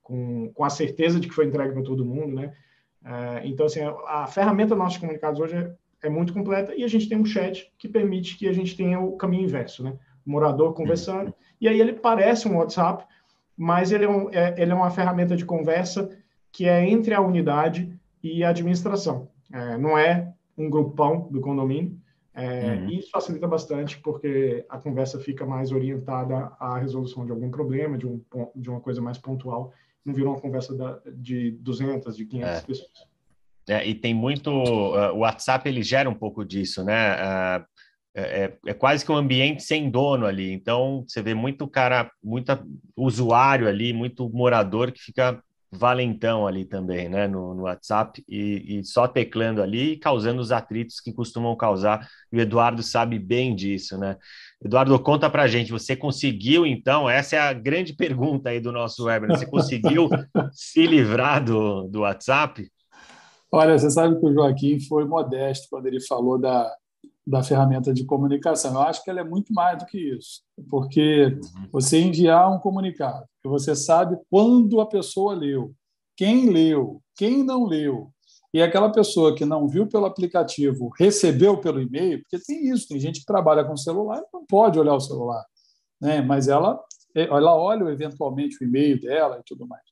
com, 0.03 0.53
com 0.53 0.63
a 0.63 0.69
certeza 0.69 1.19
de 1.19 1.27
que 1.27 1.35
foi 1.35 1.47
entregue 1.47 1.73
para 1.73 1.83
todo 1.83 2.05
mundo, 2.05 2.35
né? 2.35 2.55
É, 3.03 3.47
então 3.47 3.65
assim, 3.65 3.81
a, 3.81 4.25
a 4.25 4.27
ferramenta 4.27 4.77
nossos 4.77 4.99
comunicados 4.99 5.41
hoje 5.41 5.57
é, 5.57 5.75
é, 6.03 6.11
muito 6.11 6.35
completa 6.35 6.75
e 6.75 6.85
a 6.85 6.89
gente 6.89 7.09
tem 7.09 7.17
um 7.17 7.25
chat 7.25 7.73
que 7.79 7.89
permite 7.89 8.37
que 8.37 8.47
a 8.47 8.53
gente 8.53 8.77
tenha 8.77 9.01
o 9.01 9.17
caminho 9.17 9.45
inverso, 9.45 9.83
né? 9.83 9.99
O 10.27 10.31
morador 10.31 10.75
conversando 10.75 11.35
e 11.59 11.67
aí 11.67 11.81
ele 11.81 11.95
parece 11.95 12.47
um 12.47 12.59
WhatsApp, 12.59 13.07
mas 13.57 13.91
ele 13.91 14.05
é, 14.05 14.09
um, 14.09 14.29
é, 14.31 14.55
ele 14.59 14.71
é 14.71 14.75
uma 14.75 14.91
ferramenta 14.91 15.35
de 15.35 15.47
conversa 15.47 16.11
que 16.53 16.69
é 16.69 16.87
entre 16.87 17.15
a 17.15 17.23
unidade 17.23 17.99
e 18.23 18.45
a 18.45 18.51
administração. 18.51 19.31
É, 19.53 19.79
não 19.79 19.97
é 19.97 20.33
um 20.57 20.69
grupão 20.69 21.29
do 21.31 21.41
condomínio. 21.41 21.99
É, 22.35 22.75
uhum. 22.75 22.91
Isso 22.91 23.11
facilita 23.11 23.49
bastante 23.49 23.99
porque 23.99 24.65
a 24.69 24.79
conversa 24.79 25.19
fica 25.19 25.45
mais 25.45 25.73
orientada 25.73 26.53
à 26.61 26.79
resolução 26.79 27.27
de 27.27 27.33
algum 27.33 27.51
problema, 27.51 27.99
de, 27.99 28.07
um, 28.07 28.21
de 28.55 28.71
uma 28.71 28.81
coisa 28.81 29.01
mais 29.01 29.19
pontual. 29.19 29.73
Não 30.05 30.15
virou 30.15 30.33
uma 30.33 30.41
conversa 30.41 30.77
da, 30.77 31.01
de 31.15 31.51
200, 31.53 32.17
de 32.17 32.27
500 32.27 32.49
é. 32.49 32.61
pessoas. 32.61 33.09
É, 33.69 33.87
e 33.87 33.95
tem 33.95 34.15
muito. 34.15 34.51
Uh, 34.51 35.13
o 35.15 35.19
WhatsApp 35.19 35.69
ele 35.69 35.83
gera 35.83 36.09
um 36.09 36.15
pouco 36.15 36.45
disso, 36.45 36.83
né? 36.83 37.15
Uh, 37.15 37.65
é, 38.15 38.53
é, 38.67 38.75
quase 38.75 39.05
que 39.05 39.13
um 39.13 39.17
ambiente 39.17 39.63
sem 39.63 39.91
dono 39.91 40.27
ali. 40.27 40.51
Então, 40.51 41.05
você 41.07 41.23
vê 41.23 41.35
muito 41.35 41.69
cara, 41.69 42.11
muito 42.23 42.51
usuário 42.97 43.69
ali, 43.69 43.93
muito 43.93 44.29
morador 44.31 44.91
que 44.91 45.01
fica 45.01 45.43
valentão 45.71 46.47
ali 46.47 46.65
também, 46.65 47.09
né, 47.09 47.29
no, 47.29 47.55
no 47.55 47.63
WhatsApp, 47.63 48.25
e, 48.29 48.79
e, 48.79 48.85
só 48.85 49.07
teclando 49.07 49.63
ali 49.63 49.93
e 49.93 49.97
causando 49.99 50.41
os 50.41 50.51
atritos 50.51 51.01
que 51.01 51.13
costumam 51.13 51.57
causar, 51.57 52.09
e 52.33 52.39
o 52.39 52.41
Eduardo 52.41 52.83
sabe 52.83 53.19
bem 53.19 53.55
disso, 53.55 53.99
né? 53.99 54.17
Eduardo, 54.65 54.99
conta 54.99 55.29
pra 55.29 55.47
gente, 55.47 55.71
você 55.71 55.95
conseguiu, 55.95 56.67
então, 56.67 57.09
essa 57.09 57.37
é 57.37 57.39
a 57.39 57.53
grande 57.53 57.95
pergunta 57.95 58.51
aí 58.51 58.61
do 58.61 58.73
nosso 58.73 59.05
webinar, 59.05 59.39
você 59.39 59.47
conseguiu 59.47 60.09
se 60.53 60.87
livrar 60.87 61.45
do, 61.45 61.87
do 61.89 62.01
WhatsApp? 62.01 62.69
Olha, 63.51 63.79
você 63.79 63.91
sabe 63.91 64.19
que 64.19 64.27
o 64.27 64.33
Joaquim 64.33 64.79
foi 64.81 65.05
modesto 65.07 65.69
quando 65.71 65.87
ele 65.87 66.01
falou 66.01 66.39
da, 66.39 66.71
da 67.29 67.43
ferramenta 67.43 67.93
de 67.93 68.07
comunicação. 68.07 68.73
Eu 68.73 68.83
acho 68.83 69.05
que 69.05 69.11
ela 69.11 69.21
é 69.21 69.25
muito 69.25 69.53
mais 69.53 69.79
do 69.79 69.85
que 69.85 69.99
isso, 69.99 70.41
porque 70.71 71.27
uhum. 71.27 71.69
você 71.71 72.01
enviar 72.01 72.51
um 72.51 72.59
comunicado, 72.59 73.27
que 73.43 73.49
você 73.49 73.77
sabe 73.77 74.19
quando 74.31 74.81
a 74.81 74.87
pessoa 74.87 75.35
leu, 75.35 75.75
quem 76.17 76.49
leu, 76.49 77.03
quem 77.15 77.45
não 77.45 77.67
leu, 77.67 78.11
e 78.53 78.63
aquela 78.63 78.91
pessoa 78.91 79.35
que 79.35 79.45
não 79.45 79.69
viu 79.69 79.87
pelo 79.87 80.07
aplicativo 80.07 80.91
recebeu 80.99 81.61
pelo 81.61 81.83
e-mail, 81.83 82.23
porque 82.23 82.43
tem 82.47 82.71
isso, 82.71 82.89
tem 82.89 82.99
gente 82.99 83.21
que 83.21 83.27
trabalha 83.27 83.63
com 83.63 83.77
celular 83.77 84.21
e 84.21 84.27
não 84.33 84.47
pode 84.47 84.79
olhar 84.79 84.95
o 84.95 85.01
celular, 85.01 85.45
né? 86.01 86.23
mas 86.23 86.49
ela, 86.49 86.83
ela 87.15 87.55
olha 87.55 87.85
eventualmente 87.91 88.57
o 88.59 88.65
e-mail 88.65 88.99
dela 88.99 89.39
e 89.39 89.43
tudo 89.45 89.67
mais. 89.67 89.83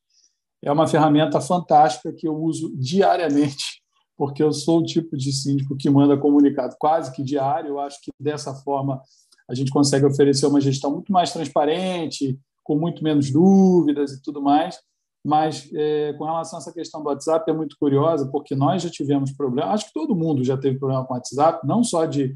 é 0.64 0.72
uma 0.72 0.88
ferramenta 0.88 1.38
fantástica 1.38 2.14
que 2.14 2.26
eu 2.26 2.34
uso 2.34 2.74
diariamente, 2.78 3.82
porque 4.16 4.42
eu 4.42 4.52
sou 4.52 4.80
o 4.80 4.84
tipo 4.84 5.16
de 5.16 5.32
síndico 5.32 5.76
que 5.76 5.90
manda 5.90 6.16
comunicado 6.16 6.74
quase 6.78 7.12
que 7.12 7.22
diário. 7.22 7.70
Eu 7.70 7.80
acho 7.80 8.00
que 8.02 8.10
dessa 8.18 8.54
forma 8.54 9.00
a 9.48 9.54
gente 9.54 9.70
consegue 9.70 10.06
oferecer 10.06 10.46
uma 10.46 10.60
gestão 10.60 10.90
muito 10.90 11.12
mais 11.12 11.32
transparente, 11.32 12.38
com 12.64 12.76
muito 12.76 13.04
menos 13.04 13.30
dúvidas 13.30 14.12
e 14.12 14.22
tudo 14.22 14.42
mais. 14.42 14.78
Mas 15.24 15.68
é, 15.74 16.12
com 16.14 16.24
relação 16.24 16.58
a 16.58 16.62
essa 16.62 16.72
questão 16.72 17.02
do 17.02 17.08
WhatsApp, 17.08 17.50
é 17.50 17.54
muito 17.54 17.76
curiosa, 17.78 18.28
porque 18.30 18.54
nós 18.54 18.82
já 18.82 18.90
tivemos 18.90 19.32
problemas, 19.32 19.74
acho 19.74 19.86
que 19.88 19.92
todo 19.92 20.14
mundo 20.14 20.44
já 20.44 20.56
teve 20.56 20.78
problema 20.78 21.04
com 21.04 21.14
o 21.14 21.16
WhatsApp, 21.16 21.66
não 21.66 21.82
só 21.82 22.06
de 22.06 22.32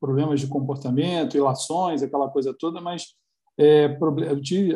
problemas 0.00 0.40
de 0.40 0.46
comportamento, 0.46 1.36
ilações, 1.36 2.02
aquela 2.02 2.30
coisa 2.30 2.54
toda, 2.58 2.80
mas 2.80 3.08
é, 3.58 3.94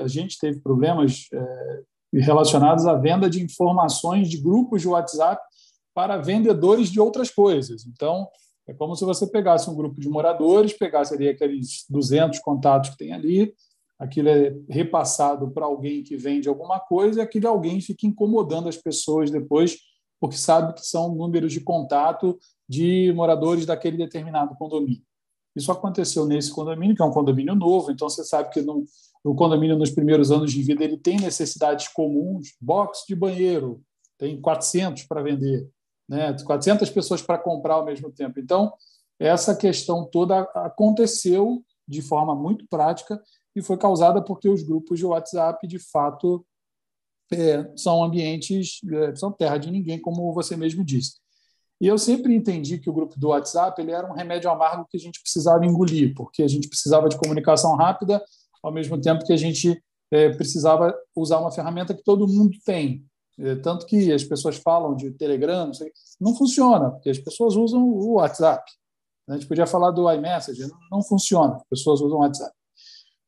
a 0.02 0.06
gente 0.06 0.38
teve 0.38 0.60
problemas 0.60 1.26
é, 1.32 1.82
relacionados 2.12 2.86
à 2.86 2.94
venda 2.94 3.30
de 3.30 3.42
informações 3.42 4.28
de 4.28 4.36
grupos 4.36 4.82
de 4.82 4.88
WhatsApp 4.88 5.42
para 5.94 6.16
vendedores 6.18 6.90
de 6.90 7.00
outras 7.00 7.30
coisas. 7.30 7.87
Então, 7.87 8.28
é 8.66 8.74
como 8.74 8.96
se 8.96 9.04
você 9.04 9.26
pegasse 9.26 9.70
um 9.70 9.74
grupo 9.74 10.00
de 10.00 10.09
moradores, 10.09 10.72
pegasse 10.72 11.14
ali 11.14 11.28
aqueles 11.28 11.85
200 11.88 12.38
contatos 12.40 12.90
que 12.90 12.98
tem 12.98 13.12
ali, 13.12 13.54
aquilo 13.98 14.28
é 14.28 14.54
repassado 14.68 15.50
para 15.50 15.66
alguém 15.66 16.02
que 16.02 16.16
vende 16.16 16.48
alguma 16.48 16.80
coisa 16.80 17.20
e 17.20 17.22
aquele 17.22 17.46
alguém 17.46 17.80
fica 17.80 18.07
incomodando 18.07 18.68
as 18.68 18.76
pessoas 18.76 19.30
depois, 19.30 19.76
porque 20.20 20.37
sabe 20.37 20.74
que 20.74 20.85
são 20.85 21.14
números 21.14 21.52
de 21.52 21.61
contato 21.61 22.38
de 22.68 23.12
moradores 23.14 23.66
daquele 23.66 23.96
determinado 23.96 24.54
condomínio. 24.57 25.02
Isso 25.54 25.70
aconteceu 25.70 26.26
nesse 26.26 26.50
condomínio, 26.50 26.96
que 26.96 27.02
é 27.02 27.04
um 27.04 27.12
condomínio 27.12 27.54
novo, 27.54 27.92
então 27.92 28.09
você 28.09 28.24
sabe 28.24 28.50
que 28.50 28.61
no, 28.61 28.85
o 29.22 29.35
condomínio, 29.35 29.78
nos 29.78 29.90
primeiros 29.90 30.33
anos 30.33 30.52
de 30.52 30.62
vida, 30.62 30.83
ele 30.83 30.96
tem 30.96 31.18
necessidades 31.18 31.88
comuns, 31.88 32.54
box 32.61 33.04
de 33.07 33.14
banheiro, 33.14 33.80
tem 34.18 34.40
400 34.40 35.04
para 35.04 35.22
vender, 35.22 35.68
né? 36.08 36.34
400 36.44 36.88
pessoas 36.90 37.22
para 37.22 37.38
comprar 37.38 37.74
ao 37.74 37.84
mesmo 37.84 38.10
tempo. 38.10 38.38
Então, 38.38 38.72
essa 39.18 39.54
questão 39.54 40.04
toda 40.04 40.40
aconteceu 40.54 41.64
de 41.86 42.02
forma 42.02 42.34
muito 42.34 42.66
prática 42.68 43.20
e 43.54 43.62
foi 43.62 43.76
causada 43.76 44.22
porque 44.22 44.48
os 44.48 44.62
grupos 44.62 44.98
de 44.98 45.06
WhatsApp, 45.06 45.66
de 45.66 45.78
fato, 45.78 46.44
é, 47.32 47.70
são 47.76 48.02
ambientes, 48.02 48.80
é, 48.92 49.14
são 49.14 49.30
terra 49.32 49.58
de 49.58 49.70
ninguém, 49.70 50.00
como 50.00 50.32
você 50.32 50.56
mesmo 50.56 50.84
disse. 50.84 51.14
E 51.80 51.86
eu 51.86 51.98
sempre 51.98 52.34
entendi 52.34 52.78
que 52.78 52.88
o 52.88 52.92
grupo 52.92 53.18
do 53.18 53.28
WhatsApp 53.28 53.80
ele 53.80 53.92
era 53.92 54.10
um 54.10 54.14
remédio 54.14 54.50
amargo 54.50 54.86
que 54.88 54.96
a 54.96 55.00
gente 55.00 55.20
precisava 55.20 55.64
engolir, 55.66 56.14
porque 56.14 56.42
a 56.42 56.48
gente 56.48 56.68
precisava 56.68 57.08
de 57.08 57.18
comunicação 57.18 57.74
rápida, 57.76 58.22
ao 58.62 58.72
mesmo 58.72 59.00
tempo 59.00 59.24
que 59.24 59.32
a 59.32 59.36
gente 59.36 59.80
é, 60.10 60.30
precisava 60.30 60.94
usar 61.14 61.38
uma 61.40 61.50
ferramenta 61.50 61.94
que 61.94 62.02
todo 62.02 62.28
mundo 62.28 62.56
tem. 62.64 63.04
É, 63.38 63.56
tanto 63.56 63.86
que 63.86 64.12
as 64.12 64.22
pessoas 64.22 64.56
falam 64.56 64.94
de 64.94 65.10
Telegram, 65.12 65.66
não, 65.66 65.74
sei, 65.74 65.90
não 66.20 66.34
funciona, 66.36 66.90
porque 66.90 67.10
as 67.10 67.18
pessoas 67.18 67.56
usam 67.56 67.82
o 67.82 68.14
WhatsApp. 68.14 68.62
A 69.28 69.34
gente 69.34 69.46
podia 69.46 69.66
falar 69.66 69.90
do 69.90 70.10
iMessage, 70.12 70.60
não, 70.60 70.78
não 70.92 71.02
funciona, 71.02 71.56
as 71.56 71.64
pessoas 71.68 72.00
usam 72.00 72.18
o 72.18 72.20
WhatsApp. 72.20 72.52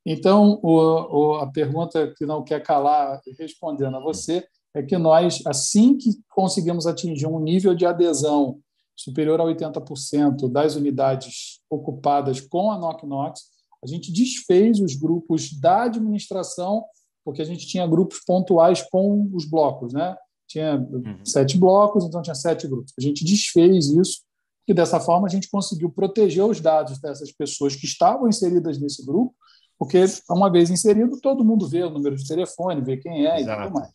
Então, 0.04 0.60
o, 0.62 0.70
o, 0.70 1.34
a 1.38 1.50
pergunta 1.50 2.14
que 2.16 2.24
não 2.24 2.44
quer 2.44 2.62
calar, 2.62 3.20
respondendo 3.38 3.96
a 3.96 4.00
você, 4.00 4.46
é 4.72 4.82
que 4.82 4.96
nós, 4.96 5.42
assim 5.46 5.96
que 5.96 6.10
conseguimos 6.28 6.86
atingir 6.86 7.26
um 7.26 7.40
nível 7.40 7.74
de 7.74 7.84
adesão 7.84 8.60
superior 8.94 9.40
a 9.40 9.44
80% 9.44 10.50
das 10.50 10.76
unidades 10.76 11.60
ocupadas 11.68 12.40
com 12.40 12.70
a 12.70 12.78
Knock 12.78 13.04
Knox, 13.04 13.40
a 13.82 13.86
gente 13.86 14.12
desfez 14.12 14.80
os 14.80 14.94
grupos 14.94 15.52
da 15.58 15.84
administração, 15.84 16.84
porque 17.26 17.42
a 17.42 17.44
gente 17.44 17.66
tinha 17.66 17.86
grupos 17.86 18.20
pontuais 18.24 18.80
com 18.80 19.28
os 19.34 19.44
blocos, 19.44 19.92
né? 19.92 20.16
Tinha 20.46 20.76
uhum. 20.76 21.18
sete 21.24 21.58
blocos, 21.58 22.04
então 22.04 22.22
tinha 22.22 22.36
sete 22.36 22.68
grupos. 22.68 22.94
A 22.96 23.02
gente 23.02 23.24
desfez 23.24 23.88
isso, 23.88 24.22
e 24.66 24.72
dessa 24.72 25.00
forma 25.00 25.26
a 25.26 25.30
gente 25.30 25.50
conseguiu 25.50 25.90
proteger 25.90 26.44
os 26.44 26.60
dados 26.60 27.00
dessas 27.00 27.32
pessoas 27.32 27.74
que 27.74 27.84
estavam 27.84 28.28
inseridas 28.28 28.78
nesse 28.78 29.04
grupo 29.04 29.34
porque 29.78 30.04
uma 30.30 30.50
vez 30.50 30.70
inserido, 30.70 31.20
todo 31.20 31.44
mundo 31.44 31.68
vê 31.68 31.82
o 31.82 31.90
número 31.90 32.16
de 32.16 32.26
telefone, 32.26 32.80
vê 32.80 32.96
quem 32.96 33.26
é 33.26 33.40
Exato. 33.40 33.60
e 33.60 33.64
tudo 33.64 33.74
mais. 33.74 33.92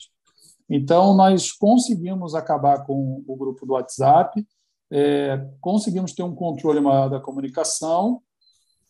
Então, 0.70 1.15
nós 1.15 1.52
conseguimos 1.52 2.36
acabar 2.36 2.86
com 2.86 3.24
o 3.28 3.36
grupo 3.36 3.65
do 3.65 3.74
WhatsApp, 3.74 4.46
é, 4.91 5.38
conseguimos 5.60 6.13
ter 6.13 6.24
um 6.24 6.36
controle 6.36 6.80
maior 6.80 7.10
da 7.10 7.20
comunicação. 7.20 8.22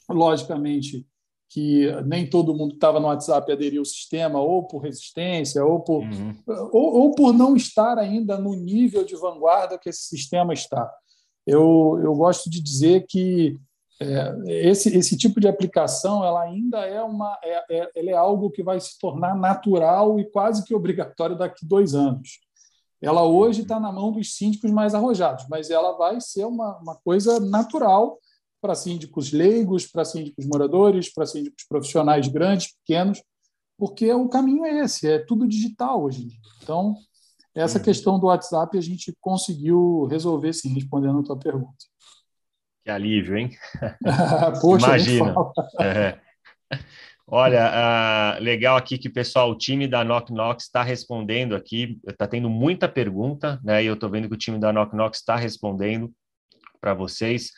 Logicamente 0.09 1.07
que 1.51 1.91
nem 2.05 2.29
todo 2.29 2.55
mundo 2.55 2.69
que 2.69 2.77
estava 2.77 2.97
no 2.97 3.07
WhatsApp 3.07 3.51
aderiu 3.51 3.81
ao 3.81 3.85
sistema, 3.85 4.39
ou 4.39 4.63
por 4.63 4.79
resistência, 4.79 5.65
ou 5.65 5.81
por, 5.81 6.01
uhum. 6.01 6.33
ou, 6.47 7.01
ou, 7.01 7.11
por 7.11 7.33
não 7.33 7.57
estar 7.57 7.97
ainda 7.97 8.37
no 8.37 8.53
nível 8.53 9.03
de 9.03 9.17
vanguarda 9.17 9.77
que 9.77 9.89
esse 9.89 10.03
sistema 10.03 10.53
está. 10.53 10.89
Eu, 11.45 11.99
eu 12.01 12.15
gosto 12.15 12.49
de 12.49 12.61
dizer 12.61 13.05
que 13.05 13.59
é, 13.99 14.33
esse, 14.69 14.97
esse 14.97 15.17
tipo 15.17 15.41
de 15.41 15.47
aplicação 15.49 16.23
ela 16.23 16.41
ainda 16.41 16.85
é, 16.85 17.03
uma, 17.03 17.37
é, 17.43 17.65
é, 17.69 17.91
ela 17.97 18.09
é 18.11 18.15
algo 18.15 18.49
que 18.49 18.63
vai 18.63 18.79
se 18.79 18.97
tornar 18.97 19.35
natural 19.35 20.21
e 20.21 20.31
quase 20.31 20.63
que 20.63 20.73
obrigatório 20.73 21.37
daqui 21.37 21.65
a 21.65 21.67
dois 21.67 21.93
anos. 21.93 22.39
Ela 23.01 23.23
hoje 23.23 23.63
está 23.63 23.77
na 23.77 23.91
mão 23.91 24.09
dos 24.09 24.37
síndicos 24.37 24.71
mais 24.71 24.95
arrojados, 24.95 25.45
mas 25.49 25.69
ela 25.69 25.97
vai 25.97 26.21
ser 26.21 26.45
uma, 26.45 26.77
uma 26.77 26.95
coisa 26.95 27.41
natural 27.41 28.17
para 28.61 28.75
síndicos 28.75 29.31
leigos, 29.31 29.87
para 29.87 30.05
síndicos 30.05 30.45
moradores, 30.45 31.11
para 31.11 31.25
síndicos 31.25 31.65
profissionais 31.67 32.27
grandes, 32.27 32.73
pequenos, 32.77 33.21
porque 33.77 34.13
o 34.13 34.29
caminho 34.29 34.63
é 34.63 34.79
esse, 34.81 35.07
é 35.07 35.19
tudo 35.19 35.47
digital 35.47 36.03
hoje 36.03 36.23
em 36.23 36.27
dia. 36.27 36.39
Então, 36.61 36.95
essa 37.55 37.79
uhum. 37.79 37.83
questão 37.83 38.19
do 38.19 38.27
WhatsApp 38.27 38.77
a 38.77 38.81
gente 38.81 39.13
conseguiu 39.19 40.05
resolver, 40.05 40.53
sim, 40.53 40.73
respondendo 40.73 41.19
a 41.19 41.23
tua 41.23 41.37
pergunta. 41.37 41.85
Que 42.83 42.91
alívio, 42.91 43.37
hein? 43.37 43.49
Poxa, 44.61 44.87
Imagina. 44.87 45.35
É. 45.81 46.19
Olha, 47.27 48.37
uh, 48.37 48.43
legal 48.43 48.75
aqui 48.75 48.97
que 48.97 49.09
pessoal, 49.09 49.51
o 49.51 49.57
time 49.57 49.87
da 49.87 50.03
Knock 50.03 50.31
Knox 50.31 50.65
está 50.65 50.83
respondendo 50.83 51.55
aqui, 51.55 51.99
está 52.05 52.27
tendo 52.27 52.49
muita 52.49 52.89
pergunta, 52.89 53.59
né? 53.63 53.83
E 53.83 53.87
eu 53.87 53.93
estou 53.93 54.09
vendo 54.09 54.27
que 54.27 54.33
o 54.33 54.37
time 54.37 54.59
da 54.59 54.73
Knock 54.73 54.93
Knox 54.93 55.19
está 55.19 55.35
respondendo 55.35 56.11
para 56.79 56.93
vocês. 56.93 57.51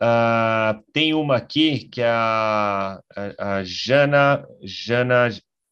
Uh, 0.00 0.80
tem 0.92 1.12
uma 1.12 1.36
aqui 1.36 1.88
que 1.88 2.00
é 2.00 2.08
a, 2.08 3.00
a, 3.16 3.56
a 3.56 3.64
Jana, 3.64 4.46
Jana 4.62 5.28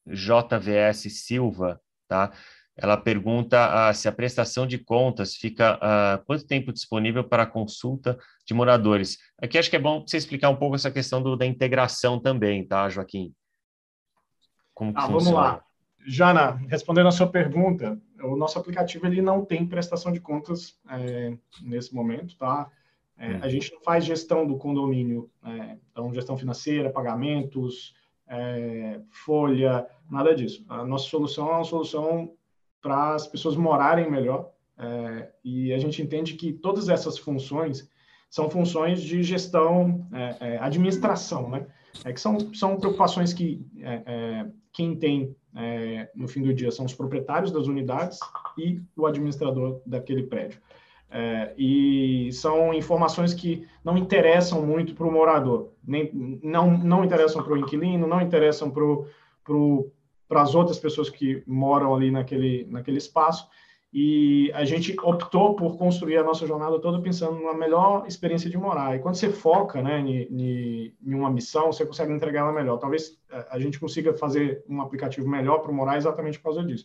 JVS 0.07 1.13
Silva, 1.25 1.81
tá? 2.09 2.33
Ela 2.77 2.97
pergunta 2.97 3.91
uh, 3.91 3.95
se 3.95 4.09
a 4.09 4.13
prestação 4.13 4.67
de 4.67 4.79
contas 4.79 5.35
fica 5.37 5.77
uh, 5.77 6.25
quanto 6.27 6.47
tempo 6.47 6.73
disponível 6.73 7.25
para 7.25 7.47
consulta 7.47 8.19
de 8.45 8.53
moradores. 8.53 9.17
Aqui 9.41 9.59
acho 9.59 9.71
que 9.71 9.77
é 9.77 9.81
bom 9.81 10.05
você 10.07 10.17
explicar 10.17 10.51
um 10.51 10.57
pouco 10.57 10.75
essa 10.75 10.91
questão 10.91 11.23
do, 11.23 11.37
da 11.37 11.47
integração 11.47 12.21
também, 12.21 12.67
tá, 12.67 12.89
Joaquim? 12.89 13.33
Como 14.75 14.93
ah, 14.95 15.07
vamos 15.07 15.31
lá. 15.31 15.65
Jana, 16.07 16.53
respondendo 16.69 17.09
a 17.09 17.13
sua 17.13 17.29
pergunta, 17.29 17.99
o 18.23 18.37
nosso 18.37 18.59
aplicativo 18.59 19.07
ele 19.07 19.23
não 19.23 19.45
tem 19.45 19.67
prestação 19.67 20.13
de 20.13 20.21
contas 20.21 20.79
é, 20.91 21.37
nesse 21.63 21.95
momento, 21.95 22.37
tá? 22.37 22.71
É, 23.19 23.29
hum. 23.29 23.39
A 23.43 23.49
gente 23.49 23.73
não 23.73 23.81
faz 23.81 24.05
gestão 24.05 24.47
do 24.47 24.57
condomínio, 24.57 25.31
é, 25.45 25.77
então 25.91 26.13
gestão 26.13 26.37
financeira, 26.37 26.91
pagamentos, 26.91 27.95
é, 28.29 29.01
folha, 29.11 29.87
nada 30.11 30.35
disso. 30.35 30.65
A 30.69 30.85
nossa 30.85 31.09
solução 31.09 31.49
é 31.49 31.55
uma 31.57 31.65
solução 31.65 32.33
para 32.83 33.15
as 33.15 33.27
pessoas 33.27 33.57
morarem 33.57 34.11
melhor. 34.11 34.51
É, 34.79 35.31
e 35.43 35.73
a 35.73 35.79
gente 35.79 36.03
entende 36.03 36.35
que 36.35 36.53
todas 36.53 36.89
essas 36.89 37.17
funções 37.17 37.89
são 38.29 38.51
funções 38.51 39.01
de 39.01 39.23
gestão, 39.23 40.07
é, 40.13 40.37
é, 40.41 40.59
administração, 40.59 41.49
né? 41.49 41.67
É 42.05 42.13
que 42.13 42.21
são, 42.21 42.53
são 42.53 42.77
preocupações 42.77 43.33
que 43.33 43.65
quem 44.71 44.95
tem 44.95 45.35
no 46.15 46.29
fim 46.29 46.43
do 46.43 46.53
dia 46.53 46.71
são 46.71 46.85
os 46.85 46.93
proprietários 46.93 47.51
das 47.51 47.67
unidades 47.69 48.19
e 48.59 48.83
o 48.95 49.07
administrador 49.07 49.81
daquele 49.87 50.25
prédio. 50.25 50.61
E 51.57 52.31
são 52.33 52.75
informações 52.75 53.33
que 53.33 53.67
não 53.85 53.97
interessam 53.97 54.63
muito 54.63 54.95
para 54.95 55.07
o 55.07 55.13
morador, 55.13 55.71
nem, 55.87 56.11
não, 56.43 56.77
não 56.77 57.05
interessam 57.05 57.43
para 57.43 57.53
o 57.53 57.57
inquilino, 57.57 58.07
não 58.07 58.21
interessam 58.21 58.71
para 58.71 60.43
as 60.43 60.55
outras 60.55 60.79
pessoas 60.79 61.09
que 61.09 61.43
moram 61.47 61.95
ali 61.95 62.11
naquele, 62.11 62.67
naquele 62.71 62.99
espaço. 62.99 63.49
E 63.99 64.53
a 64.53 64.65
gente 64.65 64.95
optou 65.03 65.55
por 65.55 65.79
construir 65.79 66.19
a 66.19 66.23
nossa 66.23 66.47
jornada 66.47 66.79
toda 66.79 67.01
pensando 67.01 67.41
na 67.41 67.55
melhor 67.55 68.05
experiência 68.07 68.51
de 68.51 68.59
morar. 68.59 68.95
E 68.95 68.99
quando 68.99 69.15
você 69.15 69.31
foca 69.31 69.81
né, 69.81 70.01
em, 70.01 70.93
em 71.03 71.15
uma 71.15 71.31
missão, 71.31 71.73
você 71.73 71.87
consegue 71.87 72.13
entregar 72.13 72.41
ela 72.41 72.53
melhor. 72.53 72.77
Talvez 72.77 73.17
eh, 73.31 73.47
a 73.49 73.59
gente 73.59 73.81
consiga 73.81 74.13
fazer 74.13 74.63
um 74.69 74.83
aplicativo 74.83 75.27
melhor 75.27 75.61
para 75.61 75.73
morar 75.73 75.97
exatamente 75.97 76.39
por 76.39 76.45
causa 76.45 76.63
disso. 76.63 76.85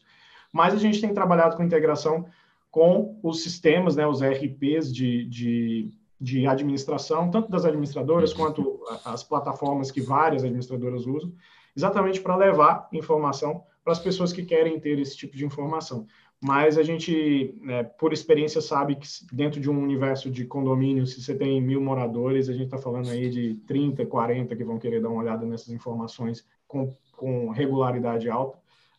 Mas 0.54 0.74
a 0.74 0.78
gente 0.78 1.02
tem 1.02 1.14
trabalhado 1.14 1.58
com 1.58 1.64
integração 1.64 2.26
com 2.72 3.20
os 3.22 3.44
sistemas, 3.44 3.96
né, 3.96 4.08
os 4.08 4.22
RPs 4.24 4.92
de, 4.92 5.26
de, 5.26 5.90
de 6.20 6.48
administração, 6.48 7.30
tanto 7.30 7.52
das 7.52 7.66
administradoras 7.66 8.34
quanto 8.34 8.82
as 9.06 9.24
plataformas 9.24 9.92
que 9.92 10.02
várias 10.02 10.44
administradoras 10.44 11.06
usam 11.06 11.32
exatamente 11.76 12.22
para 12.22 12.36
levar 12.36 12.88
informação 12.94 13.64
para 13.84 13.94
as 13.94 14.00
pessoas 14.00 14.32
que 14.32 14.44
querem 14.44 14.80
ter 14.80 15.00
esse 15.00 15.18
tipo 15.18 15.36
de 15.36 15.46
informação. 15.46 16.06
Mas 16.44 16.78
a 16.78 16.84
gente, 16.84 17.56
né, 17.62 17.84
por 17.84 18.14
experiência, 18.14 18.62
sabe 18.62 18.96
que 18.96 19.08
dentro 19.32 19.60
de 19.60 19.70
um 19.70 19.80
universo 19.80 20.30
de 20.30 20.46
condomínio, 20.46 21.06
se 21.06 21.22
você 21.22 21.36
tem 21.36 21.62
mil 21.62 21.80
moradores, 21.80 22.50
a 22.50 22.54
gente 22.54 22.66
está 22.66 22.80
falando 22.80 23.10
aí 23.10 23.30
de 23.30 23.56
30, 23.68 24.06
40 24.06 24.56
que 24.56 24.64
vão 24.64 24.80
querer 24.80 25.02
dar 25.02 25.10
uma 25.10 25.22
olhada 25.22 25.46
nessas 25.46 25.70
informações 25.70 26.46
com, 26.68 26.92
com 27.16 27.50
regularidade 27.50 28.28
alta. 28.30 28.58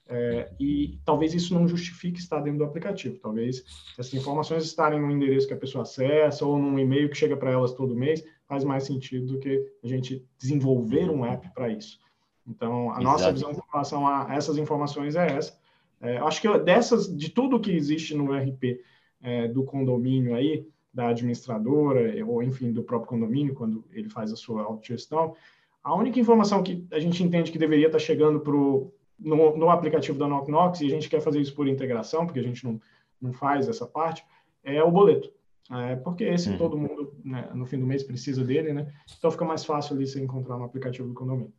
É, 0.09 0.51
e 0.59 0.99
talvez 1.05 1.33
isso 1.33 1.55
não 1.55 1.67
justifique 1.67 2.19
estar 2.19 2.41
dentro 2.41 2.59
do 2.59 2.65
aplicativo. 2.65 3.19
Talvez 3.19 3.65
essas 3.99 4.13
informações 4.15 4.65
estarem 4.65 5.01
no 5.01 5.11
endereço 5.11 5.47
que 5.47 5.55
a 5.55 5.59
pessoa 5.59 5.83
acessa 5.83 6.45
ou 6.45 6.59
num 6.59 6.79
e-mail 6.79 7.09
que 7.09 7.17
chega 7.17 7.37
para 7.37 7.51
elas 7.51 7.73
todo 7.73 7.95
mês 7.95 8.23
faz 8.47 8.65
mais 8.65 8.85
sentido 8.85 9.35
do 9.35 9.39
que 9.39 9.65
a 9.83 9.87
gente 9.87 10.27
desenvolver 10.39 11.09
um 11.09 11.25
app 11.25 11.49
para 11.55 11.71
isso. 11.71 11.99
Então, 12.47 12.91
a 12.91 12.95
Exato. 12.95 13.05
nossa 13.05 13.33
visão 13.33 13.55
com 13.55 13.71
relação 13.71 14.07
a 14.07 14.35
essas 14.35 14.59
informações 14.59 15.15
é 15.15 15.27
essa. 15.27 15.57
É, 16.01 16.19
acho 16.19 16.41
que 16.41 16.59
dessas, 16.59 17.17
de 17.17 17.31
tudo 17.31 17.61
que 17.61 17.71
existe 17.71 18.15
no 18.15 18.33
RP 18.33 18.81
é, 19.23 19.47
do 19.47 19.63
condomínio 19.63 20.35
aí, 20.35 20.67
da 20.93 21.09
administradora, 21.09 22.13
ou 22.27 22.43
enfim, 22.43 22.73
do 22.73 22.83
próprio 22.83 23.09
condomínio, 23.09 23.55
quando 23.55 23.85
ele 23.93 24.09
faz 24.09 24.33
a 24.33 24.37
sua 24.37 24.63
autogestão, 24.63 25.35
a 25.83 25.95
única 25.95 26.21
informação 26.21 26.63
que 26.63 26.85
a 26.91 26.99
gente 26.99 27.23
entende 27.23 27.51
que 27.51 27.59
deveria 27.59 27.87
estar 27.87 27.99
chegando 27.99 28.41
pro, 28.41 28.93
no, 29.25 29.57
no 29.57 29.71
aplicativo 29.71 30.19
da 30.19 30.27
Knox 30.27 30.81
e 30.81 30.87
a 30.87 30.91
gente 30.91 31.09
quer 31.09 31.21
fazer 31.21 31.41
isso 31.41 31.55
por 31.55 31.69
integração, 31.69 32.27
porque 32.27 32.41
a 32.41 32.43
gente 32.43 32.65
não, 32.65 32.81
não 33.21 33.33
faz 33.33 33.69
essa 33.69 33.87
parte, 33.87 34.25
é 34.63 34.83
o 34.83 34.91
boleto. 34.91 35.33
É, 35.71 35.97
porque 35.97 36.25
esse 36.25 36.51
uhum. 36.51 36.59
todo 36.59 36.77
mundo, 36.77 37.15
né, 37.25 37.49
no 37.55 37.65
fim 37.65 37.79
do 37.79 37.87
mês, 37.87 38.03
precisa 38.03 38.45
dele, 38.45 38.73
né? 38.73 38.93
Então 39.17 39.31
fica 39.31 39.45
mais 39.45 39.65
fácil 39.65 39.95
ali 39.95 40.07
você 40.07 40.21
encontrar 40.21 40.59
no 40.59 40.65
aplicativo 40.65 41.09
do 41.09 41.15
condomínio. 41.15 41.53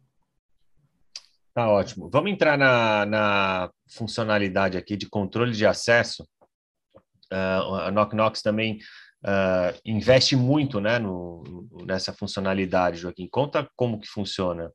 Tá 1.53 1.69
ótimo. 1.69 2.09
Vamos 2.11 2.31
entrar 2.31 2.57
na, 2.57 3.05
na 3.05 3.71
funcionalidade 3.87 4.77
aqui 4.77 4.97
de 4.97 5.07
controle 5.07 5.53
de 5.53 5.65
acesso. 5.65 6.27
Uh, 7.31 7.75
a 7.75 7.91
Knock 7.91 8.15
Knox 8.15 8.41
também 8.41 8.79
uh, 9.23 9.79
investe 9.85 10.35
muito 10.35 10.79
né, 10.79 10.99
no, 10.99 11.43
nessa 11.85 12.11
funcionalidade, 12.11 12.99
Joaquim. 12.99 13.27
Conta 13.27 13.67
como 13.75 13.99
que 13.99 14.07
funciona. 14.07 14.71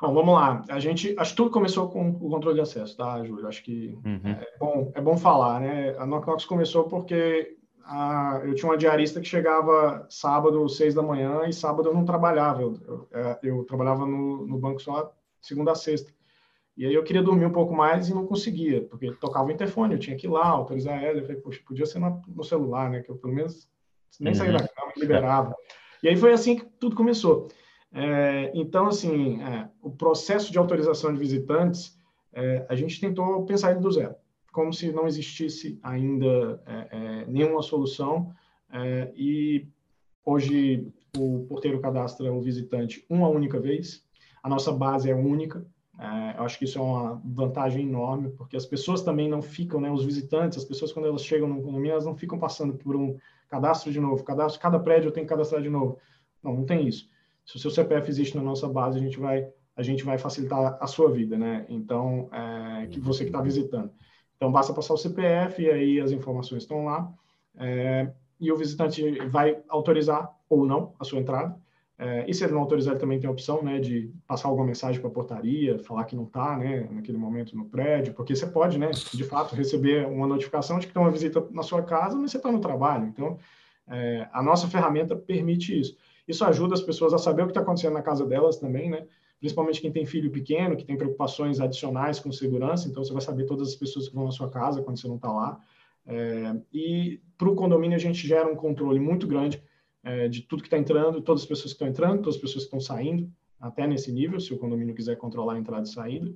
Bom, 0.00 0.12
vamos 0.12 0.34
lá. 0.34 0.64
A 0.68 0.78
gente, 0.78 1.14
acho 1.18 1.30
que 1.30 1.36
tudo 1.36 1.50
começou 1.50 1.88
com 1.88 2.10
o 2.10 2.30
controle 2.30 2.56
de 2.56 2.60
acesso, 2.60 2.96
tá, 2.96 3.22
Júlio? 3.24 3.46
Acho 3.46 3.62
que 3.62 3.96
uhum. 4.04 4.20
é, 4.24 4.56
bom, 4.58 4.92
é 4.94 5.00
bom 5.00 5.16
falar, 5.16 5.60
né? 5.60 5.96
A 5.98 6.06
Knock 6.06 6.26
Knox 6.26 6.44
começou 6.44 6.84
porque 6.84 7.56
a, 7.84 8.40
eu 8.44 8.54
tinha 8.54 8.68
uma 8.70 8.76
diarista 8.76 9.20
que 9.20 9.28
chegava 9.28 10.06
sábado, 10.10 10.68
seis 10.68 10.94
da 10.94 11.02
manhã, 11.02 11.42
e 11.46 11.52
sábado 11.52 11.88
eu 11.88 11.94
não 11.94 12.04
trabalhava. 12.04 12.62
Eu, 12.62 12.78
eu, 12.86 13.08
é, 13.12 13.38
eu 13.42 13.64
trabalhava 13.64 14.06
no, 14.06 14.46
no 14.46 14.58
banco 14.58 14.80
só 14.80 15.12
segunda 15.40 15.72
a 15.72 15.76
sexta. 15.76 16.12
E 16.76 16.84
aí 16.84 16.94
eu 16.94 17.04
queria 17.04 17.22
dormir 17.22 17.46
um 17.46 17.52
pouco 17.52 17.72
mais 17.72 18.08
e 18.08 18.14
não 18.14 18.26
conseguia, 18.26 18.82
porque 18.82 19.12
tocava 19.12 19.46
o 19.46 19.52
interfone, 19.52 19.94
eu 19.94 20.00
tinha 20.00 20.16
que 20.16 20.26
ir 20.26 20.30
lá, 20.30 20.46
autorizar 20.46 21.02
ela. 21.02 21.18
Eu 21.18 21.22
falei, 21.22 21.40
poxa, 21.40 21.60
podia 21.64 21.86
ser 21.86 22.00
no, 22.00 22.20
no 22.26 22.42
celular, 22.42 22.90
né? 22.90 23.00
Que 23.00 23.10
eu 23.10 23.16
pelo 23.16 23.32
menos 23.32 23.68
nem 24.18 24.32
uhum. 24.32 24.38
saía 24.38 24.52
da 24.52 24.68
cama, 24.68 24.92
me 24.96 25.02
liberava. 25.02 25.54
E 26.02 26.08
aí 26.08 26.16
foi 26.16 26.32
assim 26.32 26.56
que 26.56 26.64
tudo 26.80 26.96
começou. 26.96 27.48
É, 27.96 28.50
então, 28.52 28.88
assim, 28.88 29.40
é, 29.40 29.68
o 29.80 29.88
processo 29.88 30.50
de 30.50 30.58
autorização 30.58 31.12
de 31.12 31.20
visitantes, 31.20 31.96
é, 32.32 32.66
a 32.68 32.74
gente 32.74 33.00
tentou 33.00 33.46
pensar 33.46 33.70
ele 33.70 33.78
do 33.78 33.92
zero, 33.92 34.16
como 34.52 34.72
se 34.72 34.90
não 34.90 35.06
existisse 35.06 35.78
ainda 35.80 36.60
é, 36.66 36.88
é, 36.90 37.26
nenhuma 37.26 37.62
solução. 37.62 38.34
É, 38.72 39.12
e 39.14 39.68
hoje 40.24 40.92
o 41.16 41.46
porteiro 41.48 41.80
cadastra 41.80 42.32
o 42.32 42.40
visitante 42.40 43.06
uma 43.08 43.28
única 43.28 43.60
vez, 43.60 44.04
a 44.42 44.48
nossa 44.48 44.72
base 44.72 45.08
é 45.08 45.14
única. 45.14 45.64
Eu 46.36 46.42
acho 46.42 46.58
que 46.58 46.64
isso 46.64 46.76
é 46.76 46.82
uma 46.82 47.22
vantagem 47.24 47.86
enorme, 47.86 48.28
porque 48.30 48.56
as 48.56 48.66
pessoas 48.66 49.00
também 49.00 49.28
não 49.28 49.40
ficam, 49.40 49.80
né, 49.80 49.88
os 49.92 50.04
visitantes, 50.04 50.58
as 50.58 50.64
pessoas 50.64 50.92
quando 50.92 51.06
elas 51.06 51.24
chegam 51.24 51.46
no 51.46 51.62
condomínio, 51.62 51.92
elas 51.92 52.04
não 52.04 52.16
ficam 52.16 52.36
passando 52.36 52.74
por 52.74 52.96
um 52.96 53.16
cadastro 53.48 53.92
de 53.92 54.00
novo, 54.00 54.24
cadastro, 54.24 54.60
cada 54.60 54.80
prédio 54.80 55.12
tenho 55.12 55.24
que 55.24 55.30
cadastrar 55.30 55.62
de 55.62 55.70
novo. 55.70 55.96
Não, 56.42 56.52
não 56.52 56.64
tem 56.64 56.88
isso. 56.88 57.08
Se 57.44 57.56
o 57.56 57.58
seu 57.58 57.70
CPF 57.70 58.08
existe 58.10 58.36
na 58.36 58.42
nossa 58.42 58.68
base, 58.68 58.98
a 58.98 59.02
gente 59.02 59.18
vai 59.18 59.46
a 59.76 59.82
gente 59.82 60.04
vai 60.04 60.18
facilitar 60.18 60.78
a 60.80 60.86
sua 60.86 61.10
vida, 61.10 61.36
né? 61.36 61.66
Então, 61.68 62.28
é, 62.32 62.86
que 62.86 63.00
você 63.00 63.24
que 63.24 63.30
está 63.30 63.40
visitando. 63.40 63.90
Então, 64.36 64.50
basta 64.50 64.72
passar 64.72 64.94
o 64.94 64.96
CPF 64.96 65.62
e 65.62 65.68
aí 65.70 66.00
as 66.00 66.12
informações 66.12 66.62
estão 66.62 66.84
lá. 66.84 67.12
É, 67.56 68.08
e 68.38 68.52
o 68.52 68.56
visitante 68.56 69.02
vai 69.28 69.60
autorizar 69.68 70.30
ou 70.48 70.64
não 70.64 70.94
a 70.98 71.04
sua 71.04 71.18
entrada. 71.18 71.58
É, 71.96 72.24
e 72.28 72.34
se 72.34 72.42
ele 72.42 72.52
não 72.52 72.60
autorizar, 72.60 72.92
ele 72.92 73.00
também 73.00 73.20
tem 73.20 73.28
a 73.28 73.32
opção 73.32 73.62
né, 73.62 73.78
de 73.78 74.12
passar 74.26 74.48
alguma 74.48 74.66
mensagem 74.66 75.00
para 75.00 75.08
a 75.08 75.12
portaria, 75.12 75.78
falar 75.78 76.04
que 76.04 76.16
não 76.16 76.24
está 76.24 76.56
né, 76.56 76.88
naquele 76.90 77.16
momento 77.16 77.56
no 77.56 77.66
prédio, 77.66 78.14
porque 78.14 78.34
você 78.34 78.46
pode, 78.46 78.78
né, 78.78 78.90
de 78.90 79.24
fato, 79.24 79.54
receber 79.54 80.06
uma 80.06 80.26
notificação 80.26 80.78
de 80.78 80.88
que 80.88 80.92
tem 80.92 81.00
uma 81.00 81.10
visita 81.10 81.46
na 81.52 81.62
sua 81.62 81.82
casa, 81.82 82.16
mas 82.16 82.32
você 82.32 82.36
está 82.36 82.50
no 82.50 82.60
trabalho. 82.60 83.06
Então, 83.06 83.38
é, 83.88 84.28
a 84.32 84.42
nossa 84.42 84.66
ferramenta 84.66 85.14
permite 85.14 85.78
isso. 85.78 85.96
Isso 86.26 86.44
ajuda 86.44 86.74
as 86.74 86.82
pessoas 86.82 87.12
a 87.12 87.18
saber 87.18 87.42
o 87.42 87.46
que 87.46 87.50
está 87.50 87.60
acontecendo 87.60 87.94
na 87.94 88.02
casa 88.02 88.24
delas 88.26 88.56
também, 88.56 88.90
né? 88.90 89.06
principalmente 89.38 89.80
quem 89.80 89.92
tem 89.92 90.06
filho 90.06 90.30
pequeno, 90.30 90.76
que 90.76 90.84
tem 90.84 90.96
preocupações 90.96 91.60
adicionais 91.60 92.18
com 92.18 92.32
segurança, 92.32 92.88
então 92.88 93.04
você 93.04 93.12
vai 93.12 93.20
saber 93.20 93.44
todas 93.44 93.68
as 93.68 93.74
pessoas 93.74 94.08
que 94.08 94.14
vão 94.14 94.24
na 94.24 94.30
sua 94.30 94.48
casa 94.48 94.82
quando 94.82 94.98
você 94.98 95.06
não 95.06 95.16
está 95.16 95.30
lá. 95.30 95.60
É, 96.06 96.56
e 96.72 97.20
para 97.36 97.48
o 97.48 97.54
condomínio 97.54 97.94
a 97.94 98.00
gente 98.00 98.26
gera 98.26 98.50
um 98.50 98.56
controle 98.56 98.98
muito 98.98 99.26
grande 99.26 99.62
é, 100.02 100.28
de 100.28 100.42
tudo 100.42 100.62
que 100.62 100.66
está 100.66 100.78
entrando, 100.78 101.20
todas 101.20 101.42
as 101.42 101.46
pessoas 101.46 101.72
que 101.72 101.76
estão 101.76 101.88
entrando, 101.88 102.22
todas 102.22 102.36
as 102.36 102.40
pessoas 102.40 102.64
que 102.64 102.74
estão 102.74 102.80
saindo, 102.80 103.30
até 103.60 103.86
nesse 103.86 104.12
nível, 104.12 104.40
se 104.40 104.52
o 104.52 104.58
condomínio 104.58 104.94
quiser 104.94 105.16
controlar 105.16 105.54
a 105.54 105.58
entrada 105.58 105.86
e 105.86 105.90
saída, 105.90 106.34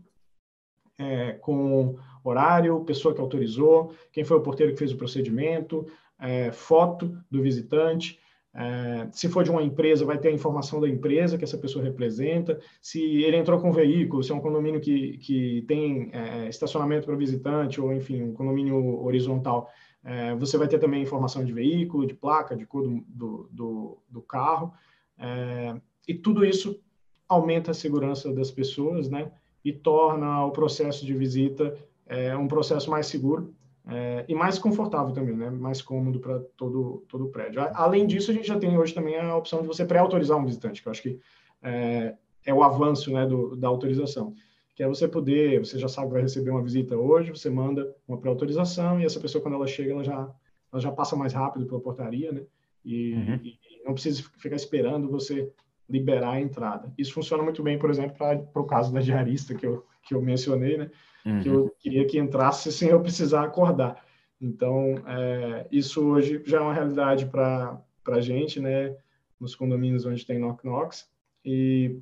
é, 0.98 1.32
com 1.32 1.96
horário, 2.24 2.84
pessoa 2.84 3.14
que 3.14 3.20
autorizou, 3.20 3.94
quem 4.12 4.24
foi 4.24 4.36
o 4.36 4.42
porteiro 4.42 4.72
que 4.72 4.78
fez 4.78 4.92
o 4.92 4.96
procedimento, 4.96 5.86
é, 6.18 6.50
foto 6.50 7.16
do 7.30 7.40
visitante. 7.40 8.18
É, 8.54 9.08
se 9.12 9.28
for 9.28 9.44
de 9.44 9.50
uma 9.50 9.62
empresa, 9.62 10.04
vai 10.04 10.18
ter 10.18 10.28
a 10.28 10.32
informação 10.32 10.80
da 10.80 10.88
empresa 10.88 11.36
que 11.36 11.44
essa 11.44 11.58
pessoa 11.58 11.84
representa. 11.84 12.58
Se 12.80 13.00
ele 13.22 13.36
entrou 13.36 13.60
com 13.60 13.70
um 13.70 13.72
veículo, 13.72 14.22
se 14.22 14.32
é 14.32 14.34
um 14.34 14.40
condomínio 14.40 14.80
que, 14.80 15.18
que 15.18 15.62
tem 15.68 16.10
é, 16.12 16.48
estacionamento 16.48 17.06
para 17.06 17.16
visitante, 17.16 17.80
ou 17.80 17.92
enfim, 17.92 18.22
um 18.22 18.32
condomínio 18.32 19.02
horizontal, 19.04 19.70
é, 20.04 20.34
você 20.34 20.56
vai 20.56 20.68
ter 20.68 20.78
também 20.78 21.02
informação 21.02 21.44
de 21.44 21.52
veículo, 21.52 22.06
de 22.06 22.14
placa, 22.14 22.56
de 22.56 22.64
cor 22.64 22.82
do, 23.06 23.48
do, 23.50 23.98
do 24.08 24.22
carro. 24.22 24.72
É, 25.18 25.74
e 26.06 26.14
tudo 26.14 26.44
isso 26.44 26.80
aumenta 27.28 27.72
a 27.72 27.74
segurança 27.74 28.32
das 28.32 28.50
pessoas, 28.50 29.08
né? 29.08 29.30
E 29.64 29.72
torna 29.72 30.44
o 30.46 30.50
processo 30.50 31.04
de 31.04 31.12
visita 31.12 31.76
é, 32.06 32.34
um 32.36 32.48
processo 32.48 32.90
mais 32.90 33.06
seguro 33.06 33.54
é, 33.88 34.24
e 34.28 34.34
mais 34.34 34.58
confortável 34.58 35.12
também, 35.12 35.34
né? 35.34 35.50
Mais 35.50 35.80
cômodo 35.80 36.20
para 36.20 36.38
todo, 36.56 37.04
todo 37.08 37.26
o 37.26 37.30
prédio. 37.30 37.60
Além 37.74 38.06
disso, 38.06 38.30
a 38.30 38.34
gente 38.34 38.46
já 38.46 38.58
tem 38.58 38.76
hoje 38.78 38.94
também 38.94 39.18
a 39.18 39.36
opção 39.36 39.62
de 39.62 39.66
você 39.66 39.84
pré-autorizar 39.84 40.36
um 40.36 40.44
visitante, 40.44 40.82
que 40.82 40.88
eu 40.88 40.92
acho 40.92 41.02
que 41.02 41.18
é, 41.62 42.14
é 42.44 42.54
o 42.54 42.62
avanço 42.62 43.12
né, 43.12 43.26
do, 43.26 43.56
da 43.56 43.68
autorização 43.68 44.34
que 44.78 44.82
é 44.84 44.86
você 44.86 45.08
poder, 45.08 45.58
você 45.58 45.76
já 45.76 45.88
sabe 45.88 46.06
que 46.06 46.12
vai 46.12 46.22
receber 46.22 46.50
uma 46.50 46.62
visita 46.62 46.96
hoje, 46.96 47.32
você 47.32 47.50
manda 47.50 47.92
uma 48.06 48.16
pré-autorização 48.16 49.00
e 49.00 49.04
essa 49.04 49.18
pessoa, 49.18 49.42
quando 49.42 49.54
ela 49.54 49.66
chega, 49.66 49.90
ela 49.90 50.04
já, 50.04 50.32
ela 50.72 50.80
já 50.80 50.92
passa 50.92 51.16
mais 51.16 51.32
rápido 51.32 51.66
pela 51.66 51.80
portaria, 51.80 52.30
né? 52.30 52.42
E, 52.84 53.12
uhum. 53.12 53.40
e 53.42 53.58
não 53.84 53.92
precisa 53.92 54.22
ficar 54.38 54.54
esperando 54.54 55.10
você 55.10 55.52
liberar 55.90 56.34
a 56.34 56.40
entrada. 56.40 56.94
Isso 56.96 57.12
funciona 57.12 57.42
muito 57.42 57.60
bem, 57.60 57.76
por 57.76 57.90
exemplo, 57.90 58.16
para 58.16 58.62
o 58.62 58.66
caso 58.66 58.92
da 58.92 59.00
diarista 59.00 59.52
que 59.52 59.66
eu, 59.66 59.84
que 60.08 60.14
eu 60.14 60.22
mencionei, 60.22 60.78
né? 60.78 60.90
Uhum. 61.26 61.40
Que 61.40 61.48
eu 61.48 61.76
queria 61.78 62.06
que 62.06 62.18
entrasse 62.18 62.72
sem 62.72 62.88
eu 62.88 63.00
precisar 63.00 63.44
acordar. 63.44 64.02
Então, 64.40 64.94
é, 65.06 65.66
isso 65.70 66.02
hoje 66.04 66.42
já 66.46 66.58
é 66.58 66.60
uma 66.60 66.72
realidade 66.72 67.26
para 67.26 67.82
a 68.06 68.20
gente, 68.20 68.58
né? 68.58 68.96
Nos 69.38 69.54
condomínios 69.54 70.06
onde 70.06 70.24
tem 70.24 70.38
knock-knocks. 70.38 71.06
E 71.44 72.00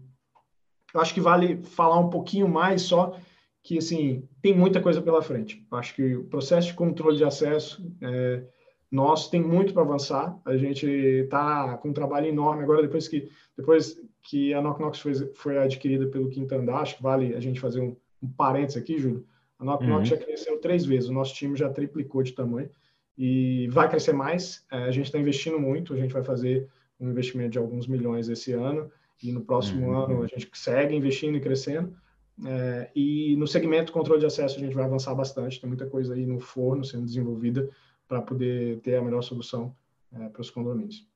eu 0.94 1.00
acho 1.00 1.12
que 1.12 1.20
vale 1.20 1.62
falar 1.62 1.98
um 1.98 2.08
pouquinho 2.08 2.48
mais 2.48 2.82
só 2.82 3.18
que 3.62 3.78
assim 3.78 4.28
tem 4.40 4.56
muita 4.56 4.80
coisa 4.80 5.02
pela 5.02 5.20
frente. 5.20 5.66
Eu 5.70 5.76
acho 5.76 5.94
que 5.94 6.14
o 6.14 6.24
processo 6.24 6.68
de 6.68 6.74
controle 6.74 7.16
de 7.16 7.24
acesso 7.24 7.84
é, 8.00 8.44
nosso 8.90 9.30
tem 9.30 9.42
muito 9.42 9.74
para 9.74 9.82
avançar. 9.82 10.38
A 10.44 10.56
gente 10.56 10.86
está 10.86 11.76
com 11.78 11.88
um 11.88 11.92
trabalho 11.92 12.28
enorme 12.28 12.62
agora 12.62 12.82
depois 12.82 13.08
que 13.08 13.28
depois 13.56 14.00
que 14.26 14.52
a 14.52 14.60
Knock 14.60 14.80
Knox 14.80 14.98
foi, 14.98 15.14
foi 15.34 15.58
adquirida 15.58 16.06
pelo 16.08 16.28
Quinto 16.28 16.54
Andar, 16.54 16.82
acho 16.82 16.96
que 16.96 17.02
vale 17.02 17.34
a 17.34 17.40
gente 17.40 17.60
fazer 17.60 17.80
um, 17.80 17.96
um 18.20 18.28
parênteses 18.28 18.76
aqui, 18.76 18.98
Júlio. 18.98 19.24
A 19.58 19.64
Knock 19.64 19.84
uhum. 19.84 19.90
Knox 19.90 20.08
já 20.08 20.16
cresceu 20.16 20.58
três 20.60 20.84
vezes, 20.84 21.08
o 21.08 21.12
nosso 21.12 21.34
time 21.34 21.56
já 21.56 21.70
triplicou 21.70 22.22
de 22.22 22.32
tamanho 22.32 22.68
e 23.16 23.68
vai 23.68 23.88
crescer 23.88 24.12
mais. 24.12 24.66
É, 24.70 24.78
a 24.84 24.90
gente 24.90 25.06
está 25.06 25.18
investindo 25.18 25.58
muito, 25.58 25.94
a 25.94 25.96
gente 25.96 26.12
vai 26.12 26.24
fazer 26.24 26.68
um 26.98 27.08
investimento 27.08 27.50
de 27.50 27.58
alguns 27.58 27.86
milhões 27.86 28.28
esse 28.28 28.52
ano 28.52 28.90
e 29.22 29.30
no 29.30 29.42
próximo 29.42 29.86
uhum. 29.86 29.96
ano 29.96 30.22
a 30.24 30.26
gente 30.26 30.50
segue 30.54 30.94
investindo 30.94 31.36
e 31.36 31.40
crescendo. 31.40 31.96
É, 32.44 32.90
e 32.94 33.36
no 33.36 33.46
segmento 33.46 33.92
controle 33.92 34.20
de 34.20 34.26
acesso 34.26 34.56
a 34.56 34.60
gente 34.60 34.74
vai 34.74 34.84
avançar 34.84 35.14
bastante, 35.14 35.60
tem 35.60 35.68
muita 35.68 35.86
coisa 35.86 36.14
aí 36.14 36.26
no 36.26 36.40
forno 36.40 36.84
sendo 36.84 37.06
desenvolvida 37.06 37.70
para 38.08 38.20
poder 38.20 38.80
ter 38.80 38.96
a 38.96 39.02
melhor 39.02 39.22
solução 39.22 39.74
é, 40.12 40.28
para 40.28 40.42
os 40.42 40.50
condomínios. 40.50 41.06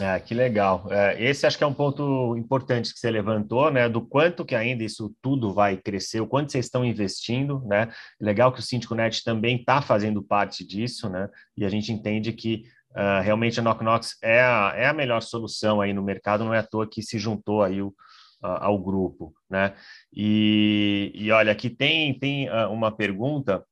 É, 0.00 0.18
que 0.18 0.34
legal. 0.34 0.88
É, 0.90 1.22
esse 1.22 1.46
acho 1.46 1.56
que 1.56 1.62
é 1.62 1.66
um 1.66 1.72
ponto 1.72 2.36
importante 2.36 2.92
que 2.92 2.98
você 2.98 3.08
levantou, 3.12 3.70
né? 3.70 3.88
Do 3.88 4.04
quanto 4.04 4.44
que 4.44 4.56
ainda 4.56 4.82
isso 4.82 5.14
tudo 5.22 5.54
vai 5.54 5.76
crescer, 5.76 6.20
o 6.20 6.26
quanto 6.26 6.50
vocês 6.50 6.64
estão 6.64 6.84
investindo, 6.84 7.60
né? 7.64 7.92
Legal 8.20 8.52
que 8.52 8.58
o 8.58 8.62
Síndico 8.62 8.94
Net 8.96 9.22
também 9.22 9.56
está 9.56 9.80
fazendo 9.80 10.20
parte 10.20 10.66
disso, 10.66 11.08
né? 11.08 11.28
E 11.56 11.64
a 11.64 11.68
gente 11.68 11.92
entende 11.92 12.32
que 12.32 12.64
uh, 12.90 13.22
realmente 13.22 13.60
a 13.60 13.62
Knock 13.62 13.84
é 14.20 14.40
a, 14.40 14.72
é 14.74 14.86
a 14.88 14.92
melhor 14.92 15.22
solução 15.22 15.80
aí 15.80 15.92
no 15.92 16.02
mercado, 16.02 16.44
não 16.44 16.52
é 16.52 16.58
à 16.58 16.66
toa 16.66 16.88
que 16.88 17.00
se 17.00 17.16
juntou 17.16 17.62
aí 17.62 17.80
o, 17.80 17.88
uh, 17.88 17.94
ao 18.42 18.76
grupo, 18.76 19.32
né? 19.48 19.74
E, 20.12 21.12
e 21.14 21.30
olha, 21.30 21.52
aqui 21.52 21.70
tem, 21.70 22.18
tem 22.18 22.50
uh, 22.50 22.68
uma 22.68 22.90
pergunta 22.90 23.64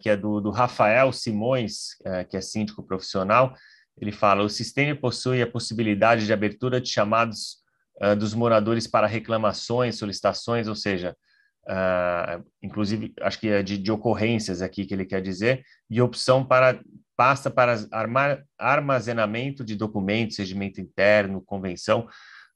que 0.00 0.08
é 0.08 0.16
do, 0.16 0.40
do 0.40 0.50
Rafael 0.50 1.10
Simões, 1.12 1.96
que 2.28 2.36
é 2.36 2.40
síndico 2.40 2.80
profissional, 2.82 3.56
ele 4.00 4.12
fala: 4.12 4.42
o 4.42 4.48
sistema 4.48 4.94
possui 4.94 5.42
a 5.42 5.50
possibilidade 5.50 6.26
de 6.26 6.32
abertura 6.32 6.80
de 6.80 6.88
chamados 6.88 7.58
uh, 8.02 8.16
dos 8.16 8.34
moradores 8.34 8.86
para 8.86 9.06
reclamações, 9.06 9.98
solicitações, 9.98 10.68
ou 10.68 10.74
seja, 10.74 11.16
uh, 11.64 12.44
inclusive 12.62 13.12
acho 13.20 13.40
que 13.40 13.48
é 13.48 13.62
de, 13.62 13.78
de, 13.78 13.92
ocorrências 13.92 14.62
aqui 14.62 14.84
que 14.86 14.94
ele 14.94 15.04
quer 15.04 15.20
dizer, 15.20 15.62
e 15.90 16.00
opção 16.00 16.44
para 16.44 16.80
pasta 17.16 17.50
para 17.50 17.74
armar, 17.90 18.44
armazenamento 18.56 19.64
de 19.64 19.74
documentos, 19.74 20.38
regimento 20.38 20.80
interno, 20.80 21.42
convenção. 21.42 22.08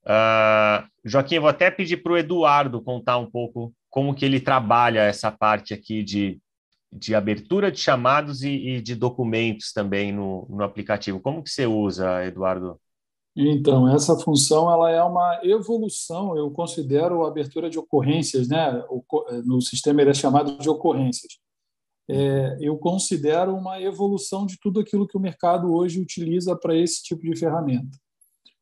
Uh, 0.04 0.86
Joaquim, 1.04 1.36
eu 1.36 1.42
vou 1.42 1.50
até 1.50 1.70
pedir 1.70 1.96
para 1.98 2.12
o 2.12 2.16
Eduardo 2.16 2.80
contar 2.80 3.18
um 3.18 3.28
pouco 3.28 3.74
como 3.90 4.14
que 4.14 4.24
ele 4.24 4.40
trabalha 4.40 5.00
essa 5.00 5.30
parte 5.30 5.74
aqui 5.74 6.02
de 6.04 6.40
de 6.92 7.14
abertura 7.14 7.72
de 7.72 7.78
chamados 7.78 8.42
e, 8.42 8.50
e 8.50 8.82
de 8.82 8.94
documentos 8.94 9.72
também 9.72 10.12
no, 10.12 10.46
no, 10.50 10.62
aplicativo. 10.62 11.20
Como 11.20 11.42
que 11.42 11.50
você 11.50 11.66
usa, 11.66 12.24
Eduardo? 12.24 12.78
Então, 13.34 13.88
essa 13.88 14.14
função 14.18 14.70
ela 14.70 14.90
é 14.90 15.02
uma 15.02 15.40
evolução, 15.42 16.36
eu 16.36 16.50
considero 16.50 17.24
a 17.24 17.28
abertura 17.28 17.70
de 17.70 17.78
ocorrências, 17.78 18.46
né? 18.46 18.84
no 19.46 19.62
sistema 19.62 20.02
ele 20.02 20.10
é 20.10 20.14
chamado 20.14 20.58
de 20.58 20.68
ocorrências. 20.68 21.38
É, 22.10 22.58
eu 22.60 22.76
considero 22.76 23.54
uma 23.54 23.80
evolução 23.80 24.44
de 24.44 24.58
tudo 24.60 24.80
aquilo 24.80 25.06
que 25.06 25.16
o 25.16 25.20
mercado 25.20 25.72
hoje 25.72 25.98
utiliza 25.98 26.54
para 26.54 26.76
esse 26.76 27.02
tipo 27.02 27.22
de 27.22 27.38
ferramenta, 27.38 27.96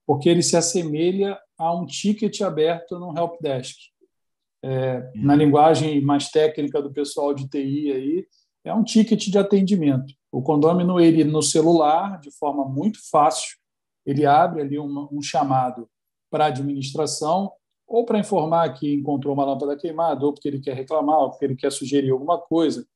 porque 0.06 0.28
ele 0.28 0.42
se 0.42 0.56
assemelha 0.56 1.36
a 1.58 1.74
um 1.74 1.84
ticket 1.84 2.40
aberto 2.42 2.96
no 2.96 3.18
help 3.18 3.40
desk 3.40 3.89
é, 4.62 5.10
na 5.14 5.34
linguagem 5.34 6.00
mais 6.00 6.30
técnica 6.30 6.82
do 6.82 6.92
pessoal 6.92 7.34
de 7.34 7.48
TI 7.48 7.92
aí, 7.92 8.26
é 8.64 8.74
um 8.74 8.84
ticket 8.84 9.28
de 9.28 9.38
atendimento. 9.38 10.12
O 10.30 10.42
condômino, 10.42 11.00
ele 11.00 11.24
no 11.24 11.42
celular, 11.42 12.20
de 12.20 12.30
forma 12.30 12.64
muito 12.64 12.98
fácil, 13.10 13.56
ele 14.04 14.26
abre 14.26 14.62
ali 14.62 14.78
um, 14.78 15.08
um 15.10 15.22
chamado 15.22 15.88
para 16.30 16.44
a 16.44 16.48
administração, 16.48 17.50
ou 17.86 18.04
para 18.04 18.18
informar 18.18 18.72
que 18.74 18.94
encontrou 18.94 19.34
uma 19.34 19.44
lâmpada 19.44 19.76
queimada, 19.76 20.24
ou 20.24 20.32
porque 20.32 20.46
ele 20.46 20.60
quer 20.60 20.76
reclamar, 20.76 21.18
ou 21.18 21.30
porque 21.30 21.44
ele 21.44 21.56
quer 21.56 21.72
sugerir 21.72 22.10
alguma 22.10 22.38
coisa, 22.38 22.86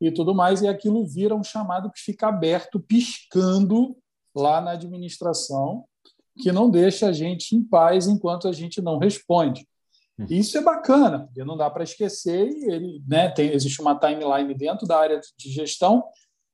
e 0.00 0.10
tudo 0.10 0.34
mais, 0.34 0.62
e 0.62 0.68
aquilo 0.68 1.04
vira 1.04 1.34
um 1.34 1.44
chamado 1.44 1.90
que 1.90 2.00
fica 2.00 2.28
aberto, 2.28 2.80
piscando 2.80 3.96
lá 4.34 4.60
na 4.60 4.72
administração, 4.72 5.84
que 6.40 6.52
não 6.52 6.70
deixa 6.70 7.08
a 7.08 7.12
gente 7.12 7.54
em 7.54 7.62
paz 7.62 8.06
enquanto 8.06 8.48
a 8.48 8.52
gente 8.52 8.80
não 8.80 8.98
responde. 8.98 9.66
Uhum. 10.18 10.26
Isso 10.28 10.58
é 10.58 10.62
bacana, 10.62 11.20
porque 11.20 11.44
não 11.44 11.56
dá 11.56 11.70
para 11.70 11.84
esquecer 11.84 12.48
ele, 12.48 13.02
né, 13.06 13.28
tem, 13.28 13.52
existe 13.52 13.80
uma 13.80 13.98
timeline 13.98 14.52
dentro 14.54 14.86
da 14.86 14.98
área 14.98 15.20
de 15.36 15.50
gestão 15.50 16.04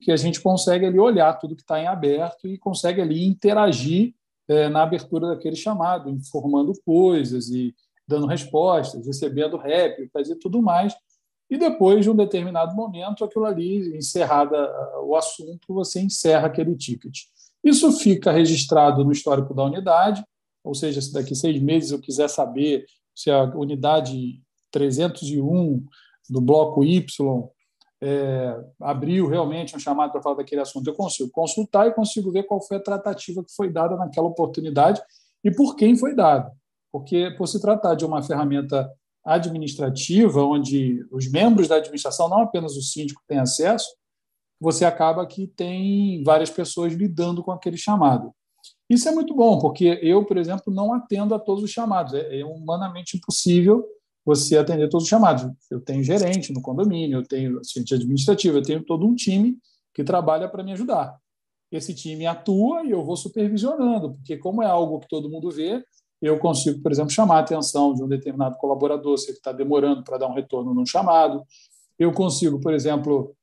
que 0.01 0.13
a 0.13 0.17
gente 0.17 0.41
consegue 0.41 0.85
ali 0.85 0.99
olhar 0.99 1.33
tudo 1.39 1.57
que 1.57 1.63
está 1.63 1.81
em 1.81 1.87
aberto 1.87 2.47
e 2.47 2.59
consegue 2.59 3.01
ali 3.01 3.25
interagir 3.25 4.15
é, 4.47 4.69
na 4.69 4.83
abertura 4.83 5.29
daquele 5.29 5.57
chamado, 5.57 6.11
informando 6.11 6.73
coisas 6.85 7.49
e 7.49 7.75
dando 8.07 8.27
respostas, 8.27 9.07
recebendo 9.07 9.57
rap, 9.57 10.07
fazer 10.13 10.37
tudo 10.37 10.61
mais. 10.61 10.95
E 11.49 11.57
depois 11.57 12.05
de 12.05 12.11
um 12.11 12.17
determinado 12.17 12.75
momento, 12.75 13.25
aquilo 13.25 13.47
ali, 13.47 13.97
encerrada 13.97 14.71
o 15.03 15.17
assunto, 15.17 15.73
você 15.73 16.01
encerra 16.01 16.49
aquele 16.49 16.77
ticket. 16.77 17.21
Isso 17.63 17.91
fica 17.93 18.31
registrado 18.31 19.05
no 19.05 19.13
histórico 19.13 19.55
da 19.55 19.65
unidade, 19.65 20.23
ou 20.63 20.75
seja, 20.75 21.01
se 21.01 21.13
daqui 21.13 21.35
seis 21.35 21.61
meses 21.61 21.91
eu 21.91 22.01
quiser 22.01 22.29
saber 22.29 22.85
se 23.15 23.31
a 23.31 23.45
unidade 23.45 24.43
301 24.71 25.85
do 26.29 26.41
bloco 26.41 26.85
Y 26.85 27.49
é, 28.03 28.65
abriu 28.81 29.27
realmente 29.27 29.75
um 29.75 29.79
chamado 29.79 30.13
para 30.13 30.23
falar 30.23 30.37
daquele 30.37 30.61
assunto, 30.61 30.87
eu 30.87 30.95
consigo 30.95 31.31
consultar 31.31 31.87
e 31.87 31.95
consigo 31.95 32.31
ver 32.31 32.43
qual 32.43 32.61
foi 32.61 32.77
a 32.77 32.83
tratativa 32.83 33.43
que 33.43 33.55
foi 33.55 33.71
dada 33.71 33.97
naquela 33.97 34.27
oportunidade 34.27 35.01
e 35.43 35.51
por 35.51 35.77
quem 35.77 35.97
foi 35.97 36.15
dada. 36.15 36.53
Porque, 36.93 37.35
por 37.37 37.47
se 37.47 37.61
tratar 37.61 37.95
de 37.95 38.05
uma 38.05 38.23
ferramenta 38.23 38.91
administrativa, 39.25 40.43
onde 40.43 41.05
os 41.11 41.31
membros 41.31 41.67
da 41.67 41.77
administração, 41.77 42.29
não 42.29 42.43
apenas 42.43 42.77
o 42.77 42.83
síndico, 42.83 43.23
têm 43.27 43.39
acesso, 43.39 43.89
você 44.61 44.85
acaba 44.85 45.27
que 45.27 45.47
tem 45.47 46.23
várias 46.23 46.51
pessoas 46.51 46.93
lidando 46.93 47.43
com 47.43 47.51
aquele 47.51 47.77
chamado. 47.77 48.33
Isso 48.89 49.09
é 49.09 49.13
muito 49.13 49.35
bom, 49.35 49.59
porque 49.59 49.99
eu, 50.03 50.25
por 50.25 50.37
exemplo, 50.37 50.73
não 50.73 50.93
atendo 50.93 51.35
a 51.35 51.39
todos 51.39 51.65
os 51.65 51.71
chamados. 51.71 52.13
É, 52.15 52.41
é 52.41 52.45
humanamente 52.45 53.17
impossível 53.17 53.85
você 54.25 54.57
atender 54.57 54.89
todos 54.89 55.05
os 55.05 55.11
chamados. 55.11 55.51
Eu 55.71 55.81
tenho 55.81 56.03
gerente 56.03 56.53
no 56.53 56.63
condomínio, 56.63 57.19
eu 57.19 57.27
tenho 57.27 57.59
assistente 57.61 57.95
administrativo, 57.95 58.59
eu 58.59 58.63
tenho 58.63 58.85
todo 58.85 59.07
um 59.07 59.15
time 59.15 59.59
que 59.93 60.03
trabalha 60.03 60.49
para 60.49 60.63
me 60.63 60.73
ajudar. 60.73 61.19
Esse 61.71 61.95
time 61.95 62.27
atua 62.27 62.85
e 62.85 62.91
eu 62.91 63.05
vou 63.05 63.17
supervisionando, 63.17 64.15
porque 64.15 64.37
como 64.37 64.63
é 64.63 64.67
algo 64.67 65.01
que 65.01 65.09
todo 65.09 65.31
mundo 65.31 65.51
vê, 65.51 65.85
eu 66.23 66.39
consigo, 66.39 66.81
por 66.81 66.91
exemplo, 66.91 67.11
chamar 67.11 67.37
a 67.37 67.41
atenção 67.41 67.95
de 67.95 68.03
um 68.03 68.09
determinado 68.09 68.57
colaborador 68.57 69.19
se 69.19 69.31
ele 69.31 69.37
está 69.37 69.53
demorando 69.53 70.03
para 70.03 70.19
dar 70.19 70.29
um 70.29 70.35
retorno 70.35 70.73
num 70.73 70.87
chamado. 70.87 71.45
Eu 71.99 72.13
consigo, 72.13 72.61
por 72.61 72.73
exemplo, 72.73 73.37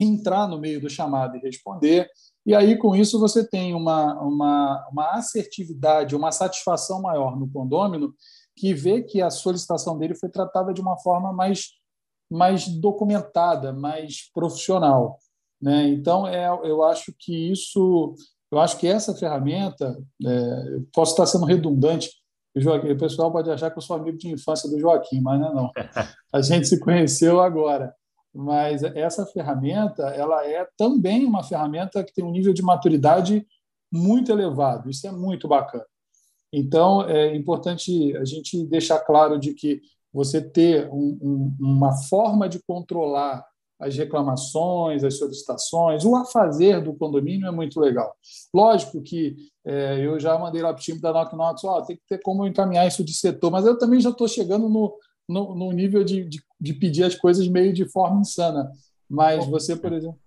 entrar 0.00 0.48
no 0.48 0.58
meio 0.58 0.80
do 0.80 0.90
chamado 0.90 1.36
e 1.36 1.40
responder. 1.40 2.08
E 2.48 2.54
aí, 2.54 2.78
com 2.78 2.96
isso, 2.96 3.20
você 3.20 3.46
tem 3.46 3.74
uma, 3.74 4.18
uma, 4.22 4.88
uma 4.90 5.10
assertividade, 5.10 6.16
uma 6.16 6.32
satisfação 6.32 7.02
maior 7.02 7.38
no 7.38 7.46
condômino, 7.46 8.14
que 8.56 8.72
vê 8.72 9.02
que 9.02 9.20
a 9.20 9.28
solicitação 9.28 9.98
dele 9.98 10.14
foi 10.14 10.30
tratada 10.30 10.72
de 10.72 10.80
uma 10.80 10.96
forma 10.96 11.30
mais, 11.30 11.72
mais 12.30 12.66
documentada, 12.66 13.70
mais 13.70 14.32
profissional. 14.32 15.18
Né? 15.60 15.88
Então, 15.88 16.26
é, 16.26 16.48
eu 16.64 16.82
acho 16.84 17.12
que 17.18 17.52
isso, 17.52 18.14
eu 18.50 18.58
acho 18.58 18.78
que 18.78 18.88
essa 18.88 19.14
ferramenta, 19.14 20.02
é, 20.24 20.76
eu 20.76 20.88
posso 20.94 21.12
estar 21.12 21.26
sendo 21.26 21.44
redundante, 21.44 22.10
o, 22.56 22.96
pessoal 22.96 23.30
pode 23.30 23.50
achar 23.50 23.70
que 23.70 23.76
eu 23.76 23.82
sou 23.82 23.94
amigo 23.94 24.16
de 24.16 24.32
infância 24.32 24.70
do 24.70 24.80
Joaquim, 24.80 25.20
mas 25.20 25.38
não 25.38 25.48
é 25.50 25.54
não. 25.54 25.70
A 26.32 26.40
gente 26.40 26.66
se 26.66 26.80
conheceu 26.80 27.42
agora 27.42 27.94
mas 28.40 28.84
essa 28.84 29.26
ferramenta 29.26 30.04
ela 30.10 30.46
é 30.46 30.64
também 30.76 31.24
uma 31.24 31.42
ferramenta 31.42 32.04
que 32.04 32.14
tem 32.14 32.24
um 32.24 32.30
nível 32.30 32.52
de 32.52 32.62
maturidade 32.62 33.44
muito 33.92 34.30
elevado. 34.30 34.88
Isso 34.88 35.08
é 35.08 35.10
muito 35.10 35.48
bacana. 35.48 35.84
Então, 36.52 37.02
é 37.02 37.34
importante 37.34 38.16
a 38.16 38.24
gente 38.24 38.64
deixar 38.66 39.00
claro 39.00 39.40
de 39.40 39.54
que 39.54 39.80
você 40.12 40.40
ter 40.40 40.88
um, 40.88 41.18
um, 41.20 41.56
uma 41.58 41.92
forma 42.04 42.48
de 42.48 42.62
controlar 42.62 43.44
as 43.80 43.96
reclamações, 43.96 45.02
as 45.02 45.18
solicitações, 45.18 46.04
o 46.04 46.14
afazer 46.14 46.80
do 46.80 46.94
condomínio 46.94 47.48
é 47.48 47.50
muito 47.50 47.80
legal. 47.80 48.14
Lógico 48.54 49.02
que 49.02 49.34
é, 49.64 49.98
eu 49.98 50.18
já 50.20 50.38
mandei 50.38 50.62
lá 50.62 50.72
para 50.72 50.80
o 50.80 50.82
time 50.82 51.00
da 51.00 51.12
Knock 51.12 51.34
Knox, 51.34 51.64
oh, 51.64 51.82
tem 51.82 51.96
que 51.96 52.02
ter 52.08 52.20
como 52.22 52.46
encaminhar 52.46 52.86
isso 52.86 53.02
de 53.02 53.14
setor, 53.14 53.50
mas 53.50 53.66
eu 53.66 53.76
também 53.76 54.00
já 54.00 54.10
estou 54.10 54.28
chegando 54.28 54.68
no, 54.68 54.96
no, 55.28 55.54
no 55.54 55.70
nível 55.72 56.02
de, 56.02 56.24
de, 56.24 56.42
de, 56.60 56.72
pedir 56.74 57.04
as 57.04 57.14
coisas 57.14 57.46
meio 57.48 57.72
de 57.72 57.84
forma 57.84 58.20
insana. 58.20 58.70
Mas 59.08 59.46
você, 59.46 59.76
por 59.76 59.92
exemplo. 59.92 60.18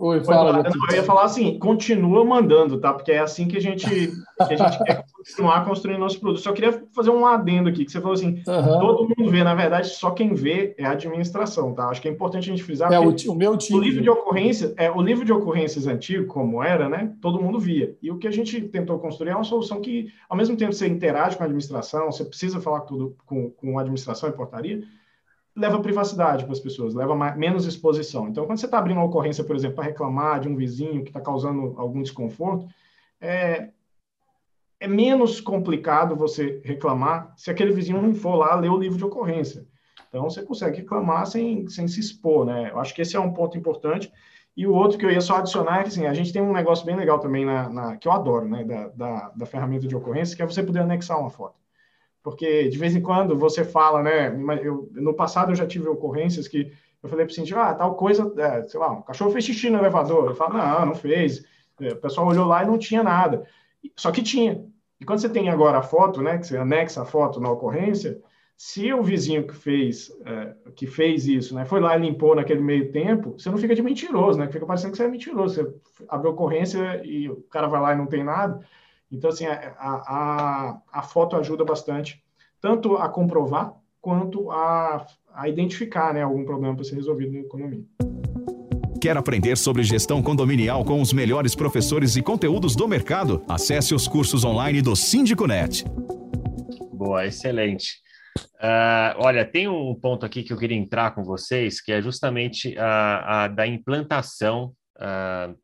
Oi, 0.00 0.24
fala. 0.24 0.62
Não, 0.62 0.70
eu 0.90 0.96
ia 0.96 1.02
falar 1.02 1.24
assim, 1.24 1.58
continua 1.58 2.24
mandando, 2.24 2.80
tá? 2.80 2.92
Porque 2.92 3.12
é 3.12 3.18
assim 3.18 3.48
que 3.48 3.56
a 3.56 3.60
gente, 3.60 3.88
que 3.88 4.54
a 4.54 4.56
gente 4.56 4.84
quer 4.84 5.04
continuar 5.12 5.64
construindo 5.64 5.98
nosso 5.98 6.20
produto. 6.20 6.40
Só 6.40 6.52
queria 6.52 6.84
fazer 6.94 7.10
um 7.10 7.26
adendo 7.26 7.68
aqui, 7.68 7.84
que 7.84 7.90
você 7.90 8.00
falou 8.00 8.14
assim, 8.14 8.42
uhum. 8.46 8.80
todo 8.80 9.08
mundo 9.08 9.30
vê, 9.30 9.42
na 9.42 9.54
verdade, 9.54 9.88
só 9.88 10.10
quem 10.10 10.34
vê 10.34 10.74
é 10.78 10.84
a 10.84 10.92
administração, 10.92 11.74
tá? 11.74 11.88
Acho 11.88 12.00
que 12.00 12.08
é 12.08 12.10
importante 12.10 12.48
a 12.48 12.52
gente 12.52 12.62
frisar. 12.62 12.92
É, 12.92 12.98
o, 12.98 13.10
o, 13.10 13.34
meu 13.34 13.56
time. 13.56 13.78
O 13.78 13.82
livro 13.82 14.02
de 14.02 14.10
ocorrências, 14.10 14.74
é, 14.76 14.90
o 14.90 15.02
livro 15.02 15.24
de 15.24 15.32
ocorrências 15.32 15.86
antigo, 15.86 16.26
como 16.26 16.62
era, 16.62 16.88
né? 16.88 17.12
Todo 17.20 17.40
mundo 17.40 17.58
via. 17.58 17.96
E 18.00 18.10
o 18.10 18.18
que 18.18 18.28
a 18.28 18.32
gente 18.32 18.60
tentou 18.62 18.98
construir 18.98 19.30
é 19.30 19.34
uma 19.34 19.44
solução 19.44 19.80
que, 19.80 20.08
ao 20.28 20.36
mesmo 20.36 20.56
tempo, 20.56 20.72
você 20.72 20.86
interage 20.86 21.36
com 21.36 21.42
a 21.42 21.46
administração, 21.46 22.10
você 22.10 22.24
precisa 22.24 22.60
falar 22.60 22.80
tudo 22.80 23.16
com, 23.26 23.50
com 23.50 23.78
a 23.78 23.82
administração 23.82 24.28
e 24.28 24.32
portaria, 24.32 24.82
leva 25.58 25.80
privacidade 25.80 26.44
para 26.44 26.52
as 26.52 26.60
pessoas, 26.60 26.94
leva 26.94 27.16
mais, 27.16 27.36
menos 27.36 27.66
exposição. 27.66 28.28
Então, 28.28 28.46
quando 28.46 28.58
você 28.58 28.66
está 28.66 28.78
abrindo 28.78 28.98
uma 28.98 29.06
ocorrência, 29.06 29.42
por 29.42 29.56
exemplo, 29.56 29.76
para 29.76 29.84
reclamar 29.84 30.38
de 30.40 30.48
um 30.48 30.54
vizinho 30.54 31.02
que 31.02 31.10
está 31.10 31.20
causando 31.20 31.74
algum 31.76 32.00
desconforto, 32.00 32.68
é, 33.20 33.70
é 34.78 34.86
menos 34.86 35.40
complicado 35.40 36.14
você 36.14 36.62
reclamar 36.64 37.34
se 37.36 37.50
aquele 37.50 37.72
vizinho 37.72 38.00
não 38.00 38.14
for 38.14 38.36
lá 38.36 38.54
ler 38.54 38.70
o 38.70 38.78
livro 38.78 38.96
de 38.96 39.04
ocorrência. 39.04 39.66
Então, 40.08 40.30
você 40.30 40.42
consegue 40.42 40.78
reclamar 40.78 41.26
sem, 41.26 41.68
sem 41.68 41.88
se 41.88 41.98
expor, 41.98 42.46
né? 42.46 42.70
Eu 42.70 42.78
acho 42.78 42.94
que 42.94 43.02
esse 43.02 43.16
é 43.16 43.20
um 43.20 43.32
ponto 43.32 43.58
importante. 43.58 44.10
E 44.56 44.66
o 44.66 44.74
outro 44.74 44.96
que 44.96 45.04
eu 45.04 45.10
ia 45.10 45.20
só 45.20 45.36
adicionar 45.36 45.80
é 45.80 45.82
que 45.82 45.88
assim, 45.88 46.06
a 46.06 46.14
gente 46.14 46.32
tem 46.32 46.40
um 46.40 46.52
negócio 46.52 46.86
bem 46.86 46.96
legal 46.96 47.18
também 47.18 47.44
na, 47.44 47.68
na 47.68 47.96
que 47.96 48.08
eu 48.08 48.12
adoro, 48.12 48.48
né, 48.48 48.64
da, 48.64 48.88
da, 48.88 49.28
da, 49.36 49.46
ferramenta 49.46 49.86
de 49.86 49.94
ocorrência, 49.94 50.36
que 50.36 50.42
é 50.42 50.46
você 50.46 50.62
poder 50.62 50.80
anexar 50.80 51.18
uma 51.20 51.30
foto. 51.30 51.54
Porque 52.22 52.68
de 52.68 52.78
vez 52.78 52.94
em 52.94 53.00
quando 53.00 53.36
você 53.36 53.64
fala, 53.64 54.02
né, 54.02 54.28
eu, 54.62 54.90
no 54.92 55.14
passado 55.14 55.52
eu 55.52 55.56
já 55.56 55.66
tive 55.66 55.88
ocorrências 55.88 56.48
que 56.48 56.72
eu 57.02 57.08
falei 57.08 57.24
para 57.24 57.32
o 57.32 57.34
síndico, 57.34 57.58
ah, 57.60 57.74
tal 57.74 57.94
coisa, 57.94 58.32
é, 58.36 58.62
sei 58.64 58.80
lá, 58.80 58.90
um 58.90 59.02
cachorro 59.02 59.30
fez 59.30 59.44
xixi 59.44 59.70
no 59.70 59.78
elevador. 59.78 60.26
Ele 60.26 60.34
fala, 60.34 60.80
não, 60.80 60.86
não 60.86 60.94
fez. 60.94 61.44
É, 61.80 61.92
o 61.92 61.96
pessoal 61.96 62.26
olhou 62.26 62.46
lá 62.46 62.64
e 62.64 62.66
não 62.66 62.76
tinha 62.76 63.02
nada. 63.02 63.46
Só 63.96 64.10
que 64.10 64.22
tinha. 64.22 64.64
E 65.00 65.04
quando 65.04 65.20
você 65.20 65.28
tem 65.28 65.48
agora 65.48 65.78
a 65.78 65.82
foto, 65.82 66.20
né, 66.20 66.38
que 66.38 66.46
você 66.46 66.56
anexa 66.56 67.02
a 67.02 67.04
foto 67.04 67.40
na 67.40 67.50
ocorrência, 67.50 68.20
se 68.56 68.92
o 68.92 69.00
vizinho 69.00 69.46
que 69.46 69.54
fez, 69.54 70.10
é, 70.26 70.54
que 70.74 70.84
fez 70.88 71.28
isso, 71.28 71.54
né, 71.54 71.64
foi 71.64 71.78
lá 71.78 71.96
e 71.96 72.00
limpou 72.00 72.34
naquele 72.34 72.60
meio 72.60 72.90
tempo, 72.90 73.38
você 73.38 73.48
não 73.48 73.56
fica 73.56 73.76
de 73.76 73.82
mentiroso, 73.82 74.36
né? 74.36 74.48
Fica 74.48 74.66
parecendo 74.66 74.90
que 74.90 74.96
você 74.96 75.04
é 75.04 75.08
mentiroso. 75.08 75.54
Você 75.54 75.74
abre 76.08 76.28
ocorrência 76.28 77.00
e 77.04 77.28
o 77.30 77.36
cara 77.42 77.68
vai 77.68 77.80
lá 77.80 77.92
e 77.94 77.96
não 77.96 78.06
tem 78.06 78.24
nada. 78.24 78.60
Então, 79.10 79.30
assim, 79.30 79.46
a, 79.46 79.74
a, 79.78 80.80
a 80.92 81.02
foto 81.02 81.36
ajuda 81.36 81.64
bastante, 81.64 82.22
tanto 82.60 82.96
a 82.96 83.08
comprovar 83.08 83.74
quanto 84.00 84.50
a, 84.50 85.06
a 85.34 85.48
identificar 85.48 86.12
né, 86.12 86.22
algum 86.22 86.44
problema 86.44 86.74
para 86.74 86.84
ser 86.84 86.96
resolvido 86.96 87.32
no 87.32 87.48
condomínio. 87.48 87.86
Quer 89.00 89.16
aprender 89.16 89.56
sobre 89.56 89.82
gestão 89.84 90.20
condominial 90.20 90.84
com 90.84 91.00
os 91.00 91.12
melhores 91.12 91.54
professores 91.54 92.16
e 92.16 92.22
conteúdos 92.22 92.74
do 92.74 92.88
mercado? 92.88 93.44
Acesse 93.48 93.94
os 93.94 94.08
cursos 94.08 94.44
online 94.44 94.82
do 94.82 94.96
Síndico 94.96 95.46
Net. 95.46 95.84
Boa, 96.92 97.24
excelente. 97.24 98.00
Uh, 98.56 99.14
olha, 99.18 99.44
tem 99.44 99.68
um 99.68 99.94
ponto 99.94 100.26
aqui 100.26 100.42
que 100.42 100.52
eu 100.52 100.56
queria 100.56 100.76
entrar 100.76 101.12
com 101.14 101.22
vocês, 101.22 101.80
que 101.80 101.92
é 101.92 102.02
justamente 102.02 102.76
a, 102.76 103.44
a 103.44 103.48
da 103.48 103.66
implantação 103.66 104.72
uh, 104.96 105.54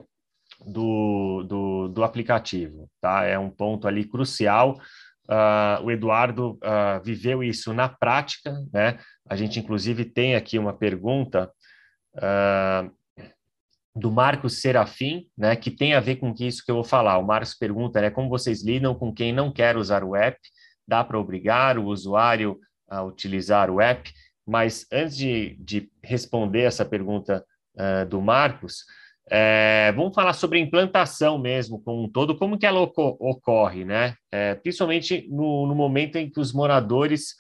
do, 0.67 1.45
do, 1.45 1.89
do, 1.89 2.05
aplicativo, 2.05 2.89
tá? 3.01 3.25
É 3.25 3.39
um 3.39 3.51
ponto 3.51 3.87
ali 3.87 4.05
crucial. 4.05 4.79
Uh, 5.29 5.85
o 5.85 5.91
Eduardo 5.91 6.59
viveu 7.03 7.43
isso 7.43 7.73
na 7.73 7.89
prática, 7.89 8.55
né? 8.73 8.99
A 9.29 9.37
gente, 9.37 9.59
inclusive, 9.59 10.05
tem 10.05 10.35
aqui 10.35 10.59
uma 10.59 10.73
pergunta 10.73 11.51
do 13.95 14.11
Marcos 14.11 14.61
Serafim, 14.61 15.29
né, 15.39 15.55
que 15.55 15.71
tem 15.71 15.95
a 15.95 16.01
ver 16.01 16.17
com 16.17 16.35
isso 16.41 16.65
que 16.65 16.71
eu 16.71 16.75
vou 16.75 16.85
falar. 16.85 17.17
O 17.19 17.27
Marcos 17.27 17.55
pergunta, 17.55 18.01
né, 18.01 18.11
como 18.11 18.29
vocês 18.29 18.65
lidam 18.65 18.95
com 18.95 19.15
quem 19.15 19.33
não 19.33 19.53
quer 19.53 19.77
usar 19.77 20.03
o 20.03 20.17
app? 20.17 20.39
Dá 20.87 21.05
para 21.05 21.19
obrigar 21.19 21.79
o 21.79 21.87
usuário 21.87 22.59
a 22.89 23.03
utilizar 23.03 23.71
o 23.71 23.81
app, 23.81 24.13
mas 24.47 24.85
antes 24.93 25.17
de, 25.17 25.57
de 25.61 25.91
responder 26.03 26.63
essa 26.63 26.85
pergunta 26.85 27.45
uh, 27.77 28.07
do 28.07 28.21
Marcos, 28.21 28.85
é, 29.31 29.93
vamos 29.97 30.15
falar 30.15 30.35
sobre 30.35 30.59
a 30.59 30.63
implantação 30.63 31.39
mesmo, 31.39 31.81
como 31.81 32.05
um 32.05 32.09
todo, 32.09 32.37
como 32.37 32.59
que 32.59 32.67
ela 32.67 32.81
ocorre, 32.81 33.85
né? 33.85 34.15
É, 34.31 34.55
principalmente 34.55 35.27
no, 35.31 35.67
no, 35.67 35.75
momento 35.75 36.17
em 36.17 36.29
que 36.31 36.39
os 36.39 36.53
moradores 36.53 37.31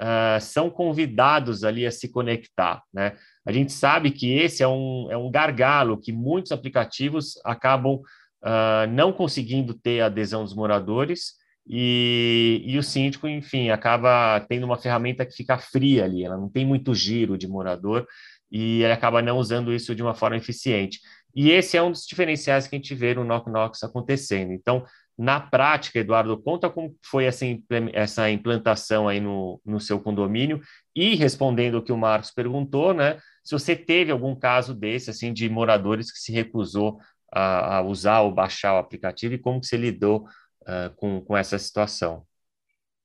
uh, 0.00 0.40
são 0.40 0.70
convidados 0.70 1.64
ali 1.64 1.84
a 1.84 1.90
se 1.90 2.10
conectar, 2.10 2.82
né? 2.92 3.16
A 3.44 3.50
gente 3.50 3.72
sabe 3.72 4.12
que 4.12 4.32
esse 4.32 4.62
é 4.62 4.68
um, 4.68 5.08
é 5.10 5.16
um 5.16 5.30
gargalo 5.30 6.00
que 6.00 6.12
muitos 6.12 6.52
aplicativos 6.52 7.34
acabam 7.44 7.94
uh, 7.96 8.86
não 8.90 9.12
conseguindo 9.12 9.74
ter 9.74 10.00
a 10.00 10.06
adesão 10.06 10.44
dos 10.44 10.54
moradores, 10.54 11.42
e, 11.66 12.62
e 12.66 12.76
o 12.76 12.82
síndico, 12.82 13.28
enfim, 13.28 13.70
acaba 13.70 14.40
tendo 14.48 14.64
uma 14.64 14.76
ferramenta 14.76 15.24
que 15.24 15.32
fica 15.32 15.58
fria 15.58 16.04
ali, 16.04 16.24
ela 16.24 16.36
não 16.36 16.48
tem 16.48 16.66
muito 16.66 16.94
giro 16.94 17.38
de 17.38 17.46
morador 17.46 18.06
e 18.50 18.82
ele 18.82 18.92
acaba 18.92 19.22
não 19.22 19.38
usando 19.38 19.72
isso 19.72 19.94
de 19.94 20.02
uma 20.02 20.14
forma 20.14 20.36
eficiente. 20.36 21.00
E 21.34 21.50
esse 21.50 21.76
é 21.76 21.82
um 21.82 21.90
dos 21.90 22.06
diferenciais 22.06 22.66
que 22.66 22.76
a 22.76 22.78
gente 22.78 22.94
vê 22.94 23.14
no 23.14 23.24
Knock 23.24 23.50
Knocks 23.50 23.82
acontecendo. 23.82 24.52
Então, 24.52 24.84
na 25.16 25.40
prática, 25.40 25.98
Eduardo, 25.98 26.40
conta 26.40 26.70
como 26.70 26.96
foi 27.04 27.24
essa, 27.24 27.44
essa 27.92 28.30
implantação 28.30 29.06
aí 29.08 29.20
no, 29.20 29.60
no 29.64 29.78
seu 29.78 30.00
condomínio 30.00 30.60
e 30.94 31.14
respondendo 31.14 31.76
o 31.76 31.82
que 31.82 31.92
o 31.92 31.96
Marcos 31.96 32.30
perguntou, 32.30 32.94
né? 32.94 33.18
Se 33.44 33.52
você 33.52 33.76
teve 33.76 34.10
algum 34.10 34.34
caso 34.34 34.74
desse, 34.74 35.10
assim, 35.10 35.32
de 35.32 35.48
moradores 35.48 36.10
que 36.10 36.18
se 36.18 36.32
recusou 36.32 36.98
a, 37.32 37.78
a 37.78 37.82
usar 37.82 38.20
ou 38.20 38.32
baixar 38.32 38.74
o 38.74 38.78
aplicativo 38.78 39.34
e 39.34 39.38
como 39.38 39.60
que 39.60 39.66
você 39.66 39.76
lidou 39.76 40.26
uh, 40.62 40.94
com, 40.96 41.20
com 41.20 41.36
essa 41.36 41.58
situação? 41.58 42.24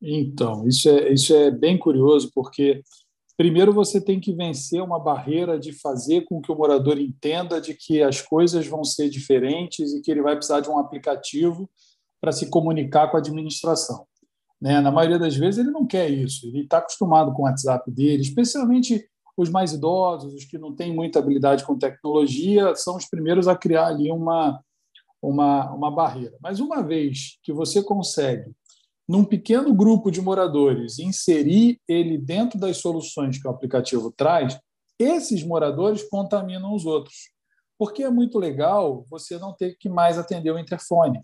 Então, 0.02 0.68
isso 0.68 0.90
é, 0.90 1.12
isso 1.12 1.36
é 1.36 1.50
bem 1.50 1.78
curioso, 1.78 2.32
porque 2.34 2.84
primeiro 3.38 3.72
você 3.72 4.02
tem 4.02 4.20
que 4.20 4.34
vencer 4.34 4.82
uma 4.82 5.00
barreira 5.00 5.60
de 5.60 5.72
fazer 5.72 6.26
com 6.26 6.42
que 6.42 6.52
o 6.52 6.56
morador 6.56 6.98
entenda 6.98 7.62
de 7.62 7.76
que 7.76 8.02
as 8.02 8.20
coisas 8.20 8.66
vão 8.66 8.84
ser 8.84 9.10
diferentes 9.10 9.94
e 9.94 10.02
que 10.02 10.10
ele 10.10 10.24
vai 10.24 10.36
precisar 10.36 10.60
de 10.60 10.70
um 10.70 10.80
aplicativo 10.80 11.70
para 12.20 12.32
se 12.32 12.50
comunicar 12.50 13.10
com 13.10 13.18
a 13.18 13.20
administração. 13.20 14.08
Né? 14.60 14.82
Na 14.82 14.92
maioria 14.92 15.20
das 15.20 15.36
vezes 15.36 15.60
ele 15.60 15.70
não 15.70 15.86
quer 15.86 16.10
isso, 16.10 16.48
ele 16.48 16.62
está 16.62 16.80
acostumado 16.80 17.32
com 17.32 17.44
o 17.44 17.46
WhatsApp 17.46 17.90
dele, 17.92 18.24
especialmente 18.24 19.08
os 19.38 19.52
mais 19.52 19.72
idosos, 19.72 20.34
os 20.34 20.46
que 20.46 20.58
não 20.58 20.76
têm 20.76 20.92
muita 20.92 21.20
habilidade 21.20 21.64
com 21.64 21.78
tecnologia, 21.78 22.76
são 22.76 22.96
os 22.98 23.06
primeiros 23.06 23.48
a 23.48 23.56
criar 23.56 23.86
ali 23.86 24.12
uma, 24.12 24.60
uma, 25.22 25.72
uma 25.72 25.92
barreira. 25.92 26.36
Mas 26.42 26.60
uma 26.60 26.82
vez 26.82 27.38
que 27.44 27.54
você 27.54 27.84
consegue, 27.84 28.52
num 29.08 29.24
pequeno 29.24 29.74
grupo 29.74 30.12
de 30.12 30.22
moradores, 30.22 31.00
inserir 31.00 31.80
ele 31.88 32.18
dentro 32.18 32.60
das 32.60 32.78
soluções 32.78 33.42
que 33.42 33.48
o 33.48 33.52
aplicativo 33.52 34.12
traz, 34.12 34.60
esses 35.00 35.44
moradores 35.44 36.04
contaminam 36.04 36.74
os 36.74 36.86
outros. 36.86 37.16
Porque 37.78 38.04
é 38.04 38.10
muito 38.10 38.38
legal 38.38 39.06
você 39.10 39.38
não 39.38 39.54
ter 39.54 39.78
que 39.78 39.88
mais 39.88 40.18
atender 40.18 40.52
o 40.52 40.60
interfone. 40.60 41.22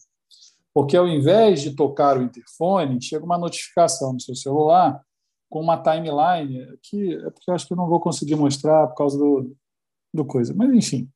Porque 0.74 0.96
ao 0.96 1.08
invés 1.08 1.62
de 1.62 1.76
tocar 1.76 2.18
o 2.18 2.24
interfone, 2.24 3.02
chega 3.02 3.26
uma 3.26 3.38
notificação 3.38 4.14
no 4.14 4.22
seu 4.22 4.36
celular 4.36 5.02
com 5.50 5.60
uma 5.60 5.78
timeline, 5.78 6.78
que 6.82 7.14
é 7.14 7.30
porque 7.30 7.50
eu 7.50 7.54
acho 7.54 7.68
que 7.68 7.74
eu 7.74 7.78
não 7.78 7.88
vou 7.88 8.00
conseguir 8.00 8.36
mostrar 8.36 8.88
por 8.88 8.96
causa 8.96 9.18
do, 9.18 9.56
do 10.14 10.26
coisa. 10.26 10.54
Mas, 10.56 10.74
enfim, 10.74 11.10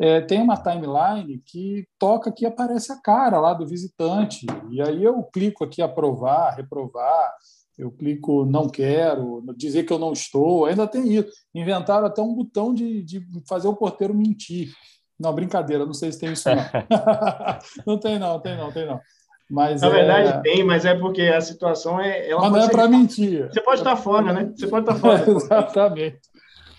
é, 0.00 0.20
tem 0.20 0.42
uma 0.42 0.56
timeline 0.56 1.40
que 1.46 1.86
toca 1.98 2.32
que 2.32 2.44
aparece 2.44 2.92
a 2.92 3.00
cara 3.00 3.38
lá 3.38 3.54
do 3.54 3.66
visitante. 3.66 4.46
E 4.70 4.82
aí 4.82 5.04
eu 5.04 5.22
clico 5.24 5.64
aqui 5.64 5.80
aprovar, 5.80 6.56
reprovar, 6.56 7.32
eu 7.78 7.90
clico 7.90 8.44
não 8.44 8.68
quero, 8.68 9.42
dizer 9.56 9.84
que 9.84 9.92
eu 9.92 9.98
não 9.98 10.12
estou. 10.12 10.66
Ainda 10.66 10.86
tem 10.86 11.12
isso. 11.14 11.30
Inventaram 11.54 12.06
até 12.06 12.20
um 12.20 12.34
botão 12.34 12.74
de, 12.74 13.02
de 13.02 13.24
fazer 13.48 13.68
o 13.68 13.76
porteiro 13.76 14.14
mentir. 14.14 14.72
Não, 15.18 15.32
brincadeira, 15.32 15.86
não 15.86 15.94
sei 15.94 16.10
se 16.10 16.18
tem 16.18 16.32
isso 16.32 16.48
não. 16.48 16.56
não 17.86 17.98
tem 17.98 18.18
não, 18.18 18.40
tem 18.40 18.56
não, 18.56 18.72
tem 18.72 18.86
não. 18.86 19.00
Mas 19.48 19.82
Na 19.82 19.88
é... 19.88 19.90
verdade 19.90 20.42
tem, 20.42 20.64
mas 20.64 20.84
é 20.84 20.94
porque 20.94 21.22
a 21.22 21.40
situação 21.40 22.00
é. 22.00 22.28
Ela 22.28 22.40
mas 22.42 22.52
não 22.52 22.60
é 22.60 22.68
para 22.68 22.88
mentir. 22.88 23.46
Você 23.46 23.60
pode 23.60 23.80
estar 23.80 23.94
fora, 23.94 24.32
né? 24.32 24.52
Você 24.56 24.66
pode 24.66 24.90
estar 24.90 24.98
fora. 24.98 25.22
Exatamente 25.30 26.33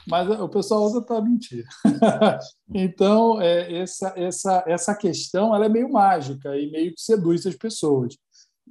mas 0.08 0.30
o 0.40 0.50
pessoal 0.50 0.84
usa 0.84 1.02
para 1.02 1.22
mentir. 1.22 1.66
então, 2.74 3.42
é, 3.42 3.82
essa, 3.82 4.14
essa, 4.16 4.64
essa 4.68 4.96
questão 4.96 5.56
ela 5.56 5.66
é 5.66 5.70
meio 5.70 5.92
mágica 5.92 6.56
e 6.58 6.70
meio 6.70 6.94
que 6.94 7.02
seduz 7.02 7.46
as 7.46 7.56
pessoas. 7.56 8.16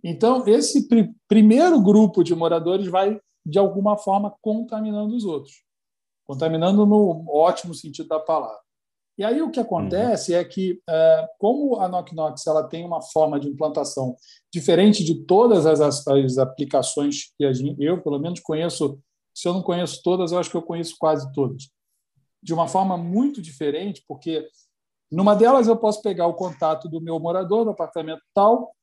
Então, 0.02 0.46
esse 0.46 0.86
pr 0.86 1.08
primeiro 1.26 1.80
grupo 1.80 2.22
de 2.22 2.34
moradores 2.34 2.86
vai, 2.86 3.18
de 3.44 3.58
alguma 3.58 3.96
forma, 3.96 4.34
contaminando 4.40 5.14
os 5.16 5.24
outros. 5.24 5.62
Contaminando 6.26 6.86
no 6.86 7.24
ótimo 7.28 7.74
sentido 7.74 8.08
da 8.08 8.20
palavra. 8.20 8.64
E 9.16 9.24
aí 9.24 9.40
o 9.40 9.50
que 9.50 9.60
acontece 9.60 10.32
uhum. 10.32 10.38
é 10.38 10.44
que, 10.44 10.80
é, 10.88 11.28
como 11.38 11.76
a 11.76 11.88
Knock 11.88 12.14
Knox 12.14 12.46
ela 12.46 12.64
tem 12.64 12.84
uma 12.84 13.00
forma 13.00 13.38
de 13.38 13.48
implantação 13.48 14.16
diferente 14.52 15.04
de 15.04 15.24
todas 15.24 15.66
as, 15.66 16.06
as 16.06 16.38
aplicações 16.38 17.32
que 17.38 17.52
gente, 17.54 17.76
eu, 17.82 18.02
pelo 18.02 18.18
menos, 18.18 18.40
conheço 18.40 18.98
se 19.34 19.48
eu 19.48 19.52
não 19.52 19.62
conheço 19.62 20.00
todas, 20.02 20.32
eu 20.32 20.38
acho 20.38 20.50
que 20.50 20.56
eu 20.56 20.62
conheço 20.62 20.94
quase 20.98 21.30
todas. 21.32 21.68
De 22.42 22.54
uma 22.54 22.68
forma 22.68 22.96
muito 22.96 23.42
diferente, 23.42 24.04
porque 24.06 24.46
numa 25.10 25.34
delas 25.34 25.66
eu 25.66 25.76
posso 25.76 26.00
pegar 26.02 26.26
o 26.26 26.34
contato 26.34 26.88
do 26.88 27.00
meu 27.00 27.18
morador 27.18 27.64
do 27.64 27.70
apartamento 27.70 28.22
tal, 28.32 28.74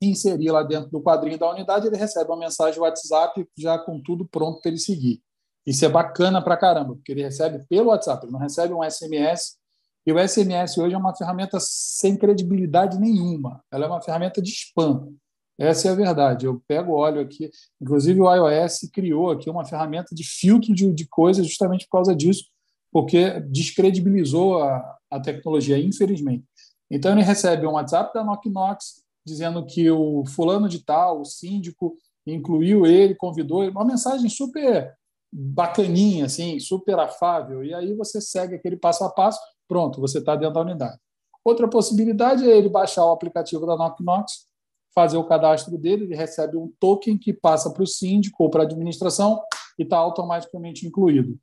inserir 0.00 0.50
lá 0.50 0.62
dentro 0.62 0.90
do 0.90 1.02
quadrinho 1.02 1.38
da 1.38 1.50
unidade, 1.50 1.86
ele 1.86 1.96
recebe 1.96 2.30
uma 2.30 2.38
mensagem 2.38 2.80
WhatsApp 2.80 3.46
já 3.58 3.78
com 3.78 4.00
tudo 4.00 4.26
pronto 4.26 4.60
para 4.60 4.70
ele 4.70 4.80
seguir. 4.80 5.22
Isso 5.66 5.84
é 5.84 5.88
bacana 5.88 6.42
para 6.42 6.56
caramba, 6.56 6.94
porque 6.94 7.12
ele 7.12 7.22
recebe 7.22 7.64
pelo 7.68 7.90
WhatsApp, 7.90 8.24
ele 8.24 8.32
não 8.32 8.40
recebe 8.40 8.72
um 8.72 8.82
SMS. 8.82 9.58
E 10.06 10.12
o 10.12 10.28
SMS 10.28 10.78
hoje 10.78 10.94
é 10.94 10.98
uma 10.98 11.14
ferramenta 11.14 11.58
sem 11.60 12.16
credibilidade 12.16 12.98
nenhuma. 12.98 13.62
Ela 13.70 13.84
é 13.84 13.88
uma 13.88 14.00
ferramenta 14.00 14.40
de 14.40 14.50
spam. 14.50 15.12
Essa 15.60 15.88
é 15.88 15.90
a 15.90 15.94
verdade. 15.94 16.46
Eu 16.46 16.62
pego 16.66 16.94
óleo 16.94 17.20
aqui. 17.20 17.50
Inclusive, 17.80 18.20
o 18.20 18.34
iOS 18.34 18.88
criou 18.92 19.30
aqui 19.30 19.50
uma 19.50 19.64
ferramenta 19.64 20.14
de 20.14 20.24
filtro 20.24 20.74
de, 20.74 20.92
de 20.92 21.06
coisas 21.06 21.46
justamente 21.46 21.84
por 21.84 21.98
causa 21.98 22.14
disso, 22.16 22.44
porque 22.90 23.40
descredibilizou 23.40 24.62
a, 24.62 24.96
a 25.10 25.20
tecnologia, 25.20 25.78
infelizmente. 25.78 26.44
Então, 26.90 27.12
ele 27.12 27.22
recebe 27.22 27.66
um 27.66 27.72
WhatsApp 27.72 28.12
da 28.14 28.24
Knock 28.24 28.48
Knox 28.48 29.02
dizendo 29.24 29.64
que 29.66 29.90
o 29.90 30.24
fulano 30.24 30.68
de 30.68 30.82
tal, 30.82 31.20
o 31.20 31.24
síndico, 31.24 31.94
incluiu 32.26 32.86
ele, 32.86 33.14
convidou 33.14 33.62
ele, 33.62 33.72
uma 33.72 33.84
mensagem 33.84 34.28
super 34.28 34.94
bacaninha, 35.32 36.24
assim, 36.24 36.58
super 36.58 36.98
afável. 36.98 37.62
E 37.62 37.72
aí 37.74 37.94
você 37.94 38.20
segue 38.20 38.54
aquele 38.54 38.76
passo 38.76 39.04
a 39.04 39.10
passo, 39.10 39.38
Pronto, 39.70 40.00
você 40.00 40.18
está 40.18 40.34
dentro 40.34 40.54
da 40.54 40.62
unidade. 40.62 40.98
Outra 41.44 41.68
possibilidade 41.68 42.44
é 42.44 42.58
ele 42.58 42.68
baixar 42.68 43.06
o 43.06 43.12
aplicativo 43.12 43.64
da 43.64 43.76
Knock 43.76 44.02
Knox, 44.02 44.48
fazer 44.94 45.16
o 45.16 45.24
cadastro 45.24 45.76
dele, 45.78 46.04
ele 46.04 46.16
recebe 46.16 46.56
um 46.56 46.72
token 46.80 47.16
que 47.16 47.32
passa 47.32 47.72
para 47.72 47.82
o 47.82 47.86
síndico 47.86 48.42
ou 48.42 48.50
para 48.50 48.62
a 48.62 48.66
administração 48.66 49.40
e 49.78 49.82
está 49.82 49.96
automaticamente 49.96 50.86
incluído. 50.86 51.38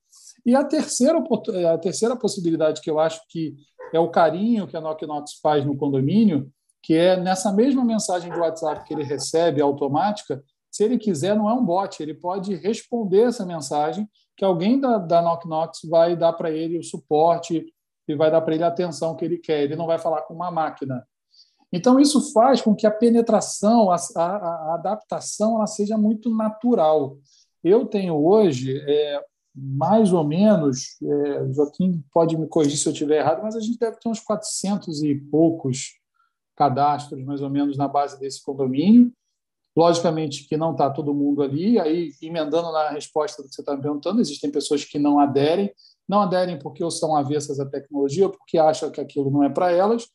E 0.45 0.55
a 0.55 0.63
terceira, 0.63 1.21
a 1.73 1.77
terceira 1.77 2.15
possibilidade 2.15 2.81
que 2.81 2.89
eu 2.89 2.99
acho 2.99 3.21
que 3.29 3.55
é 3.93 3.99
o 3.99 4.09
carinho 4.09 4.67
que 4.67 4.75
a 4.75 4.81
Knock 4.81 5.05
Knox 5.05 5.39
faz 5.41 5.65
no 5.65 5.75
condomínio, 5.75 6.51
que 6.83 6.93
é 6.93 7.17
nessa 7.17 7.51
mesma 7.51 7.83
mensagem 7.83 8.31
de 8.31 8.39
WhatsApp 8.39 8.85
que 8.85 8.93
ele 8.93 9.03
recebe 9.03 9.61
automática, 9.61 10.43
se 10.71 10.83
ele 10.83 10.97
quiser, 10.97 11.35
não 11.35 11.49
é 11.49 11.53
um 11.53 11.65
bot, 11.65 12.01
ele 12.01 12.13
pode 12.13 12.53
responder 12.55 13.23
essa 13.23 13.45
mensagem 13.45 14.07
que 14.35 14.45
alguém 14.45 14.79
da, 14.79 14.97
da 14.97 15.21
Knock 15.21 15.87
vai 15.89 16.15
dar 16.15 16.33
para 16.33 16.51
ele 16.51 16.77
o 16.77 16.83
suporte 16.83 17.65
e 18.07 18.15
vai 18.15 18.29
dar 18.29 18.41
para 18.41 18.53
ele 18.53 18.63
a 18.63 18.67
atenção 18.67 19.15
que 19.15 19.25
ele 19.25 19.37
quer. 19.37 19.63
Ele 19.63 19.75
não 19.75 19.87
vai 19.87 19.97
falar 19.97 20.21
com 20.21 20.33
uma 20.33 20.51
máquina. 20.51 21.03
Então, 21.71 21.99
isso 21.99 22.31
faz 22.31 22.61
com 22.61 22.73
que 22.73 22.87
a 22.87 22.91
penetração, 22.91 23.91
a, 23.91 23.97
a, 24.15 24.21
a 24.21 24.73
adaptação, 24.75 25.55
ela 25.55 25.67
seja 25.67 25.97
muito 25.97 26.33
natural. 26.33 27.17
Eu 27.63 27.85
tenho 27.85 28.15
hoje, 28.15 28.79
é, 28.87 29.21
mais 29.53 30.13
ou 30.13 30.23
menos, 30.23 30.97
é, 31.03 31.51
Joaquim 31.51 32.03
pode 32.13 32.37
me 32.37 32.47
corrigir 32.47 32.77
se 32.77 32.87
eu 32.87 32.93
estiver 32.93 33.19
errado, 33.19 33.41
mas 33.43 33.55
a 33.55 33.59
gente 33.59 33.77
deve 33.77 33.97
ter 33.99 34.07
uns 34.07 34.19
400 34.21 35.03
e 35.03 35.15
poucos 35.15 35.99
cadastros, 36.55 37.23
mais 37.23 37.41
ou 37.41 37.49
menos, 37.49 37.77
na 37.77 37.87
base 37.87 38.19
desse 38.19 38.41
condomínio. 38.43 39.11
Logicamente 39.75 40.47
que 40.47 40.57
não 40.57 40.71
está 40.71 40.89
todo 40.89 41.13
mundo 41.13 41.43
ali, 41.43 41.79
aí 41.79 42.11
emendando 42.21 42.71
na 42.71 42.89
resposta 42.89 43.43
do 43.43 43.49
que 43.49 43.53
você 43.53 43.61
está 43.61 43.75
me 43.75 43.81
perguntando, 43.81 44.19
existem 44.19 44.49
pessoas 44.49 44.83
que 44.83 44.97
não 44.97 45.19
aderem, 45.19 45.71
não 46.07 46.21
aderem 46.21 46.57
porque 46.57 46.83
ou 46.83 46.89
são 46.89 47.15
avessas 47.15 47.59
à 47.59 47.65
tecnologia, 47.65 48.25
ou 48.25 48.31
porque 48.31 48.57
acham 48.57 48.89
que 48.89 48.99
aquilo 48.99 49.29
não 49.29 49.43
é 49.43 49.49
para 49.49 49.71
elas, 49.71 50.07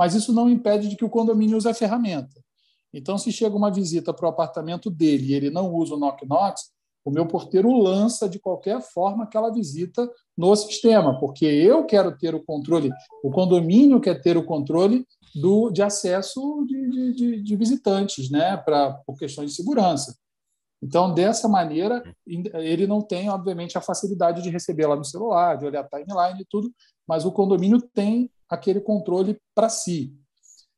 mas 0.00 0.14
isso 0.14 0.32
não 0.32 0.48
impede 0.48 0.88
de 0.88 0.96
que 0.96 1.04
o 1.04 1.10
condomínio 1.10 1.58
use 1.58 1.68
a 1.68 1.74
ferramenta. 1.74 2.42
Então, 2.90 3.18
se 3.18 3.30
chega 3.30 3.54
uma 3.54 3.70
visita 3.70 4.14
para 4.14 4.24
o 4.24 4.30
apartamento 4.30 4.90
dele 4.90 5.26
e 5.26 5.34
ele 5.34 5.50
não 5.50 5.70
usa 5.74 5.94
o 5.94 5.98
Knock 5.98 6.26
Knocks, 6.26 6.70
o 7.04 7.10
meu 7.10 7.26
porteiro 7.26 7.70
lança 7.70 8.26
de 8.26 8.38
qualquer 8.38 8.80
forma 8.80 9.24
aquela 9.24 9.52
visita 9.52 10.10
no 10.34 10.56
sistema, 10.56 11.18
porque 11.20 11.44
eu 11.44 11.84
quero 11.84 12.16
ter 12.16 12.34
o 12.34 12.42
controle, 12.42 12.90
o 13.22 13.30
condomínio 13.30 14.00
quer 14.00 14.22
ter 14.22 14.38
o 14.38 14.46
controle 14.46 15.04
do, 15.34 15.70
de 15.70 15.82
acesso 15.82 16.64
de, 16.66 17.12
de, 17.12 17.42
de 17.42 17.56
visitantes, 17.56 18.30
né, 18.30 18.56
pra, 18.56 18.94
por 19.06 19.18
questões 19.18 19.50
de 19.50 19.56
segurança. 19.56 20.16
Então, 20.82 21.12
dessa 21.12 21.46
maneira, 21.46 22.02
ele 22.26 22.86
não 22.86 23.02
tem, 23.02 23.28
obviamente, 23.28 23.76
a 23.76 23.82
facilidade 23.82 24.40
de 24.40 24.48
receber 24.48 24.86
lá 24.86 24.96
no 24.96 25.04
celular, 25.04 25.58
de 25.58 25.66
olhar 25.66 25.82
a 25.84 25.88
timeline 25.88 26.40
e 26.40 26.46
tudo, 26.48 26.72
mas 27.06 27.26
o 27.26 27.32
condomínio 27.32 27.82
tem 27.92 28.30
aquele 28.50 28.80
controle 28.80 29.38
para 29.54 29.68
si. 29.68 30.12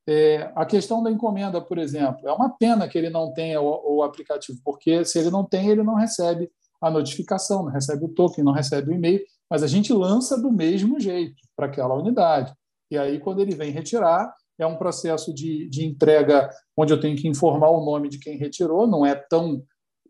É, 0.07 0.51
a 0.55 0.66
questão 0.66 1.03
da 1.03 1.11
encomenda, 1.11 1.61
por 1.61 1.79
exemplo, 1.79 2.29
é 2.29 2.33
uma 2.33 2.51
pena 2.51 2.89
que 2.89 2.99
ele 2.99 3.09
não 3.09 3.33
tenha 3.33 3.61
o, 3.61 3.97
o, 3.97 4.03
aplicativo, 4.03 4.59
porque 4.64 5.05
se 5.05 5.18
ele 5.18 5.31
não 5.31 5.45
tem, 5.45 5.70
ele 5.70 5.83
não 5.83 5.95
recebe 5.95 6.51
a 6.81 6.91
notificação, 6.91 7.62
não 7.62 7.70
recebe 7.70 8.05
o 8.05 8.09
token, 8.09 8.45
não 8.45 8.53
recebe 8.53 8.91
o 8.91 8.95
e-mail, 8.95 9.20
mas 9.49 9.62
a 9.62 9.68
gente 9.68 9.93
lança 9.93 10.41
do 10.41 10.51
mesmo 10.51 10.99
jeito 10.99 11.41
para 11.57 11.66
aquela 11.66 11.95
unidade. 11.95 12.53
E 12.91 12.99
aí, 12.99 13.20
quando 13.20 13.41
ele 13.41 13.55
vem 13.55 13.70
retirar, 13.70 14.35
é 14.59 14.66
um 14.66 14.77
processo 14.77 15.33
de, 15.33 15.68
de 15.68 15.85
entrega 15.87 16.51
onde 16.77 16.93
eu 16.93 17.01
tenho 17.01 17.16
que 17.16 17.29
informar 17.29 17.70
o 17.70 17.85
nome 17.85 18.09
de 18.09 18.18
quem 18.18 18.37
retirou, 18.37 18.87
não 18.87 19.07
é 19.07 19.14
tão 19.14 19.62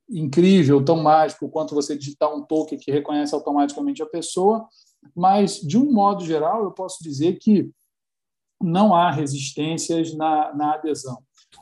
incrível, 0.08 0.84
tão 0.84 0.96
mágico 0.96 1.48
quanto 1.48 1.74
você 1.74 1.96
digitar 1.96 2.34
um 2.34 2.42
token 2.42 2.78
que 2.78 2.90
reconhece 2.90 3.34
automaticamente 3.34 4.02
a 4.02 4.06
pessoa, 4.06 4.66
mas, 5.14 5.56
de 5.56 5.76
um 5.78 5.92
modo 5.92 6.24
geral, 6.24 6.64
eu 6.64 6.70
posso 6.70 7.02
dizer 7.02 7.38
que 7.38 7.70
não 8.62 8.94
há 8.94 9.10
resistências 9.10 10.14
na, 10.14 10.54
na 10.54 10.74
adesão. 10.74 11.18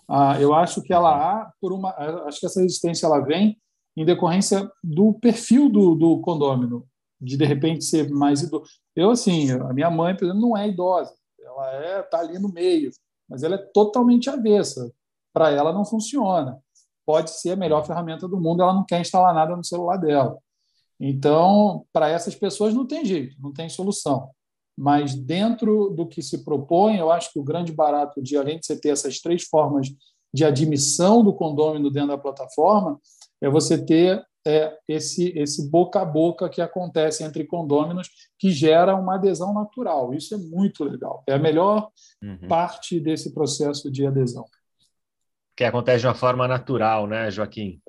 Ah, 0.06 0.40
eu 0.40 0.54
acho 0.54 0.82
que 0.82 0.92
ela 0.92 1.10
há 1.10 1.52
por 1.60 1.72
uma, 1.72 1.90
acho 2.26 2.40
que 2.40 2.46
essa 2.46 2.60
resistência 2.60 3.06
ela 3.06 3.20
vem 3.20 3.58
em 3.96 4.04
decorrência 4.04 4.70
do 4.82 5.14
perfil 5.14 5.68
do, 5.68 5.94
do 5.94 6.20
condômino, 6.20 6.86
de 7.20 7.36
de 7.36 7.44
repente 7.44 7.84
ser 7.84 8.08
mais 8.10 8.42
idoso. 8.42 8.70
Eu 8.94 9.10
assim, 9.10 9.50
a 9.50 9.72
minha 9.72 9.90
mãe, 9.90 10.14
por 10.14 10.24
exemplo, 10.24 10.40
não 10.40 10.56
é 10.56 10.68
idosa, 10.68 11.12
ela 11.40 11.70
é 11.72 12.02
tá 12.02 12.20
ali 12.20 12.38
no 12.38 12.52
meio, 12.52 12.90
mas 13.28 13.42
ela 13.42 13.56
é 13.56 13.58
totalmente 13.58 14.28
avessa. 14.28 14.92
Para 15.32 15.50
ela 15.50 15.72
não 15.72 15.84
funciona. 15.84 16.60
Pode 17.06 17.30
ser 17.30 17.52
a 17.52 17.56
melhor 17.56 17.86
ferramenta 17.86 18.28
do 18.28 18.40
mundo, 18.40 18.62
ela 18.62 18.74
não 18.74 18.84
quer 18.84 19.00
instalar 19.00 19.34
nada 19.34 19.56
no 19.56 19.64
celular 19.64 19.96
dela. 19.96 20.38
Então, 21.00 21.86
para 21.92 22.10
essas 22.10 22.34
pessoas 22.34 22.74
não 22.74 22.86
tem 22.86 23.04
jeito, 23.04 23.34
não 23.40 23.52
tem 23.52 23.68
solução. 23.68 24.28
Mas 24.76 25.14
dentro 25.14 25.90
do 25.90 26.06
que 26.06 26.22
se 26.22 26.44
propõe, 26.44 26.98
eu 26.98 27.10
acho 27.10 27.32
que 27.32 27.38
o 27.38 27.44
grande 27.44 27.72
barato 27.72 28.22
de 28.22 28.36
além 28.36 28.58
de 28.58 28.66
você 28.66 28.78
ter 28.78 28.90
essas 28.90 29.18
três 29.18 29.44
formas 29.44 29.88
de 30.32 30.44
admissão 30.44 31.24
do 31.24 31.32
condômino 31.32 31.90
dentro 31.90 32.10
da 32.10 32.18
plataforma, 32.18 33.00
é 33.40 33.48
você 33.48 33.82
ter 33.82 34.22
é, 34.46 34.74
esse, 34.88 35.36
esse 35.36 35.68
boca 35.70 36.00
a 36.00 36.04
boca 36.04 36.48
que 36.48 36.62
acontece 36.62 37.24
entre 37.24 37.44
condôminos, 37.44 38.08
que 38.38 38.50
gera 38.50 38.94
uma 38.94 39.16
adesão 39.16 39.52
natural. 39.52 40.14
Isso 40.14 40.34
é 40.34 40.38
muito 40.38 40.84
legal. 40.84 41.22
É 41.26 41.34
a 41.34 41.38
melhor 41.38 41.90
uhum. 42.22 42.48
parte 42.48 42.98
desse 43.00 43.34
processo 43.34 43.90
de 43.90 44.06
adesão. 44.06 44.44
Que 45.56 45.64
acontece 45.64 46.00
de 46.00 46.06
uma 46.06 46.14
forma 46.14 46.48
natural, 46.48 47.06
né, 47.06 47.30
Joaquim? 47.30 47.80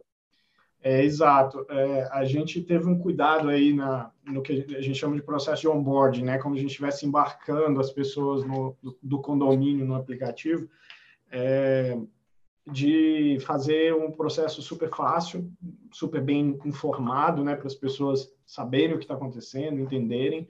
É, 0.84 1.04
exato. 1.04 1.66
É, 1.70 2.10
a 2.12 2.26
gente 2.26 2.62
teve 2.62 2.88
um 2.88 2.98
cuidado 2.98 3.50
aí 3.50 3.74
na, 3.74 4.12
no 4.26 4.42
que 4.42 4.66
a 4.76 4.82
gente 4.82 4.98
chama 4.98 5.16
de 5.16 5.22
processo 5.22 5.62
de 5.62 5.68
onboarding, 5.68 6.24
né? 6.24 6.40
Como 6.40 6.56
a 6.56 6.58
gente 6.58 6.72
estivesse 6.72 7.06
embarcando 7.06 7.80
as 7.80 7.92
pessoas 7.92 8.44
no, 8.44 8.76
do, 8.82 8.98
do 9.02 9.22
condomínio 9.22 9.86
no 9.86 9.96
aplicativo. 9.96 10.68
É, 11.32 11.98
de 12.70 13.38
fazer 13.42 13.94
um 13.94 14.12
processo 14.12 14.62
super 14.62 14.90
fácil, 14.90 15.52
super 15.92 16.22
bem 16.22 16.60
informado, 16.64 17.44
né, 17.44 17.56
para 17.56 17.68
as 17.68 17.76
pessoas 17.76 18.32
saberem 18.46 18.96
o 18.96 18.98
que 19.00 19.04
está 19.04 19.16
acontecendo, 19.16 19.80
entenderem. 19.80 20.48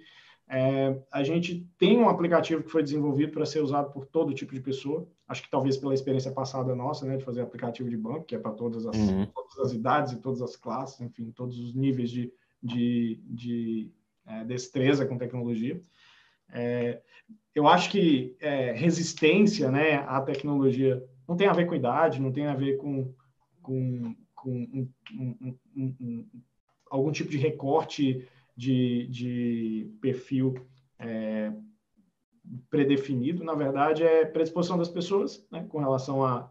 É, 0.53 1.01
a 1.09 1.23
gente 1.23 1.65
tem 1.77 1.97
um 1.97 2.09
aplicativo 2.09 2.61
que 2.61 2.69
foi 2.69 2.83
desenvolvido 2.83 3.31
para 3.31 3.45
ser 3.45 3.61
usado 3.61 3.89
por 3.93 4.05
todo 4.05 4.33
tipo 4.33 4.53
de 4.53 4.59
pessoa. 4.59 5.07
Acho 5.25 5.41
que 5.43 5.49
talvez 5.49 5.77
pela 5.77 5.93
experiência 5.93 6.29
passada 6.29 6.75
nossa, 6.75 7.05
né, 7.05 7.15
de 7.15 7.23
fazer 7.23 7.39
aplicativo 7.39 7.89
de 7.89 7.95
banco, 7.95 8.25
que 8.25 8.35
é 8.35 8.37
para 8.37 8.51
todas, 8.51 8.85
as, 8.85 8.97
uhum. 8.97 9.25
todas 9.27 9.59
as 9.59 9.71
idades 9.71 10.11
e 10.11 10.17
todas 10.17 10.41
as 10.41 10.57
classes, 10.57 10.99
enfim, 10.99 11.31
todos 11.31 11.57
os 11.57 11.73
níveis 11.73 12.11
de, 12.11 12.33
de, 12.61 13.21
de 13.23 13.91
é, 14.27 14.43
destreza 14.43 15.05
com 15.05 15.17
tecnologia. 15.17 15.81
É, 16.51 17.01
eu 17.55 17.65
acho 17.65 17.89
que 17.89 18.35
é, 18.41 18.73
resistência 18.73 19.71
né, 19.71 20.03
à 20.05 20.19
tecnologia 20.19 21.01
não 21.29 21.37
tem 21.37 21.47
a 21.47 21.53
ver 21.53 21.65
com 21.65 21.75
idade, 21.75 22.19
não 22.19 22.29
tem 22.29 22.47
a 22.47 22.55
ver 22.55 22.75
com, 22.75 23.13
com, 23.61 24.13
com 24.35 24.51
um, 24.51 24.89
um, 25.13 25.57
um, 25.77 26.27
algum 26.89 27.09
tipo 27.09 27.29
de 27.29 27.37
recorte 27.37 28.27
de, 28.62 29.07
de 29.07 29.91
perfil 29.99 30.53
é, 30.99 31.51
predefinido. 32.70 33.43
Na 33.43 33.55
verdade, 33.55 34.03
é 34.03 34.24
predisposição 34.24 34.78
das 34.78 34.88
pessoas 34.88 35.43
né, 35.51 35.66
com 35.68 35.80
relação 35.80 36.24
à, 36.24 36.47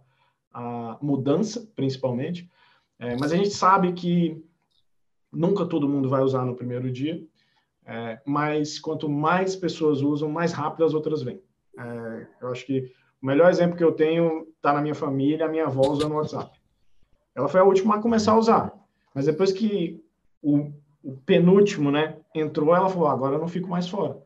mudança, 1.01 1.65
principalmente. 1.77 2.51
É, 2.99 3.17
mas 3.17 3.31
a 3.31 3.37
gente 3.37 3.51
sabe 3.51 3.93
que 3.93 4.45
nunca 5.33 5.65
todo 5.65 5.89
mundo 5.89 6.09
vai 6.09 6.23
usar 6.23 6.45
no 6.45 6.57
primeiro 6.57 6.91
dia, 6.91 7.25
é, 7.87 8.21
mas 8.27 8.81
quanto 8.81 9.09
mais 9.09 9.55
pessoas 9.55 10.03
usam, 10.03 10.29
mais 10.29 10.53
rápido 10.53 10.85
as 10.85 10.93
outras 10.93 11.23
vêm. 11.23 11.41
É, 11.79 12.27
eu 12.43 12.49
acho 12.49 12.67
que 12.67 12.93
o 13.23 13.27
melhor 13.27 13.49
exemplo 13.49 13.77
que 13.77 13.85
eu 13.85 13.93
tenho 13.93 14.49
está 14.57 14.73
na 14.73 14.83
minha 14.83 14.97
família, 14.97 15.47
a 15.47 15.49
minha 15.49 15.67
avó 15.67 15.83
usando 15.89 16.11
o 16.11 16.17
WhatsApp. 16.17 16.59
Ela 17.37 17.47
foi 17.47 17.61
a 17.61 17.65
última 17.65 17.95
a 17.95 18.03
começar 18.03 18.33
a 18.33 18.39
usar. 18.39 18.75
Mas 19.15 19.27
depois 19.27 19.53
que 19.53 20.03
o, 20.43 20.73
o 21.03 21.13
penúltimo 21.13 21.91
né, 21.91 22.17
entrou, 22.35 22.75
ela 22.75 22.89
falou: 22.89 23.09
agora 23.09 23.37
eu 23.37 23.41
não 23.41 23.49
fico 23.49 23.69
mais 23.69 23.89
fora. 23.89 24.19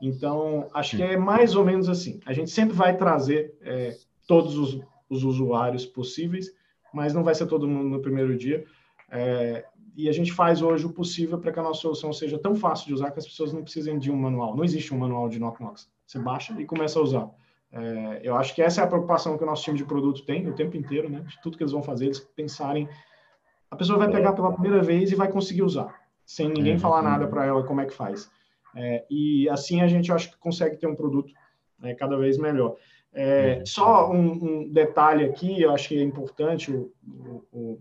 Então, 0.00 0.68
acho 0.72 0.96
que 0.96 1.02
é 1.02 1.16
mais 1.16 1.54
ou 1.54 1.64
menos 1.64 1.88
assim. 1.88 2.20
A 2.24 2.32
gente 2.32 2.50
sempre 2.50 2.74
vai 2.74 2.96
trazer 2.96 3.54
é, 3.60 3.94
todos 4.26 4.56
os, 4.56 4.80
os, 5.10 5.24
usuários 5.24 5.84
possíveis, 5.84 6.50
mas 6.92 7.12
não 7.12 7.22
vai 7.22 7.34
ser 7.34 7.46
todo 7.46 7.68
mundo 7.68 7.88
no 7.90 8.00
primeiro 8.00 8.36
dia. 8.36 8.64
É, 9.10 9.64
e 9.94 10.08
a 10.08 10.12
gente 10.12 10.32
faz 10.32 10.62
hoje 10.62 10.86
o 10.86 10.92
possível 10.92 11.38
para 11.38 11.52
que 11.52 11.58
a 11.58 11.62
nossa 11.62 11.82
solução 11.82 12.12
seja 12.12 12.38
tão 12.38 12.54
fácil 12.54 12.86
de 12.86 12.94
usar 12.94 13.10
que 13.10 13.18
as 13.18 13.26
pessoas 13.26 13.52
não 13.52 13.62
precisem 13.62 13.98
de 13.98 14.10
um 14.10 14.16
manual. 14.16 14.56
Não 14.56 14.64
existe 14.64 14.94
um 14.94 14.98
manual 14.98 15.28
de 15.28 15.38
Knock 15.38 15.60
Knocks. 15.60 15.90
Você 16.06 16.18
baixa 16.18 16.58
e 16.58 16.64
começa 16.64 16.98
a 16.98 17.02
usar. 17.02 17.30
É, 17.72 18.20
eu 18.24 18.34
acho 18.36 18.54
que 18.54 18.62
essa 18.62 18.80
é 18.80 18.84
a 18.84 18.86
preocupação 18.86 19.36
que 19.36 19.44
o 19.44 19.46
nosso 19.46 19.64
time 19.64 19.76
de 19.76 19.84
produto 19.84 20.24
tem 20.24 20.48
o 20.48 20.54
tempo 20.54 20.76
inteiro, 20.76 21.10
né? 21.10 21.20
De 21.20 21.40
tudo 21.42 21.58
que 21.58 21.62
eles 21.62 21.72
vão 21.72 21.82
fazer, 21.82 22.06
eles 22.06 22.20
pensarem. 22.20 22.88
A 23.70 23.76
pessoa 23.76 23.98
vai 23.98 24.10
pegar 24.10 24.32
pela 24.32 24.52
primeira 24.52 24.82
vez 24.82 25.12
e 25.12 25.14
vai 25.14 25.30
conseguir 25.30 25.62
usar, 25.62 25.99
sem 26.30 26.48
ninguém 26.48 26.74
uhum. 26.74 26.78
falar 26.78 27.02
nada 27.02 27.26
para 27.26 27.44
ela 27.44 27.64
como 27.64 27.80
é 27.80 27.86
que 27.86 27.92
faz. 27.92 28.30
É, 28.76 29.04
e 29.10 29.48
assim 29.48 29.80
a 29.80 29.88
gente 29.88 30.12
acho 30.12 30.30
que 30.30 30.38
consegue 30.38 30.76
ter 30.76 30.86
um 30.86 30.94
produto 30.94 31.32
né, 31.76 31.92
cada 31.94 32.16
vez 32.16 32.38
melhor. 32.38 32.76
É, 33.12 33.56
uhum. 33.58 33.66
só 33.66 34.12
um, 34.12 34.30
um, 34.30 34.72
detalhe 34.72 35.24
aqui, 35.24 35.60
eu 35.60 35.72
acho 35.74 35.88
que 35.88 35.98
é 35.98 36.02
importante 36.04 36.70
o, 36.70 36.92
o, 37.52 37.80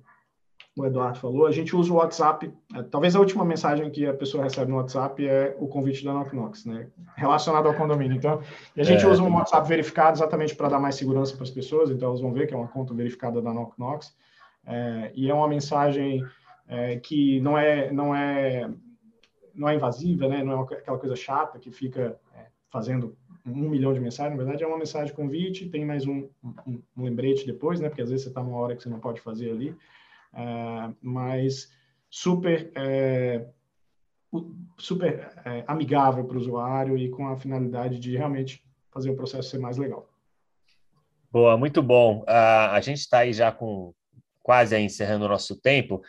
o 0.76 0.84
Eduardo 0.84 1.20
falou, 1.20 1.46
a 1.46 1.52
gente 1.52 1.76
usa 1.76 1.94
o 1.94 1.98
WhatsApp. 1.98 2.52
É, 2.74 2.82
talvez 2.82 3.16
a 3.16 3.20
última 3.20 3.46
mensagem 3.46 3.92
que 3.92 4.08
a 4.08 4.16
pessoa 4.16 4.44
recebe 4.44 4.72
no 4.72 4.78
WhatsApp 4.78 5.28
é 5.28 5.56
o 5.60 5.68
convite 5.68 6.04
da 6.04 6.12
Knock 6.12 6.36
Knox, 6.36 6.66
né? 6.66 6.88
Relacionado 7.16 7.68
ao 7.68 7.76
condomínio. 7.76 8.18
Então, 8.18 8.42
a 8.76 8.84
gente 8.84 9.06
é. 9.06 9.08
usa 9.08 9.22
um 9.22 9.36
WhatsApp 9.36 9.68
verificado 9.68 10.18
exatamente 10.18 10.56
para 10.56 10.70
dar 10.70 10.80
mais 10.80 10.96
segurança 10.96 11.36
para 11.36 11.44
as 11.44 11.52
pessoas. 11.52 11.92
Então, 11.92 12.08
elas 12.08 12.22
vão 12.22 12.34
ver 12.34 12.48
que 12.48 12.56
é 12.56 12.58
uma 12.58 12.68
conta 12.68 12.96
verificada 12.96 13.44
da 13.44 13.54
Knock 13.54 13.78
Knox. 13.78 14.18
É, 14.66 15.12
e 15.14 15.30
é 15.30 15.34
uma 15.34 15.48
mensagem 15.48 16.26
é, 16.70 16.98
que 16.98 17.42
não 17.42 17.58
é, 17.58 17.92
não 17.92 18.16
é, 18.16 18.72
não 19.56 19.68
é 19.68 19.76
invasiva, 19.76 20.30
né? 20.30 20.44
Não 20.44 20.62
é 20.62 20.64
aquela 20.76 21.00
coisa 21.00 21.16
chata 21.16 21.58
que 21.58 21.72
fica 21.72 22.18
é, 22.36 22.46
fazendo 22.70 23.18
um 23.46 23.68
milhão 23.68 23.92
de 23.92 24.00
mensagens. 24.00 24.38
Na 24.38 24.44
verdade, 24.44 24.64
é 24.64 24.68
uma 24.68 24.78
mensagem 24.78 25.14
convite. 25.14 25.68
Tem 25.68 25.84
mais 25.84 26.06
um, 26.06 26.30
um, 26.44 26.82
um 26.96 27.04
lembrete 27.04 27.46
depois, 27.46 27.80
né? 27.80 27.90
Porque 27.90 28.04
às 28.04 28.10
vezes 28.10 28.24
você 28.24 28.30
está 28.30 28.44
numa 28.44 28.58
hora 28.58 28.76
que 28.76 28.84
você 28.84 28.90
não 28.90 29.00
pode 29.00 29.20
fazer 29.20 29.50
ali. 29.50 29.76
É, 30.34 30.94
mas 31.02 31.74
super 32.08 32.72
é, 32.76 33.48
super 34.78 35.32
é, 35.44 35.64
amigável 35.68 36.24
para 36.24 36.38
o 36.38 36.40
usuário 36.40 36.98
e 36.98 37.10
com 37.10 37.28
a 37.28 37.36
finalidade 37.36 38.00
de 38.00 38.16
realmente 38.16 38.64
fazer 38.92 39.10
o 39.10 39.16
processo 39.16 39.50
ser 39.50 39.60
mais 39.60 39.78
legal. 39.78 40.08
Boa, 41.32 41.58
muito 41.58 41.82
bom. 41.82 42.22
Uh, 42.22 42.72
a 42.72 42.82
gente 42.82 43.00
está 43.00 43.20
aí 43.20 43.34
já 43.34 43.52
com 43.52 43.94
quase 44.42 44.78
encerrando 44.80 45.26
o 45.26 45.30
nosso 45.30 45.56
tempo. 45.60 46.02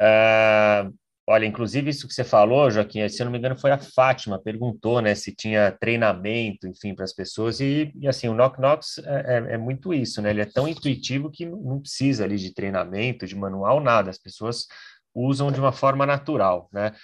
Uh, 0.00 0.92
Olha, 1.30 1.44
inclusive 1.44 1.90
isso 1.90 2.08
que 2.08 2.14
você 2.14 2.24
falou, 2.24 2.70
Joaquim, 2.70 3.06
se 3.06 3.20
eu 3.20 3.26
não 3.26 3.30
me 3.30 3.36
engano 3.36 3.54
foi 3.54 3.70
a 3.70 3.76
Fátima, 3.76 4.40
perguntou, 4.40 5.02
né, 5.02 5.14
se 5.14 5.30
tinha 5.30 5.70
treinamento, 5.70 6.66
enfim, 6.66 6.94
para 6.94 7.04
as 7.04 7.12
pessoas, 7.12 7.60
e, 7.60 7.92
e, 8.00 8.08
assim, 8.08 8.28
o 8.28 8.34
Knock 8.34 8.58
Knocks 8.58 8.96
é, 9.04 9.36
é, 9.36 9.54
é, 9.54 9.58
muito 9.58 9.92
isso, 9.92 10.22
né, 10.22 10.30
ele 10.30 10.40
é 10.40 10.46
tão 10.46 10.66
intuitivo 10.66 11.30
que 11.30 11.44
não 11.44 11.80
precisa 11.80 12.24
ali 12.24 12.38
de 12.38 12.54
treinamento, 12.54 13.26
de 13.26 13.36
manual, 13.36 13.78
nada, 13.78 14.08
as 14.08 14.16
pessoas 14.16 14.66
usam 15.14 15.52
de 15.52 15.60
uma 15.60 15.70
forma 15.70 16.06
natural, 16.06 16.66
né. 16.72 16.94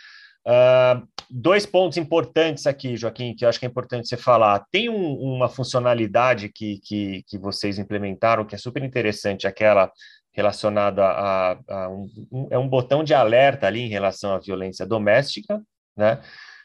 Uh, 0.47 1.07
dois 1.31 1.67
pontos 1.67 1.99
importantes 1.99 2.67
aqui, 2.67 2.97
Joaquim, 2.97 3.35
que 3.35 3.45
eu 3.45 3.49
acho 3.51 3.59
que 3.59 3.67
é 3.67 3.69
importante 3.69 4.09
você 4.09 4.17
falar. 4.17 4.63
Tem 4.71 4.91
um, 4.91 5.15
uma 5.15 5.49
funcionalidade 5.49 6.51
que, 6.51 6.81
que, 6.85 7.23
que 7.27 7.39
vocês 7.39 7.79
implementaram 7.79 8.45
que 8.45 8.55
é 8.55 8.59
super 8.59 8.85
interessante, 8.85 9.47
aquela 9.47 9.91
relacionado 10.35 10.99
a, 11.01 11.59
a, 11.69 11.89
um, 11.89 12.11
um, 12.31 12.49
é 12.51 12.59
um 12.59 12.69
botão 12.69 13.05
de 13.05 13.15
alerta 13.15 13.67
ali 13.67 13.81
em 13.81 13.89
relação 13.89 14.35
à 14.35 14.39
violência 14.39 14.85
doméstica, 14.85 15.63
né? 15.97 16.21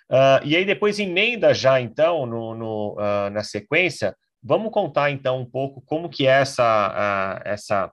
Uh, 0.10 0.42
e 0.44 0.56
aí 0.56 0.66
depois 0.66 0.98
emenda 0.98 1.54
já 1.54 1.80
então 1.80 2.26
no, 2.26 2.56
no 2.56 2.94
uh, 2.94 3.30
na 3.30 3.44
sequência, 3.44 4.16
vamos 4.42 4.72
contar 4.72 5.12
então 5.12 5.40
um 5.40 5.46
pouco 5.46 5.82
como 5.86 6.10
que 6.10 6.26
é 6.26 6.32
essa, 6.32 7.38
uh, 7.38 7.42
essa 7.46 7.92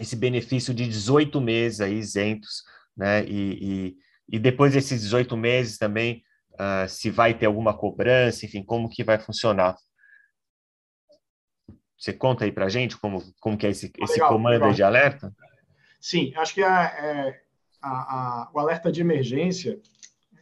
esse 0.00 0.16
benefício 0.16 0.72
de 0.72 0.88
18 0.88 1.38
meses 1.40 1.80
aí 1.82 1.94
isentos, 1.94 2.62
né? 2.96 3.24
E, 3.26 3.58
e, 3.60 4.36
e 4.36 4.38
depois 4.38 4.72
desses 4.72 5.02
18 5.02 5.36
meses 5.36 5.78
também 5.78 6.22
se 6.88 7.10
vai 7.10 7.34
ter 7.34 7.46
alguma 7.46 7.76
cobrança, 7.76 8.46
enfim, 8.46 8.64
como 8.64 8.88
que 8.88 9.02
vai 9.02 9.18
funcionar. 9.18 9.74
Você 12.04 12.12
conta 12.12 12.44
aí 12.44 12.52
para 12.52 12.66
a 12.66 12.68
gente 12.68 12.98
como, 12.98 13.22
como 13.40 13.56
que 13.56 13.66
é 13.66 13.70
esse, 13.70 13.90
esse 13.98 14.12
legal, 14.12 14.28
comando 14.28 14.52
legal. 14.52 14.72
de 14.72 14.82
alerta? 14.82 15.34
Sim, 15.98 16.34
acho 16.36 16.52
que 16.52 16.62
a, 16.62 16.82
é, 16.82 17.40
a, 17.80 17.88
a, 17.88 18.50
o 18.52 18.58
alerta 18.58 18.92
de 18.92 19.00
emergência, 19.00 19.80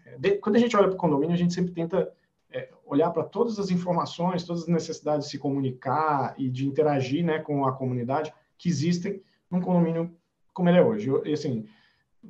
é, 0.04 0.18
de, 0.18 0.38
quando 0.38 0.56
a 0.56 0.58
gente 0.58 0.76
olha 0.76 0.88
para 0.88 0.96
o 0.96 0.98
condomínio, 0.98 1.32
a 1.32 1.38
gente 1.38 1.54
sempre 1.54 1.72
tenta 1.72 2.12
é, 2.50 2.68
olhar 2.84 3.12
para 3.12 3.22
todas 3.22 3.60
as 3.60 3.70
informações, 3.70 4.42
todas 4.42 4.62
as 4.62 4.68
necessidades 4.68 5.26
de 5.26 5.30
se 5.30 5.38
comunicar 5.38 6.34
e 6.36 6.50
de 6.50 6.66
interagir 6.66 7.24
né, 7.24 7.38
com 7.38 7.64
a 7.64 7.70
comunidade 7.70 8.34
que 8.58 8.68
existem 8.68 9.22
num 9.48 9.60
condomínio 9.60 10.12
como 10.52 10.68
ele 10.68 10.78
é 10.78 10.82
hoje. 10.84 11.06
Eu, 11.06 11.24
e, 11.24 11.32
assim, 11.32 11.64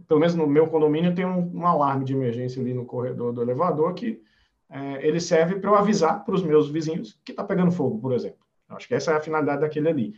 pelo 0.07 0.21
menos 0.21 0.35
no 0.35 0.47
meu 0.47 0.67
condomínio 0.67 1.15
tem 1.15 1.25
um, 1.25 1.51
um, 1.57 1.67
alarme 1.67 2.05
de 2.05 2.13
emergência 2.13 2.61
ali 2.61 2.75
no 2.75 2.85
corredor 2.85 3.33
do 3.33 3.41
elevador 3.41 3.95
que 3.95 4.23
é, 4.69 5.09
ele 5.09 5.21
serve 5.21 5.55
para 5.55 5.71
eu 5.71 5.75
avisar 5.75 6.23
para 6.23 6.35
os 6.35 6.43
meus 6.43 6.69
vizinhos 6.69 7.19
que 7.25 7.33
está 7.33 7.43
pegando 7.43 7.73
fogo, 7.73 7.99
por 7.99 8.13
exemplo. 8.13 8.42
Acho 8.77 8.89
que 8.89 8.95
essa 8.95 9.13
é 9.13 9.17
a 9.17 9.21
finalidade 9.21 9.61
daquele 9.61 9.89
ali. 9.89 10.15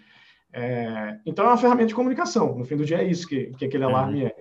É, 0.52 1.18
então, 1.26 1.44
é 1.44 1.48
uma 1.48 1.57
ferramenta 1.57 1.88
de 1.88 1.94
comunicação. 1.94 2.57
No 2.57 2.64
fim 2.64 2.76
do 2.76 2.84
dia, 2.84 2.98
é 2.98 3.05
isso 3.05 3.26
que, 3.26 3.46
que 3.59 3.64
aquele 3.64 3.84
alarme 3.84 4.24
é. 4.26 4.34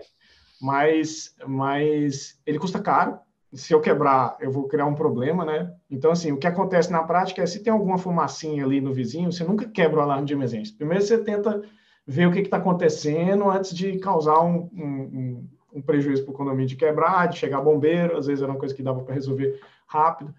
Mas, 0.62 1.36
mas 1.46 2.40
ele 2.46 2.60
custa 2.60 2.80
caro. 2.80 3.18
Se 3.52 3.74
eu 3.74 3.82
quebrar, 3.82 4.38
eu 4.40 4.52
vou 4.52 4.68
criar 4.68 4.86
um 4.86 4.96
problema, 4.96 5.44
né? 5.44 5.74
Então, 5.90 6.12
assim, 6.12 6.32
o 6.32 6.38
que 6.38 6.48
acontece 6.48 6.92
na 6.92 7.04
prática 7.04 7.42
é 7.42 7.46
se 7.46 7.64
tem 7.64 7.74
alguma 7.74 7.98
fumacinha 7.98 8.64
ali 8.64 8.80
no 8.80 8.94
vizinho, 8.94 9.32
você 9.32 9.44
nunca 9.44 9.68
quebra 9.68 10.00
o 10.00 10.02
alarme 10.02 10.26
de 10.26 10.34
emergência. 10.34 10.76
Primeiro, 10.76 11.04
você 11.04 11.18
tenta 11.18 11.62
ver 12.06 12.28
o 12.28 12.32
que 12.32 12.40
está 12.40 12.58
acontecendo 12.58 13.50
antes 13.50 13.76
de 13.76 13.98
causar 14.00 14.42
um, 14.42 14.70
um, 14.74 15.50
um 15.74 15.82
prejuízo 15.82 16.24
para 16.24 16.32
o 16.32 16.38
condomínio 16.38 16.68
de 16.68 16.76
quebrar, 16.76 17.28
de 17.28 17.38
chegar 17.38 17.62
bombeiro. 17.62 18.18
Às 18.18 18.28
vezes 18.28 18.42
era 18.42 18.52
uma 18.52 18.60
coisa 18.60 18.74
que 18.74 18.84
dava 18.84 19.04
para 19.04 19.14
resolver 19.14 19.60
rápido. 19.88 20.34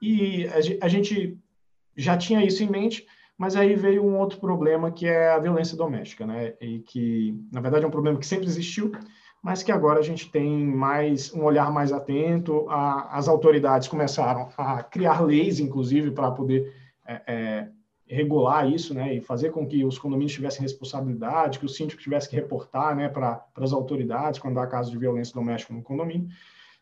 E 0.00 0.48
a 0.80 0.88
gente 0.88 1.38
já 1.98 2.16
tinha 2.16 2.44
isso 2.44 2.62
em 2.62 2.70
mente, 2.70 3.06
mas 3.36 3.56
aí 3.56 3.74
veio 3.74 4.04
um 4.04 4.18
outro 4.18 4.38
problema 4.38 4.90
que 4.90 5.06
é 5.06 5.30
a 5.30 5.38
violência 5.38 5.76
doméstica, 5.76 6.24
né? 6.24 6.54
E 6.60 6.78
que, 6.78 7.34
na 7.52 7.60
verdade, 7.60 7.84
é 7.84 7.88
um 7.88 7.90
problema 7.90 8.18
que 8.18 8.26
sempre 8.26 8.46
existiu, 8.46 8.92
mas 9.42 9.62
que 9.62 9.70
agora 9.70 10.00
a 10.00 10.02
gente 10.02 10.30
tem 10.30 10.64
mais 10.66 11.32
um 11.32 11.44
olhar 11.44 11.72
mais 11.72 11.92
atento. 11.92 12.66
A, 12.68 13.16
as 13.16 13.28
autoridades 13.28 13.88
começaram 13.88 14.48
a 14.56 14.82
criar 14.82 15.20
leis, 15.20 15.60
inclusive, 15.60 16.10
para 16.10 16.30
poder 16.30 16.72
é, 17.06 17.22
é, 17.26 17.68
regular 18.08 18.68
isso, 18.68 18.94
né? 18.94 19.14
E 19.14 19.20
fazer 19.20 19.50
com 19.50 19.66
que 19.66 19.84
os 19.84 19.98
condomínios 19.98 20.32
tivessem 20.32 20.62
responsabilidade, 20.62 21.58
que 21.58 21.66
o 21.66 21.68
síndico 21.68 22.02
tivesse 22.02 22.28
que 22.28 22.36
reportar, 22.36 22.96
né, 22.96 23.08
para 23.08 23.44
as 23.56 23.72
autoridades 23.72 24.40
quando 24.40 24.58
há 24.58 24.66
caso 24.66 24.90
de 24.90 24.98
violência 24.98 25.34
doméstica 25.34 25.74
no 25.74 25.82
condomínio. 25.82 26.28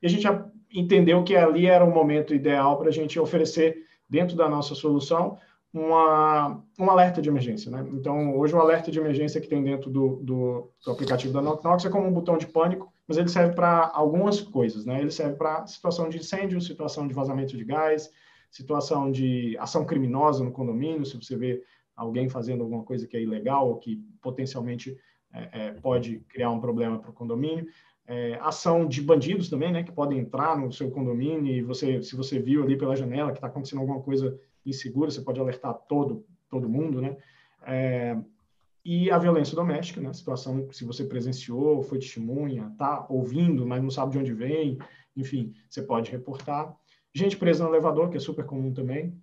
E 0.01 0.07
a 0.07 0.11
gente 0.11 0.23
já 0.23 0.47
entendeu 0.73 1.23
que 1.25 1.37
ali 1.37 1.67
era 1.67 1.85
o 1.85 1.93
momento 1.93 2.35
ideal 2.35 2.79
para 2.79 2.89
a 2.89 2.93
gente 2.93 3.19
oferecer 3.19 3.85
dentro 4.09 4.36
da 4.36 4.48
nossa 4.48 4.74
solução, 4.74 5.38
uma, 5.72 6.62
um 6.78 6.90
alerta 6.90 7.20
de 7.20 7.28
emergência. 7.28 7.70
Né? 7.70 7.86
Então, 7.92 8.36
hoje 8.36 8.54
o 8.54 8.61
alerta 8.61 8.90
de 8.90 8.98
emergência 8.98 9.40
que 9.40 9.48
tem 9.48 9.62
dentro 9.62 9.90
do, 9.90 10.16
do, 10.22 10.70
do 10.84 10.90
aplicativo 10.90 11.32
da 11.32 11.42
Knox 11.42 11.84
é 11.84 11.90
como 11.90 12.07
um 12.07 12.12
botão 12.12 12.38
de 12.38 12.46
pânico, 12.46 12.92
mas 13.07 13.18
ele 13.18 13.28
serve 13.28 13.54
para 13.54 13.90
algumas 13.92 14.40
coisas. 14.40 14.86
Né? 14.86 15.00
Ele 15.00 15.11
serve 15.11 15.36
para 15.36 15.66
situação 15.66 16.09
de 16.09 16.18
incêndio, 16.18 16.61
situação 16.61 17.07
de 17.07 17.14
vazamento 17.14 17.57
de 17.57 17.64
gás, 17.64 18.11
situação 18.50 19.11
de 19.11 19.57
ação 19.59 19.84
criminosa 19.84 20.42
no 20.42 20.52
condomínio, 20.52 21.04
se 21.04 21.16
você 21.16 21.36
vê 21.36 21.62
alguém 21.94 22.28
fazendo 22.28 22.62
alguma 22.62 22.82
coisa 22.82 23.07
que 23.07 23.16
é 23.16 23.22
ilegal 23.22 23.68
ou 23.68 23.76
que 23.76 24.02
potencialmente 24.20 24.96
é, 25.32 25.48
é, 25.52 25.72
pode 25.72 26.20
criar 26.28 26.50
um 26.50 26.61
problema 26.61 26.98
para 26.98 27.11
o 27.11 27.14
condomínio 27.14 27.66
é, 28.07 28.38
ação 28.40 28.86
de 28.86 29.02
bandidos 29.02 29.50
também, 29.50 29.72
né, 29.72 29.82
que 29.82 29.92
podem 29.92 30.18
entrar 30.18 30.57
no 30.57 30.72
seu 30.72 30.90
condomínio 30.90 31.52
e 31.52 31.62
você, 31.62 32.02
se 32.02 32.14
você 32.14 32.38
viu 32.38 32.62
ali 32.62 32.78
pela 32.78 32.94
janela 32.94 33.32
que 33.32 33.38
está 33.38 33.48
acontecendo 33.48 33.80
alguma 33.80 34.00
coisa 34.00 34.38
insegura, 34.64 35.11
você 35.11 35.20
pode 35.20 35.40
alertar 35.40 35.74
todo 35.88 36.24
todo 36.48 36.68
mundo, 36.68 37.00
né? 37.00 37.16
É, 37.66 38.16
e 38.84 39.11
a 39.11 39.18
violência 39.18 39.57
doméstica, 39.57 40.00
né? 40.00 40.12
Situação 40.12 40.70
se 40.70 40.84
você 40.84 41.04
presenciou, 41.04 41.82
foi 41.82 41.98
testemunha, 41.98 42.72
tá 42.78 43.04
ouvindo, 43.09 43.66
mas 43.66 43.82
não 43.82 43.90
sabe 43.90 44.12
de 44.12 44.18
onde 44.18 44.32
vem, 44.32 44.78
enfim, 45.16 45.52
você 45.68 45.82
pode 45.82 46.11
reportar. 46.11 46.72
Gente 47.12 47.36
presa 47.36 47.64
no 47.64 47.70
elevador, 47.70 48.09
que 48.09 48.16
é 48.16 48.20
super 48.20 48.44
comum 48.44 48.72
também. 48.72 49.20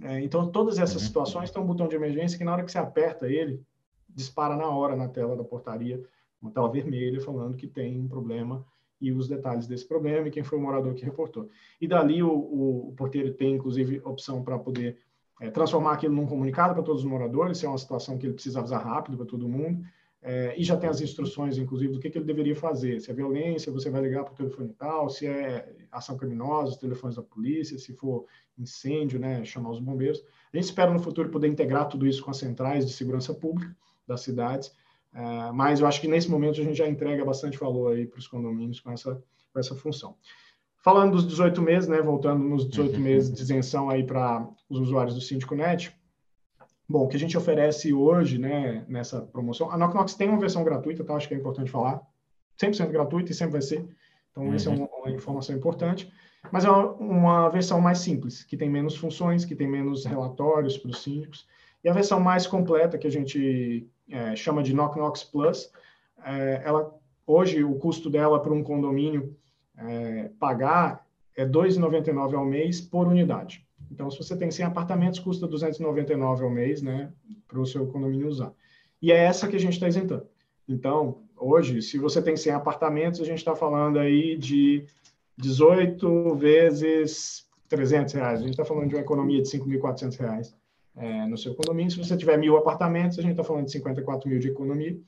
É, 0.00 0.20
então, 0.20 0.50
todas 0.50 0.78
essas 0.78 1.02
uhum. 1.02 1.06
situações 1.06 1.50
têm 1.50 1.62
um 1.62 1.66
botão 1.66 1.86
de 1.86 1.94
emergência 1.94 2.36
que 2.36 2.44
na 2.44 2.52
hora 2.52 2.64
que 2.64 2.72
você 2.72 2.78
aperta 2.78 3.28
ele, 3.28 3.62
dispara 4.08 4.56
na 4.56 4.68
hora 4.68 4.96
na 4.96 5.08
tela 5.08 5.36
da 5.36 5.44
portaria 5.44 6.02
uma 6.42 6.50
tela 6.50 6.70
vermelha 6.70 7.20
falando 7.20 7.56
que 7.56 7.66
tem 7.66 7.98
um 7.98 8.08
problema 8.08 8.64
e 9.00 9.10
os 9.10 9.28
detalhes 9.28 9.66
desse 9.66 9.86
problema 9.86 10.28
e 10.28 10.30
quem 10.30 10.42
foi 10.42 10.58
o 10.58 10.60
morador 10.60 10.94
que 10.94 11.04
reportou. 11.04 11.48
E 11.80 11.88
dali 11.88 12.22
o, 12.22 12.30
o, 12.30 12.88
o 12.88 12.92
porteiro 12.92 13.32
tem, 13.32 13.54
inclusive, 13.54 14.00
opção 14.04 14.42
para 14.42 14.58
poder 14.58 14.98
é, 15.40 15.50
transformar 15.50 15.94
aquilo 15.94 16.14
num 16.14 16.26
comunicado 16.26 16.74
para 16.74 16.82
todos 16.82 17.02
os 17.02 17.08
moradores, 17.08 17.58
se 17.58 17.66
é 17.66 17.68
uma 17.68 17.78
situação 17.78 18.16
que 18.16 18.26
ele 18.26 18.34
precisa 18.34 18.60
avisar 18.60 18.84
rápido 18.84 19.16
para 19.16 19.26
todo 19.26 19.48
mundo, 19.48 19.84
é, 20.24 20.54
e 20.56 20.62
já 20.62 20.76
tem 20.76 20.88
as 20.88 21.00
instruções, 21.00 21.58
inclusive, 21.58 21.92
do 21.92 21.98
que, 21.98 22.08
que, 22.08 22.16
ele 22.16 22.24
deveria 22.24 22.54
fazer. 22.54 23.00
Se 23.00 23.10
é 23.10 23.14
violência, 23.14 23.72
você 23.72 23.90
vai 23.90 24.00
ligar 24.02 24.22
para 24.22 24.32
o 24.32 24.36
telefone 24.36 24.72
tal, 24.78 25.10
se 25.10 25.26
é 25.26 25.68
ação 25.90 26.16
criminosa, 26.16 26.70
os 26.70 26.76
telefones 26.76 27.16
da 27.16 27.22
polícia, 27.22 27.76
se 27.76 27.92
for 27.92 28.26
incêndio, 28.56 29.18
né, 29.18 29.44
chamar 29.44 29.70
os 29.70 29.80
bombeiros. 29.80 30.22
A 30.52 30.56
gente 30.56 30.66
espera 30.66 30.92
no 30.92 31.00
futuro 31.00 31.28
poder 31.28 31.48
integrar 31.48 31.88
tudo 31.88 32.06
isso 32.06 32.22
com 32.22 32.30
as 32.30 32.36
centrais 32.36 32.86
de 32.86 32.92
segurança 32.92 33.34
pública 33.34 33.74
das 34.06 34.20
cidades, 34.20 34.72
é, 35.14 35.52
mas 35.52 35.80
eu 35.80 35.86
acho 35.86 36.00
que 36.00 36.08
nesse 36.08 36.30
momento 36.30 36.60
a 36.60 36.64
gente 36.64 36.76
já 36.76 36.88
entrega 36.88 37.24
bastante 37.24 37.58
valor 37.58 37.92
aí 37.92 38.06
para 38.06 38.18
os 38.18 38.26
condomínios 38.26 38.80
com 38.80 38.90
essa, 38.90 39.22
com 39.52 39.60
essa 39.60 39.74
função. 39.74 40.16
Falando 40.78 41.12
dos 41.12 41.26
18 41.26 41.60
meses, 41.62 41.88
né, 41.88 42.00
voltando 42.00 42.42
nos 42.42 42.68
18 42.68 42.94
uhum. 42.94 43.00
meses 43.00 43.32
de 43.32 43.40
isenção 43.40 43.90
aí 43.90 44.02
para 44.02 44.48
os 44.68 44.80
usuários 44.80 45.14
do 45.14 45.20
Síndico 45.20 45.54
Net, 45.54 45.94
bom, 46.88 47.04
o 47.04 47.08
que 47.08 47.16
a 47.16 47.20
gente 47.20 47.36
oferece 47.36 47.92
hoje, 47.92 48.38
né, 48.38 48.84
nessa 48.88 49.20
promoção, 49.20 49.70
a 49.70 49.76
Knocknox 49.76 50.14
tem 50.14 50.28
uma 50.28 50.40
versão 50.40 50.64
gratuita, 50.64 51.04
tá? 51.04 51.14
acho 51.14 51.28
que 51.28 51.34
é 51.34 51.36
importante 51.36 51.70
falar, 51.70 52.02
100% 52.60 52.90
gratuita 52.90 53.30
e 53.30 53.34
sempre 53.34 53.52
vai 53.52 53.62
ser, 53.62 53.86
então 54.30 54.44
uhum. 54.44 54.54
essa 54.54 54.70
é 54.70 54.74
uma, 54.74 54.88
uma, 54.88 55.10
informação 55.10 55.54
importante, 55.54 56.12
mas 56.50 56.64
é 56.64 56.70
uma, 56.70 56.92
uma 56.94 57.48
versão 57.48 57.80
mais 57.80 57.98
simples, 57.98 58.42
que 58.42 58.56
tem 58.56 58.68
menos 58.68 58.96
funções, 58.96 59.44
que 59.44 59.54
tem 59.54 59.68
menos 59.68 60.04
relatórios 60.04 60.76
para 60.76 60.90
os 60.90 61.02
síndicos, 61.02 61.46
e 61.84 61.88
a 61.88 61.92
versão 61.92 62.20
mais 62.20 62.46
completa, 62.46 62.98
que 62.98 63.06
a 63.06 63.10
gente 63.10 63.88
é, 64.08 64.36
chama 64.36 64.62
de 64.62 64.74
Knock 64.74 64.96
Knox 64.96 65.24
Plus, 65.24 65.70
é, 66.24 66.62
ela 66.64 66.94
hoje 67.26 67.64
o 67.64 67.74
custo 67.76 68.08
dela 68.08 68.40
para 68.40 68.52
um 68.52 68.62
condomínio 68.62 69.36
é, 69.76 70.30
pagar 70.38 71.06
é 71.36 71.46
2,99 71.46 72.34
ao 72.34 72.44
mês 72.44 72.80
por 72.80 73.08
unidade. 73.08 73.66
Então, 73.90 74.10
se 74.10 74.18
você 74.18 74.36
tem 74.36 74.50
100 74.50 74.66
apartamentos, 74.66 75.18
custa 75.18 75.46
299 75.46 76.44
ao 76.44 76.50
mês, 76.50 76.82
né, 76.82 77.12
para 77.48 77.60
o 77.60 77.66
seu 77.66 77.86
condomínio 77.86 78.28
usar. 78.28 78.52
E 79.00 79.10
é 79.10 79.16
essa 79.16 79.48
que 79.48 79.56
a 79.56 79.60
gente 79.60 79.74
está 79.74 79.88
isentando. 79.88 80.26
Então, 80.68 81.22
hoje, 81.36 81.82
se 81.82 81.98
você 81.98 82.22
tem 82.22 82.36
100 82.36 82.54
apartamentos, 82.54 83.20
a 83.20 83.24
gente 83.24 83.38
está 83.38 83.54
falando 83.56 83.98
aí 83.98 84.36
de 84.36 84.86
18 85.36 86.34
vezes 86.36 87.46
300 87.68 88.14
reais. 88.14 88.40
A 88.40 88.42
gente 88.42 88.52
está 88.52 88.64
falando 88.64 88.88
de 88.88 88.94
uma 88.94 89.00
economia 89.00 89.42
de 89.42 89.48
5.400 89.48 90.18
reais 90.18 90.61
é, 90.96 91.26
no 91.26 91.36
seu 91.38 91.54
condomínio. 91.54 91.90
Se 91.90 91.98
você 91.98 92.16
tiver 92.16 92.36
mil 92.36 92.56
apartamentos, 92.56 93.18
a 93.18 93.22
gente 93.22 93.32
está 93.32 93.44
falando 93.44 93.66
de 93.66 93.72
54 93.72 94.28
mil 94.28 94.38
de 94.38 94.48
economia. 94.48 94.98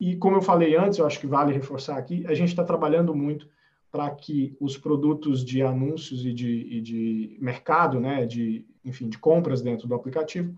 E 0.00 0.16
como 0.16 0.36
eu 0.36 0.42
falei 0.42 0.76
antes, 0.76 0.98
eu 0.98 1.06
acho 1.06 1.18
que 1.18 1.26
vale 1.26 1.52
reforçar 1.52 1.98
aqui, 1.98 2.24
a 2.26 2.34
gente 2.34 2.50
está 2.50 2.64
trabalhando 2.64 3.14
muito 3.14 3.48
para 3.90 4.10
que 4.10 4.56
os 4.60 4.76
produtos 4.76 5.44
de 5.44 5.62
anúncios 5.62 6.24
e 6.24 6.32
de, 6.32 6.76
e 6.76 6.80
de 6.80 7.36
mercado, 7.40 7.98
né, 7.98 8.26
de, 8.26 8.66
enfim, 8.84 9.08
de 9.08 9.18
compras 9.18 9.62
dentro 9.62 9.88
do 9.88 9.94
aplicativo, 9.94 10.54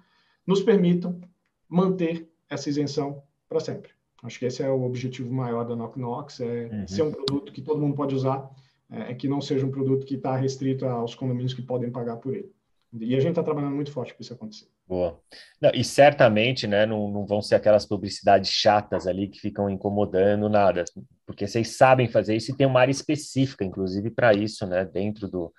nos 0.47 0.63
permitam 0.63 1.21
manter 1.69 2.29
essa 2.49 2.69
isenção 2.69 3.23
para 3.49 3.61
sempre. 3.61 3.93
Acho 4.23 4.39
que 4.39 4.45
esse 4.45 4.63
é 4.63 4.69
o 4.69 4.83
objetivo 4.83 5.33
maior 5.33 5.65
da 5.65 5.75
Knock 5.75 5.99
Knox, 5.99 6.41
é 6.41 6.69
uhum. 6.71 6.89
ser 6.89 7.03
um 7.03 7.13
produto 7.13 7.53
que 7.53 7.63
todo 7.63 7.81
mundo 7.81 7.95
pode 7.95 8.15
usar, 8.15 8.51
é, 8.91 9.15
que 9.15 9.29
não 9.29 9.41
seja 9.41 9.65
um 9.65 9.71
produto 9.71 10.05
que 10.05 10.17
está 10.17 10.37
restrito 10.37 10.85
aos 10.85 11.15
condomínios 11.15 11.55
que 11.55 11.63
podem 11.63 11.91
pagar 11.91 12.17
por 12.17 12.35
ele. 12.35 12.53
E 12.93 13.15
a 13.15 13.21
gente 13.21 13.31
está 13.31 13.43
trabalhando 13.43 13.75
muito 13.75 13.93
forte 13.93 14.13
para 14.13 14.23
isso 14.23 14.33
acontecer. 14.33 14.67
Boa. 14.87 15.21
Não, 15.61 15.71
e 15.73 15.85
certamente, 15.85 16.67
né, 16.67 16.85
não, 16.85 17.09
não 17.09 17.25
vão 17.25 17.41
ser 17.41 17.55
aquelas 17.55 17.87
publicidades 17.87 18.51
chatas 18.51 19.07
ali 19.07 19.29
que 19.29 19.39
ficam 19.39 19.71
incomodando 19.71 20.49
nada, 20.49 20.85
porque 21.25 21.47
vocês 21.47 21.77
sabem 21.77 22.09
fazer 22.09 22.35
isso 22.35 22.51
e 22.51 22.57
tem 22.57 22.67
uma 22.67 22.81
área 22.81 22.91
específica, 22.91 23.65
inclusive, 23.65 24.11
para 24.11 24.35
isso, 24.35 24.67
né, 24.67 24.85
dentro 24.85 25.29
do, 25.29 25.53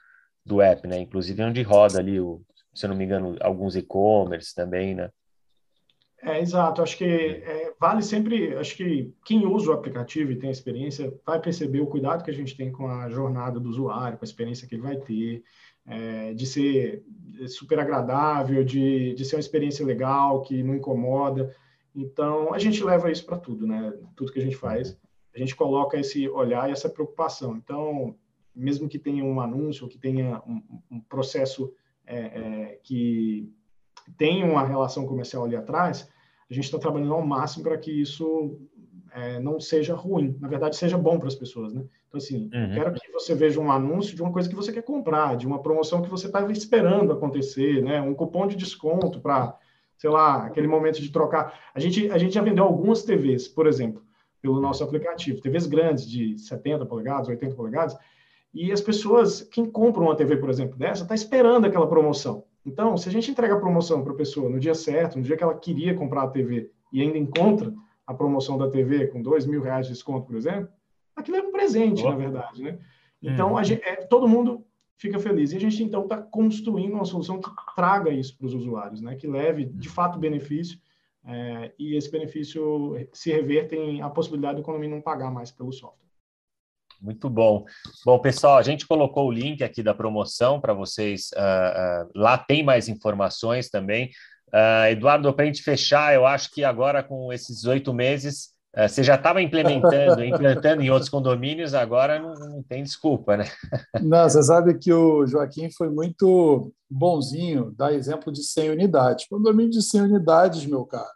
do 0.46 0.62
app, 0.62 0.86
né, 0.88 1.00
inclusive 1.00 1.42
onde 1.42 1.62
roda 1.62 2.00
ali, 2.00 2.20
o, 2.20 2.42
se 2.74 2.86
eu 2.86 2.90
não 2.90 2.98
me 2.98 3.06
engano, 3.06 3.38
alguns 3.40 3.78
e-commerce 3.78 4.54
também, 4.54 4.94
né. 4.94 5.10
É, 6.24 6.40
exato. 6.40 6.84
Acho 6.84 6.98
que 6.98 7.04
é, 7.04 7.74
vale 7.80 8.04
sempre. 8.04 8.56
Acho 8.56 8.76
que 8.76 9.12
quem 9.26 9.46
usa 9.48 9.72
o 9.72 9.74
aplicativo 9.74 10.32
e 10.32 10.38
tem 10.38 10.52
experiência 10.52 11.12
vai 11.26 11.40
perceber 11.42 11.80
o 11.80 11.88
cuidado 11.88 12.24
que 12.24 12.30
a 12.30 12.34
gente 12.34 12.56
tem 12.56 12.72
com 12.72 12.88
a 12.88 13.10
jornada 13.10 13.60
do 13.60 13.68
usuário, 13.68 14.20
com 14.20 14.24
a 14.24 14.28
experiência 14.28 14.68
que 14.68 14.76
ele 14.76 14.84
vai 14.84 14.98
ter 14.98 15.44
é, 15.86 16.34
de 16.34 16.46
ser 16.46 17.04
super 17.48 17.80
agradável, 17.80 18.64
de, 18.64 19.14
de 19.14 19.26
ser 19.26 19.36
uma 19.36 19.42
experiência 19.42 19.86
legal, 19.86 20.42
que 20.42 20.62
não 20.64 20.76
incomoda. 20.76 21.56
Então, 21.96 22.54
a 22.54 22.60
gente 22.60 22.84
leva 22.84 23.12
isso 23.12 23.26
para 23.26 23.38
tudo, 23.38 23.68
né? 23.68 23.94
Tudo 24.16 24.32
que 24.32 24.40
a 24.40 24.44
gente 24.44 24.56
faz, 24.56 24.98
a 25.36 25.40
gente 25.40 25.56
coloca 25.56 25.98
esse 25.98 26.28
olhar 26.30 26.70
e 26.70 26.72
essa 26.72 26.90
preocupação. 26.90 27.56
Então, 27.56 28.16
mesmo 28.56 28.88
que 28.88 29.00
tenha 29.00 29.24
um 29.24 29.40
anúncio, 29.42 29.88
que 29.88 29.98
tenha 29.98 30.42
um, 30.48 30.62
um 30.90 31.00
processo 31.00 31.74
é, 32.06 32.20
é, 32.20 32.80
que 32.84 33.52
tenha 34.18 34.46
uma 34.46 34.66
relação 34.66 35.06
comercial 35.06 35.46
ali 35.46 35.56
atrás, 35.56 36.10
a 36.50 36.54
gente 36.54 36.66
está 36.66 36.78
trabalhando 36.78 37.14
ao 37.14 37.26
máximo 37.26 37.64
para 37.64 37.78
que 37.78 37.92
isso 37.92 38.60
é, 39.14 39.40
não 39.40 39.60
seja 39.60 39.94
ruim, 39.94 40.38
na 40.40 40.48
verdade, 40.48 40.76
seja 40.76 40.98
bom 40.98 41.18
para 41.18 41.28
as 41.28 41.36
pessoas, 41.36 41.74
né? 41.74 41.84
Então, 42.08 42.18
assim, 42.18 42.50
uhum. 42.54 42.74
quero 42.74 42.94
que 42.94 43.12
você 43.12 43.34
veja 43.34 43.60
um 43.60 43.72
anúncio 43.72 44.16
de 44.16 44.22
uma 44.22 44.32
coisa 44.32 44.50
que 44.50 44.56
você 44.56 44.72
quer 44.72 44.84
comprar, 44.84 45.36
de 45.36 45.48
uma 45.48 45.62
promoção 45.62 46.02
que 46.02 46.10
você 46.10 46.28
estava 46.28 46.52
esperando 46.52 47.14
acontecer, 47.14 47.84
né? 47.84 48.02
Um 48.02 48.14
cupom 48.14 48.48
de 48.48 48.56
desconto 48.56 49.20
para, 49.20 49.58
sei 49.98 50.10
lá, 50.10 50.46
aquele 50.46 50.68
momento 50.68 51.02
de 51.02 51.12
trocar. 51.12 51.60
A 51.74 51.80
gente, 51.80 52.10
a 52.12 52.18
gente 52.18 52.34
já 52.34 52.42
vendeu 52.42 52.64
algumas 52.64 53.04
TVs, 53.04 53.48
por 53.48 53.68
exemplo, 53.68 54.02
pelo 54.42 54.60
nosso 54.60 54.84
aplicativo, 54.84 55.42
TVs 55.42 55.68
grandes 55.68 56.10
de 56.10 56.38
70 56.38 56.86
polegadas, 56.86 57.28
80 57.28 57.56
polegadas, 57.56 57.98
e 58.54 58.72
as 58.72 58.82
pessoas, 58.82 59.42
quem 59.42 59.66
compra 59.66 60.02
uma 60.02 60.16
TV, 60.16 60.36
por 60.38 60.50
exemplo, 60.50 60.78
dessa, 60.78 61.04
está 61.04 61.16
esperando 61.16 61.66
aquela 61.66 61.88
promoção. 61.88 62.44
Então, 62.66 62.98
se 62.98 63.08
a 63.08 63.12
gente 63.12 63.32
entrega 63.32 63.56
a 63.56 63.60
promoção 63.60 64.04
para 64.04 64.14
a 64.14 64.16
pessoa 64.16 64.50
no 64.50 64.60
dia 64.60 64.76
certo, 64.76 65.18
no 65.18 65.24
dia 65.24 65.38
que 65.38 65.44
ela 65.44 65.56
queria 65.56 65.96
comprar 65.96 66.24
a 66.24 66.28
TV 66.28 66.70
e 66.92 67.02
ainda 67.02 67.18
encontra 67.18 67.74
a 68.06 68.14
promoção 68.14 68.58
da 68.58 68.70
TV 68.70 69.08
com 69.08 69.22
dois 69.22 69.46
mil 69.46 69.62
reais 69.62 69.88
de 69.88 69.94
desconto, 69.94 70.28
por 70.28 70.36
exemplo, 70.36 70.70
aquilo 71.16 71.38
é 71.38 71.42
um 71.42 71.52
presente, 71.52 72.04
na 72.04 72.16
verdade, 72.16 72.64
né? 72.64 72.80
Então, 73.22 73.54
uhum. 73.54 73.64
gente, 73.64 73.84
é, 73.84 73.98
todo 73.98 74.28
mundo 74.28 74.66
fica 74.98 75.20
feliz. 75.20 75.52
E 75.52 75.58
a 75.58 75.60
gente, 75.60 75.84
então, 75.84 76.04
está 76.04 76.18
construindo 76.18 76.94
uma 76.94 77.06
solução 77.06 77.40
que 77.40 77.50
traga 77.76 78.10
isso 78.10 78.36
para 78.38 78.48
os 78.48 78.54
usuários, 78.54 79.02
né? 79.02 79.16
Que 79.16 79.28
leve, 79.28 79.66
de 79.66 79.88
uhum. 79.88 79.94
fato, 79.94 80.20
benefício 80.20 80.80
é, 81.26 81.72
e 81.78 81.96
esse 81.96 82.10
benefício 82.10 82.96
se 83.14 83.32
reverta 83.32 83.76
em 83.76 84.02
a 84.02 84.10
possibilidade 84.10 84.58
do 84.58 84.64
condomínio 84.64 84.96
não 84.96 85.02
pagar 85.02 85.32
mais 85.32 85.52
pelo 85.52 85.72
software. 85.72 86.02
Muito 87.00 87.30
bom. 87.30 87.66
Bom, 88.06 88.20
pessoal, 88.20 88.58
a 88.58 88.62
gente 88.62 88.88
colocou 88.88 89.28
o 89.28 89.32
link 89.32 89.64
aqui 89.64 89.82
da 89.82 89.94
promoção 89.94 90.62
para 90.62 90.74
vocês. 90.74 91.32
Uh, 91.34 92.06
uh, 92.06 92.12
lá 92.16 92.38
tem 92.38 92.64
mais 92.64 92.88
informações 92.88 93.70
também. 93.70 94.12
Uh, 94.54 94.92
Eduardo, 94.92 95.34
para 95.34 95.44
a 95.44 95.46
gente 95.46 95.64
fechar, 95.64 96.14
eu 96.14 96.26
acho 96.26 96.52
que 96.52 96.64
agora 96.64 97.02
com 97.02 97.32
esses 97.32 97.64
oito 97.64 97.94
meses, 97.94 98.50
uh, 98.76 98.88
você 98.88 99.02
já 99.02 99.16
estava 99.16 99.42
implementando, 99.42 100.24
implantando 100.24 100.82
em 100.82 100.90
outros 100.90 101.10
condomínios, 101.10 101.74
agora 101.74 102.20
não, 102.20 102.34
não, 102.34 102.64
tem 102.64 102.84
desculpa, 102.84 103.38
né? 103.38 103.46
Não, 104.02 104.30
você 104.30 104.44
sabe 104.44 104.78
que 104.78 104.92
o 104.92 105.26
Joaquim 105.26 105.72
foi 105.72 105.90
muito 105.90 106.74
bonzinho, 106.90 107.74
dá 107.78 107.94
exemplo 107.94 108.32
de 108.32 108.44
100 108.44 108.72
unidades. 108.72 109.28
Condomínio 109.28 109.72
de 109.72 109.82
100 109.82 110.02
unidades, 110.02 110.66
meu 110.66 110.86
caro, 110.86 111.08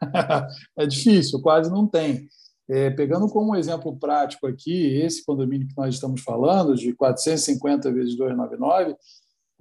é 0.76 0.86
difícil, 0.86 1.40
quase 1.40 1.70
não 1.70 1.86
tem. 1.86 2.26
É, 2.68 2.88
pegando 2.90 3.28
como 3.28 3.54
exemplo 3.54 3.94
prático 3.96 4.46
aqui, 4.46 4.96
esse 4.96 5.24
condomínio 5.24 5.68
que 5.68 5.76
nós 5.76 5.94
estamos 5.94 6.22
falando, 6.22 6.74
de 6.74 6.94
450 6.94 7.92
vezes 7.92 8.16
299, 8.16 8.96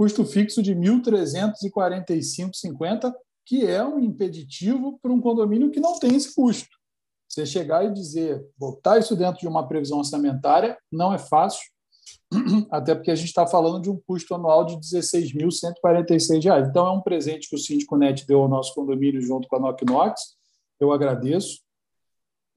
custo 0.04 0.26
fixo 0.26 0.62
de 0.62 0.74
R$ 0.74 0.80
1.345,50, 0.82 3.14
que 3.46 3.66
é 3.66 3.82
um 3.86 4.00
impeditivo 4.00 5.00
para 5.02 5.14
um 5.14 5.22
condomínio 5.22 5.72
que 5.72 5.80
não 5.80 5.98
tem 5.98 6.14
esse 6.14 6.36
custo. 6.36 6.68
Você 7.30 7.46
chegar 7.46 7.86
e 7.86 7.94
dizer, 7.94 8.46
botar 8.58 9.00
isso 9.00 9.16
dentro 9.16 9.40
de 9.40 9.48
uma 9.48 9.66
previsão 9.66 10.00
orçamentária, 10.00 10.78
não 10.92 11.14
é 11.14 11.18
fácil, 11.18 11.64
até 12.70 12.94
porque 12.94 13.12
a 13.12 13.16
gente 13.16 13.30
está 13.30 13.48
falando 13.48 13.82
de 13.82 13.90
um 13.90 13.98
custo 14.06 14.36
anual 14.36 14.66
de 14.66 14.74
R$ 14.74 14.82
16.146. 14.82 16.70
Então, 16.70 16.86
é 16.86 16.92
um 16.92 17.02
presente 17.02 17.48
que 17.48 17.56
o 17.56 17.60
Síndico 17.60 17.96
Net 17.96 18.28
deu 18.28 18.42
ao 18.42 18.50
nosso 18.50 18.76
condomínio 18.76 19.22
junto 19.22 19.48
com 19.48 19.56
a 19.56 19.60
Knock 19.60 19.86
Knox. 19.86 20.36
Eu 20.82 20.92
agradeço. 20.92 21.62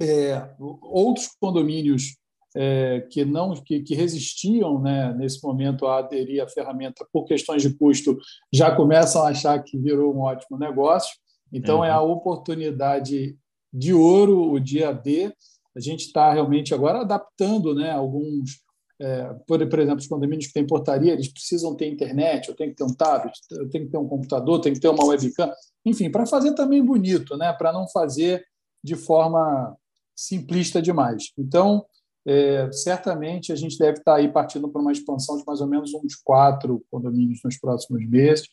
É, 0.02 0.52
outros 0.58 1.28
condomínios 1.40 2.16
é, 2.58 3.06
que 3.10 3.22
não 3.22 3.52
que, 3.52 3.80
que 3.80 3.94
resistiam 3.94 4.80
né, 4.80 5.12
nesse 5.12 5.44
momento 5.44 5.86
a 5.86 5.98
aderir 5.98 6.42
à 6.42 6.48
ferramenta 6.48 7.06
por 7.12 7.26
questões 7.26 7.60
de 7.60 7.76
custo 7.76 8.16
já 8.50 8.74
começam 8.74 9.22
a 9.22 9.28
achar 9.28 9.62
que 9.62 9.76
virou 9.76 10.14
um 10.14 10.20
ótimo 10.20 10.58
negócio. 10.58 11.14
Então, 11.52 11.78
uhum. 11.78 11.84
é 11.84 11.90
a 11.90 12.00
oportunidade 12.00 13.36
de 13.72 13.92
ouro, 13.92 14.50
o 14.50 14.58
dia 14.58 14.90
D. 14.90 15.30
A 15.76 15.80
gente 15.80 16.06
está 16.06 16.32
realmente 16.32 16.72
agora 16.72 17.00
adaptando 17.00 17.74
né, 17.74 17.90
alguns. 17.90 18.62
É, 18.98 19.34
por, 19.46 19.68
por 19.68 19.78
exemplo, 19.78 19.98
os 19.98 20.06
condomínios 20.06 20.46
que 20.46 20.54
têm 20.54 20.66
portaria, 20.66 21.12
eles 21.12 21.28
precisam 21.28 21.76
ter 21.76 21.86
internet, 21.86 22.48
eu 22.48 22.56
tenho 22.56 22.70
que 22.70 22.76
ter 22.76 22.84
um 22.84 22.94
tablet, 22.94 23.34
eu 23.50 23.68
tenho 23.68 23.84
que 23.84 23.90
ter 23.90 23.98
um 23.98 24.08
computador, 24.08 24.58
tenho 24.62 24.74
que 24.74 24.80
ter 24.80 24.88
uma 24.88 25.04
webcam, 25.04 25.52
enfim, 25.84 26.10
para 26.10 26.24
fazer 26.24 26.54
também 26.54 26.82
bonito, 26.82 27.36
né, 27.36 27.52
para 27.52 27.74
não 27.74 27.86
fazer 27.86 28.42
de 28.82 28.96
forma 28.96 29.76
simplista 30.16 30.80
demais. 30.80 31.24
Então, 31.36 31.84
é, 32.26 32.70
certamente 32.72 33.52
a 33.52 33.56
gente 33.56 33.78
deve 33.78 33.98
estar 33.98 34.16
aí 34.16 34.28
partindo 34.28 34.68
para 34.68 34.82
uma 34.82 34.92
expansão 34.92 35.36
de 35.36 35.44
mais 35.46 35.60
ou 35.60 35.66
menos 35.68 35.94
uns 35.94 36.16
quatro 36.16 36.84
condomínios 36.90 37.40
nos 37.44 37.56
próximos 37.56 38.04
meses, 38.08 38.48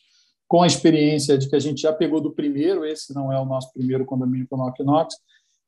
com 0.46 0.62
a 0.62 0.66
experiência 0.66 1.36
de 1.36 1.48
que 1.48 1.56
a 1.56 1.60
gente 1.60 1.82
já 1.82 1.92
pegou 1.92 2.20
do 2.20 2.32
primeiro, 2.32 2.84
esse 2.84 3.12
não 3.12 3.32
é 3.32 3.40
o 3.40 3.44
nosso 3.44 3.72
primeiro 3.72 4.04
condomínio 4.04 4.46
com 4.48 4.56
Knock 4.56 4.82
Knox, 4.84 5.16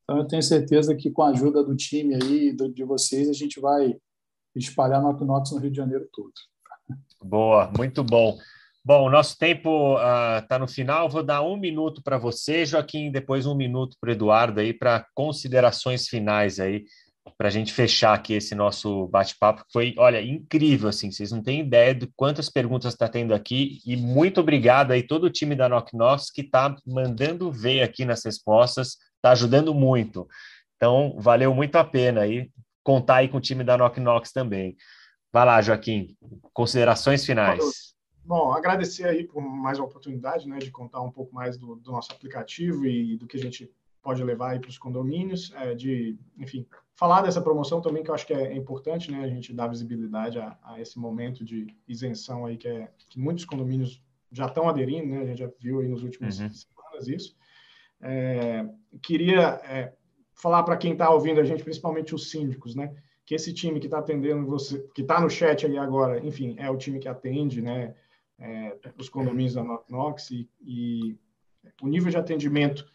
então 0.03 0.19
eu 0.19 0.25
tenho 0.25 0.41
certeza 0.41 0.95
que 0.95 1.11
com 1.11 1.23
a 1.23 1.29
ajuda 1.29 1.61
do 1.61 1.75
time 1.75 2.15
aí, 2.15 2.53
do, 2.53 2.71
de 2.71 2.85
vocês, 2.85 3.29
a 3.29 3.33
gente 3.33 3.59
vai 3.59 3.97
espalhar 4.55 5.01
Knock 5.01 5.21
Knox 5.25 5.51
no 5.51 5.59
Rio 5.59 5.71
de 5.71 5.77
Janeiro 5.77 6.07
todo. 6.13 6.31
Boa, 7.21 7.69
muito 7.75 8.03
bom. 8.05 8.37
Bom, 8.85 9.07
o 9.07 9.09
nosso 9.09 9.37
tempo 9.37 9.97
está 10.39 10.55
uh, 10.55 10.59
no 10.59 10.67
final. 10.67 11.09
Vou 11.09 11.21
dar 11.21 11.41
um 11.41 11.57
minuto 11.57 12.01
para 12.01 12.17
você, 12.17 12.65
Joaquim, 12.65 13.11
depois 13.11 13.45
um 13.45 13.53
minuto 13.53 13.97
para 13.99 14.11
o 14.11 14.13
Eduardo 14.13 14.61
aí 14.61 14.71
para 14.73 15.05
considerações 15.13 16.07
finais 16.07 16.57
aí 16.57 16.85
para 17.37 17.49
a 17.49 17.51
gente 17.51 17.71
fechar 17.71 18.13
aqui 18.13 18.33
esse 18.33 18.55
nosso 18.55 19.07
bate-papo, 19.07 19.63
foi, 19.71 19.93
olha, 19.97 20.21
incrível, 20.21 20.89
assim, 20.89 21.11
vocês 21.11 21.31
não 21.31 21.43
têm 21.43 21.61
ideia 21.61 21.93
de 21.93 22.07
quantas 22.15 22.49
perguntas 22.49 22.93
está 22.93 23.07
tendo 23.07 23.33
aqui, 23.33 23.79
e 23.85 23.95
muito 23.95 24.41
obrigado 24.41 24.91
aí 24.91 25.03
todo 25.03 25.25
o 25.25 25.29
time 25.29 25.55
da 25.55 25.69
Knock 25.69 25.95
Knox 25.95 26.31
que 26.31 26.41
está 26.41 26.75
mandando 26.85 27.51
ver 27.51 27.83
aqui 27.83 28.05
nas 28.05 28.25
respostas, 28.25 28.97
está 29.15 29.31
ajudando 29.31 29.73
muito. 29.73 30.27
Então, 30.75 31.15
valeu 31.19 31.53
muito 31.53 31.75
a 31.75 31.83
pena 31.83 32.21
aí 32.21 32.49
contar 32.87 33.17
aí 33.17 33.27
com 33.27 33.37
o 33.37 33.41
time 33.41 33.65
da 33.65 33.77
Knock 33.77 33.99
Knox 33.99 34.31
também. 34.31 34.77
Vai 35.33 35.45
lá, 35.45 35.61
Joaquim, 35.61 36.15
considerações 36.53 37.25
finais. 37.25 37.93
Bom, 38.23 38.53
agradecer 38.53 39.05
aí 39.05 39.25
por 39.25 39.41
mais 39.41 39.77
uma 39.77 39.87
oportunidade, 39.87 40.47
né, 40.47 40.57
de 40.57 40.71
contar 40.71 41.01
um 41.01 41.11
pouco 41.11 41.35
mais 41.35 41.57
do, 41.57 41.75
do 41.75 41.91
nosso 41.91 42.13
aplicativo 42.13 42.85
e 42.85 43.17
do 43.17 43.27
que 43.27 43.35
a 43.35 43.39
gente 43.41 43.69
pode 44.07 44.23
levar 44.23 44.57
para 44.57 44.69
os 44.69 44.77
condomínios, 44.77 45.51
é, 45.53 45.75
de, 45.75 46.17
enfim, 46.37 46.65
falar 46.95 47.23
dessa 47.23 47.41
promoção 47.41 47.81
também, 47.81 48.01
que 48.01 48.09
eu 48.09 48.15
acho 48.15 48.25
que 48.25 48.33
é 48.33 48.55
importante, 48.55 49.11
né, 49.11 49.21
a 49.21 49.27
gente 49.27 49.53
dar 49.53 49.67
visibilidade 49.67 50.39
a, 50.39 50.57
a 50.63 50.79
esse 50.79 50.97
momento 50.97 51.43
de 51.43 51.67
isenção 51.85 52.45
aí, 52.45 52.55
que, 52.55 52.69
é, 52.69 52.89
que 53.09 53.19
muitos 53.19 53.43
condomínios 53.43 54.01
já 54.31 54.45
estão 54.45 54.69
aderindo, 54.69 55.07
né, 55.07 55.23
a 55.23 55.25
gente 55.25 55.39
já 55.39 55.49
viu 55.59 55.81
aí 55.81 55.89
nos 55.89 56.03
últimos 56.03 56.39
uhum. 56.39 56.49
semanas 56.53 57.07
isso. 57.09 57.35
É, 57.99 58.65
queria 59.01 59.59
é, 59.65 59.93
falar 60.33 60.63
para 60.63 60.77
quem 60.77 60.93
está 60.93 61.09
ouvindo 61.09 61.41
a 61.41 61.43
gente, 61.43 61.61
principalmente 61.61 62.15
os 62.15 62.31
síndicos, 62.31 62.75
né, 62.75 62.95
que 63.25 63.35
esse 63.35 63.53
time 63.53 63.77
que 63.77 63.87
está 63.87 63.99
atendendo 63.99 64.47
você, 64.47 64.87
que 64.95 65.01
está 65.01 65.19
no 65.19 65.29
chat 65.29 65.65
ali 65.65 65.77
agora, 65.77 66.25
enfim, 66.25 66.55
é 66.57 66.71
o 66.71 66.77
time 66.77 66.97
que 66.97 67.09
atende, 67.09 67.61
né, 67.61 67.93
é, 68.39 68.73
os 68.97 69.09
condomínios 69.09 69.55
da 69.55 69.65
Nox 69.89 70.31
e, 70.31 70.49
e 70.61 71.19
o 71.81 71.89
nível 71.89 72.09
de 72.09 72.15
atendimento 72.15 72.87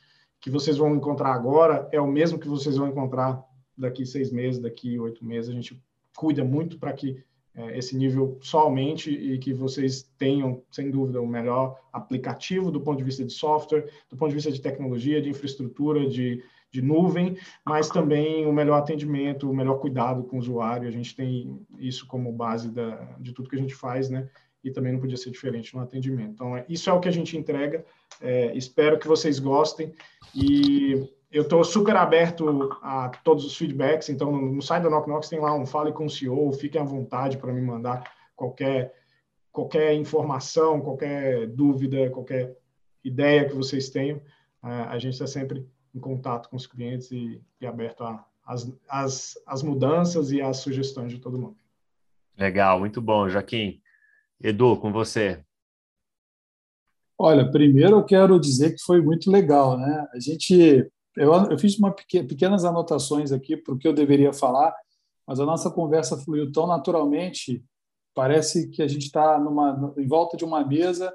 que 0.43 0.51
vocês 0.51 0.77
vão 0.77 0.95
encontrar 0.95 1.33
agora 1.33 1.89
é 1.93 2.01
o 2.01 2.07
mesmo 2.07 2.39
que 2.39 2.49
vocês 2.49 2.77
vão 2.77 2.89
encontrar 2.89 3.43
daqui 3.79 4.05
seis 4.05 4.31
meses, 4.31 4.61
daqui 4.61 4.99
oito 4.99 5.25
meses. 5.25 5.49
A 5.49 5.55
gente 5.55 5.81
cuida 6.17 6.45
muito 6.45 6.79
para 6.79 6.93
que 6.93 7.25
é, 7.55 7.79
esse 7.79 7.97
nível 7.97 8.39
só 8.43 8.61
aumente 8.61 9.11
e 9.11 9.39
que 9.39 9.55
vocês 9.55 10.03
tenham, 10.19 10.63
sem 10.71 10.91
dúvida, 10.91 11.23
o 11.23 11.27
melhor 11.27 11.79
aplicativo 11.93 12.71
do 12.71 12.81
ponto 12.81 12.99
de 12.99 13.05
vista 13.05 13.25
de 13.25 13.33
software, 13.33 13.89
do 14.11 14.17
ponto 14.17 14.31
de 14.31 14.35
vista 14.35 14.51
de 14.51 14.61
tecnologia, 14.61 15.23
de 15.23 15.31
infraestrutura, 15.31 16.07
de 16.09 16.43
de 16.73 16.81
nuvem, 16.81 17.37
mas 17.67 17.91
também 17.91 18.47
o 18.47 18.53
melhor 18.53 18.79
atendimento, 18.79 19.49
o 19.49 19.55
melhor 19.55 19.79
cuidado 19.79 20.25
com 20.25 20.37
o 20.37 20.39
usuário. 20.39 20.89
A 20.89 20.91
gente 20.91 21.15
tem 21.15 21.61
isso 21.79 22.07
como 22.07 22.33
base 22.33 22.71
da, 22.71 22.97
de 23.21 23.33
tudo 23.35 23.51
que 23.51 23.57
a 23.57 23.59
gente 23.59 23.75
faz, 23.75 24.09
né? 24.09 24.27
E 24.65 24.71
também 24.71 24.93
não 24.93 25.01
podia 25.01 25.17
ser 25.17 25.31
diferente 25.31 25.75
no 25.75 25.83
atendimento. 25.83 26.33
Então, 26.35 26.57
é, 26.57 26.65
isso 26.69 26.89
é 26.89 26.93
o 26.93 27.01
que 27.01 27.09
a 27.09 27.13
gente 27.13 27.37
entrega. 27.37 27.85
É, 28.21 28.57
espero 28.57 28.99
que 28.99 29.09
vocês 29.09 29.39
gostem. 29.39 29.93
E 30.35 31.09
eu 31.31 31.43
estou 31.43 31.65
super 31.65 31.97
aberto 31.97 32.71
a 32.83 33.11
todos 33.25 33.45
os 33.45 33.57
feedbacks. 33.57 34.09
Então, 34.09 34.31
no, 34.31 34.63
site 34.63 34.85
da 34.85 34.91
Knock 34.91 35.09
Knox 35.09 35.29
tem 35.29 35.41
lá 35.41 35.55
um 35.55 35.67
Fale 35.67 35.93
com 35.93 36.07
o 36.07 36.11
CEO. 36.11 36.53
Fiquem 36.53 36.81
à 36.81 36.85
vontade 36.85 37.39
para 37.39 37.53
me 37.53 37.61
mandar 37.61 38.11
qualquer, 38.37 38.95
qualquer 39.51 39.95
informação, 39.95 40.81
qualquer 40.81 41.47
dúvida, 41.49 42.11
qualquer 42.11 42.57
ideia 43.05 43.49
que 43.49 43.55
vocês 43.55 43.91
tenham. 43.91 44.21
a 44.63 44.97
gente 44.99 45.15
está 45.15 45.27
sempre 45.27 45.67
em 45.95 45.99
contato 45.99 46.49
com 46.49 46.57
os 46.57 46.67
clientes 46.67 47.11
e, 47.11 47.43
e 47.61 47.67
aberto 47.67 48.05
às 48.05 48.21
as, 48.89 49.39
as 49.47 49.63
mudanças 49.63 50.33
e 50.33 50.41
às 50.41 50.59
sugestões 50.59 51.13
de 51.13 51.19
todo 51.19 51.39
mundo. 51.39 51.57
Legal, 52.37 52.79
muito 52.79 53.01
bom, 53.01 53.29
Joaquim. 53.29 53.81
Edu, 54.43 54.77
com 54.77 54.93
você. 54.93 55.45
Olha, 57.19 57.49
primeiro 57.51 57.97
eu 57.97 58.05
quero 58.05 58.41
dizer 58.41 58.75
que 58.75 58.83
foi 58.83 59.01
muito 59.01 59.31
legal, 59.31 59.79
né? 59.79 60.09
A 60.13 60.19
gente, 60.19 60.91
eu, 61.17 61.33
eu 61.33 61.59
fiz 61.59 61.79
uma 61.79 61.93
pequena, 61.93 62.27
pequenas 62.27 62.65
anotações 62.65 63.31
aqui 63.31 63.57
para 63.57 63.75
o 63.75 63.79
que 63.79 63.87
eu 63.87 63.93
deveria 63.93 64.33
falar, 64.33 64.75
mas 65.27 65.39
a 65.39 65.47
nossa 65.47 65.71
conversa 65.71 66.17
fluiu 66.17 66.51
tão 66.51 66.67
naturalmente, 66.67 67.65
parece 68.15 68.69
que 68.71 68.83
a 68.83 68.89
gente 68.89 69.07
está 69.07 69.41
em 69.97 70.09
volta 70.09 70.37
de 70.37 70.45
uma 70.45 70.67
mesa 70.67 71.13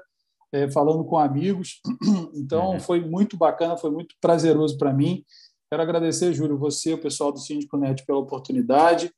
é, 0.52 0.70
falando 0.70 1.04
com 1.04 1.18
amigos. 1.18 1.80
Então, 2.34 2.72
uhum. 2.72 2.80
foi 2.80 3.00
muito 3.00 3.36
bacana, 3.36 3.76
foi 3.76 3.90
muito 3.90 4.14
prazeroso 4.20 4.78
para 4.78 4.92
mim. 4.92 5.24
Quero 5.70 5.82
agradecer, 5.82 6.32
Júlio, 6.32 6.56
você, 6.56 6.94
o 6.94 7.00
pessoal 7.00 7.30
do 7.32 7.38
Síndico 7.38 7.76
Net, 7.76 8.04
pela 8.06 8.18
oportunidade. 8.18 9.12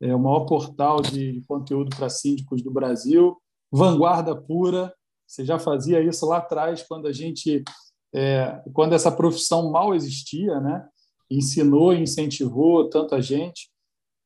É 0.00 0.14
o 0.14 0.18
maior 0.18 0.44
portal 0.44 1.00
de 1.00 1.42
conteúdo 1.48 1.96
para 1.96 2.08
síndicos 2.08 2.62
do 2.62 2.70
Brasil. 2.70 3.36
Vanguarda 3.72 4.34
pura. 4.34 4.94
Você 5.26 5.44
já 5.44 5.58
fazia 5.58 6.00
isso 6.00 6.26
lá 6.26 6.38
atrás, 6.38 6.82
quando 6.82 7.06
a 7.06 7.12
gente, 7.12 7.64
é, 8.14 8.62
quando 8.72 8.94
essa 8.94 9.10
profissão 9.10 9.70
mal 9.70 9.94
existia, 9.94 10.60
né? 10.60 10.86
Ensinou 11.30 11.92
incentivou 11.92 12.88
tanta 12.88 13.20
gente. 13.20 13.68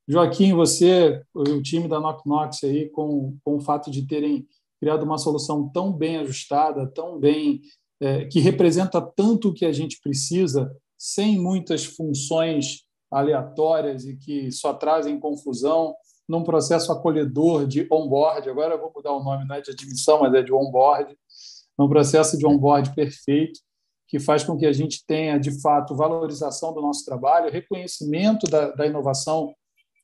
Joaquim, 0.07 0.53
você, 0.53 1.23
o 1.33 1.63
time 1.63 1.89
da 1.89 2.01
Knock 2.01 2.27
Knox 2.27 2.65
aí, 2.65 2.91
com, 2.91 3.37
com 3.45 3.57
o 3.57 3.61
fato 3.61 3.91
de 3.91 4.07
terem 4.07 4.47
criado 4.81 5.05
uma 5.05 5.19
solução 5.19 5.69
tão 5.69 5.93
bem 5.93 6.17
ajustada, 6.17 6.87
tão 6.87 7.19
bem 7.19 7.61
é, 8.01 8.25
que 8.25 8.41
representa 8.41 9.01
tanto 9.01 9.49
o 9.51 9.55
que 9.55 9.65
a 9.65 9.73
gente 9.73 10.01
precisa, 10.03 10.75
sem 10.99 11.39
muitas 11.39 11.85
funções 11.85 12.83
aleatórias 13.11 14.05
e 14.05 14.17
que 14.17 14.51
só 14.51 14.73
trazem 14.73 15.21
confusão, 15.21 15.95
num 16.31 16.45
processo 16.45 16.93
acolhedor 16.93 17.67
de 17.67 17.89
onboard. 17.91 18.49
Agora 18.49 18.75
eu 18.75 18.81
vou 18.81 18.93
mudar 18.95 19.13
o 19.13 19.23
nome, 19.23 19.45
não 19.45 19.57
é 19.57 19.61
de 19.61 19.73
admissão, 19.73 20.21
mas 20.21 20.33
é 20.33 20.41
de 20.43 20.53
onboard. 20.53 21.19
Num 21.77 21.89
processo 21.89 22.39
de 22.39 22.47
onboard 22.47 22.95
perfeito, 22.95 23.59
que 24.07 24.21
faz 24.21 24.45
com 24.45 24.57
que 24.57 24.65
a 24.65 24.73
gente 24.73 25.05
tenha, 25.05 25.39
de 25.39 25.61
fato, 25.61 25.97
valorização 25.97 26.73
do 26.73 26.81
nosso 26.81 27.05
trabalho, 27.05 27.51
reconhecimento 27.51 28.49
da, 28.49 28.71
da 28.71 28.87
inovação 28.87 29.53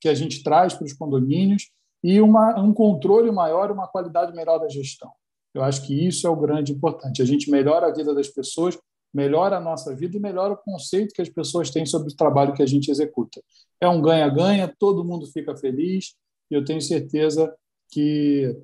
que 0.00 0.08
a 0.08 0.14
gente 0.14 0.42
traz 0.42 0.74
para 0.74 0.84
os 0.84 0.92
condomínios 0.92 1.70
e 2.02 2.20
uma, 2.20 2.58
um 2.60 2.72
controle 2.72 3.30
maior, 3.30 3.70
uma 3.70 3.86
qualidade 3.86 4.34
melhor 4.34 4.58
da 4.58 4.68
gestão. 4.68 5.10
Eu 5.54 5.62
acho 5.62 5.86
que 5.86 6.06
isso 6.06 6.26
é 6.26 6.30
o 6.30 6.36
grande 6.36 6.72
importante. 6.72 7.22
A 7.22 7.24
gente 7.24 7.50
melhora 7.50 7.86
a 7.86 7.92
vida 7.92 8.12
das 8.12 8.28
pessoas, 8.28 8.76
melhora 9.12 9.56
a 9.56 9.60
nossa 9.60 9.94
vida 9.94 10.16
e 10.16 10.20
melhora 10.20 10.54
o 10.54 10.56
conceito 10.56 11.14
que 11.14 11.22
as 11.22 11.28
pessoas 11.28 11.70
têm 11.70 11.86
sobre 11.86 12.12
o 12.12 12.16
trabalho 12.16 12.52
que 12.52 12.62
a 12.62 12.66
gente 12.66 12.90
executa. 12.90 13.42
É 13.80 13.88
um 13.88 14.00
ganha-ganha, 14.00 14.74
todo 14.78 15.04
mundo 15.04 15.26
fica 15.26 15.56
feliz 15.56 16.14
e 16.50 16.54
eu 16.54 16.64
tenho 16.64 16.80
certeza 16.80 17.54
que 17.90 18.56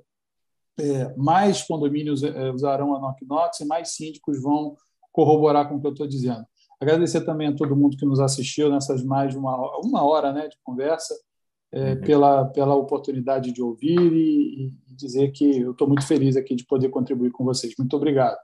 é, 0.78 1.14
mais 1.16 1.62
condomínios 1.62 2.22
é, 2.22 2.50
usarão 2.50 2.94
a 2.94 3.00
Knock 3.00 3.24
Knox 3.24 3.60
e 3.60 3.64
mais 3.64 3.94
síndicos 3.94 4.40
vão 4.40 4.76
corroborar 5.10 5.68
com 5.68 5.76
o 5.76 5.80
que 5.80 5.86
eu 5.86 5.92
estou 5.92 6.06
dizendo. 6.06 6.44
Agradecer 6.80 7.20
também 7.20 7.48
a 7.48 7.54
todo 7.54 7.76
mundo 7.76 7.96
que 7.96 8.06
nos 8.06 8.18
assistiu 8.18 8.68
nessas 8.70 9.04
mais 9.04 9.32
de 9.32 9.38
uma, 9.38 9.56
uma 9.78 10.02
hora 10.04 10.32
né, 10.32 10.48
de 10.48 10.56
conversa 10.64 11.14
é, 11.70 11.92
uhum. 11.92 12.00
pela, 12.00 12.44
pela 12.46 12.74
oportunidade 12.74 13.52
de 13.52 13.62
ouvir 13.62 14.12
e, 14.12 14.66
e 14.66 14.72
dizer 14.94 15.30
que 15.30 15.60
eu 15.60 15.72
estou 15.72 15.86
muito 15.86 16.06
feliz 16.06 16.36
aqui 16.36 16.54
de 16.54 16.66
poder 16.66 16.88
contribuir 16.88 17.30
com 17.30 17.44
vocês. 17.44 17.74
Muito 17.78 17.96
obrigado. 17.96 18.36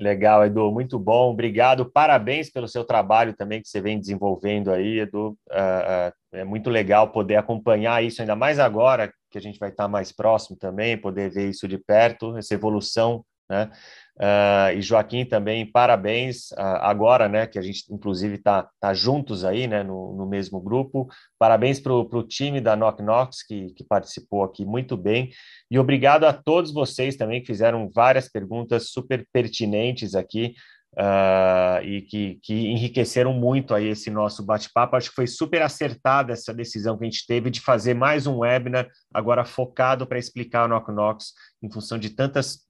Legal, 0.00 0.44
Edu, 0.44 0.72
muito 0.72 0.98
bom, 0.98 1.30
obrigado. 1.30 1.84
Parabéns 1.84 2.50
pelo 2.50 2.66
seu 2.66 2.82
trabalho 2.82 3.34
também 3.34 3.60
que 3.60 3.68
você 3.68 3.80
vem 3.80 4.00
desenvolvendo 4.00 4.70
aí, 4.70 5.00
Edu. 5.00 5.36
Uh, 5.50 6.08
uh, 6.08 6.12
é 6.32 6.44
muito 6.44 6.70
legal 6.70 7.12
poder 7.12 7.36
acompanhar 7.36 8.02
isso, 8.02 8.22
ainda 8.22 8.34
mais 8.34 8.58
agora 8.58 9.12
que 9.30 9.38
a 9.38 9.40
gente 9.40 9.58
vai 9.58 9.68
estar 9.68 9.88
mais 9.88 10.10
próximo 10.10 10.56
também, 10.56 10.96
poder 10.96 11.30
ver 11.30 11.50
isso 11.50 11.68
de 11.68 11.78
perto, 11.78 12.36
essa 12.36 12.54
evolução 12.54 13.24
né? 13.48 13.70
Uh, 14.16 14.76
e 14.76 14.82
Joaquim 14.82 15.24
também, 15.24 15.64
parabéns 15.64 16.50
uh, 16.52 16.80
agora, 16.80 17.28
né, 17.28 17.46
que 17.46 17.58
a 17.58 17.62
gente 17.62 17.84
inclusive 17.90 18.34
está 18.34 18.68
tá 18.78 18.92
juntos 18.92 19.44
aí, 19.44 19.66
né, 19.66 19.82
no, 19.82 20.14
no 20.14 20.26
mesmo 20.26 20.60
grupo. 20.60 21.08
Parabéns 21.38 21.80
para 21.80 21.92
o 21.92 22.22
time 22.22 22.60
da 22.60 22.76
Knock 22.76 23.02
Knox 23.02 23.42
que, 23.42 23.72
que 23.72 23.84
participou 23.84 24.44
aqui 24.44 24.64
muito 24.64 24.96
bem. 24.96 25.30
E 25.70 25.78
obrigado 25.78 26.24
a 26.24 26.32
todos 26.32 26.72
vocês 26.72 27.16
também 27.16 27.40
que 27.40 27.46
fizeram 27.46 27.90
várias 27.92 28.28
perguntas 28.28 28.90
super 28.90 29.26
pertinentes 29.32 30.14
aqui. 30.14 30.54
Uh, 30.94 31.80
e 31.84 32.02
que, 32.02 32.38
que 32.42 32.52
enriqueceram 32.52 33.32
muito 33.32 33.74
aí 33.74 33.88
esse 33.88 34.10
nosso 34.10 34.44
bate-papo. 34.44 34.94
Acho 34.94 35.08
que 35.08 35.14
foi 35.14 35.26
super 35.26 35.62
acertada 35.62 36.34
essa 36.34 36.52
decisão 36.52 36.98
que 36.98 37.04
a 37.04 37.08
gente 37.08 37.26
teve 37.26 37.50
de 37.50 37.62
fazer 37.62 37.94
mais 37.94 38.26
um 38.26 38.40
webinar 38.40 38.86
agora 39.10 39.42
focado 39.42 40.06
para 40.06 40.18
explicar 40.18 40.66
o 40.66 40.68
Knock 40.68 40.92
Knox 40.92 41.32
em 41.62 41.72
função 41.72 41.98
de 41.98 42.10
tantas 42.10 42.66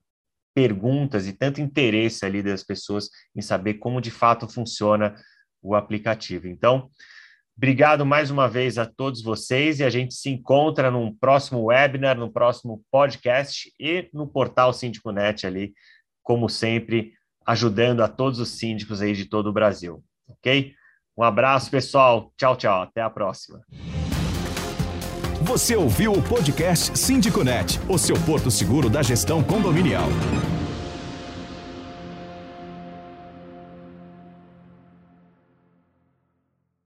perguntas 0.53 1.27
e 1.27 1.33
tanto 1.33 1.61
interesse 1.61 2.25
ali 2.25 2.41
das 2.43 2.63
pessoas 2.63 3.09
em 3.35 3.41
saber 3.41 3.75
como 3.75 4.01
de 4.01 4.11
fato 4.11 4.47
funciona 4.47 5.15
o 5.61 5.75
aplicativo. 5.75 6.47
Então, 6.47 6.89
obrigado 7.57 8.05
mais 8.05 8.29
uma 8.29 8.47
vez 8.47 8.77
a 8.77 8.85
todos 8.85 9.21
vocês 9.21 9.79
e 9.79 9.83
a 9.83 9.89
gente 9.89 10.13
se 10.13 10.29
encontra 10.29 10.91
num 10.91 11.15
próximo 11.15 11.63
webinar, 11.65 12.17
no 12.17 12.31
próximo 12.31 12.83
podcast 12.91 13.71
e 13.79 14.09
no 14.13 14.27
portal 14.27 14.73
Síndico 14.73 15.11
Net 15.11 15.47
ali, 15.47 15.73
como 16.21 16.49
sempre, 16.49 17.13
ajudando 17.45 18.01
a 18.01 18.07
todos 18.07 18.39
os 18.39 18.49
síndicos 18.49 19.01
aí 19.01 19.13
de 19.13 19.25
todo 19.25 19.47
o 19.47 19.53
Brasil, 19.53 20.03
ok? 20.27 20.73
Um 21.17 21.23
abraço, 21.23 21.69
pessoal. 21.69 22.33
Tchau, 22.37 22.55
tchau. 22.55 22.81
Até 22.81 23.01
a 23.01 23.09
próxima. 23.09 23.61
Você 25.43 25.75
ouviu 25.75 26.13
o 26.13 26.21
podcast 26.21 26.97
Síndico 26.97 27.43
Net, 27.43 27.77
o 27.89 27.97
seu 27.97 28.15
porto 28.15 28.49
seguro 28.49 28.89
da 28.89 29.03
gestão 29.03 29.43
condominial. 29.43 30.07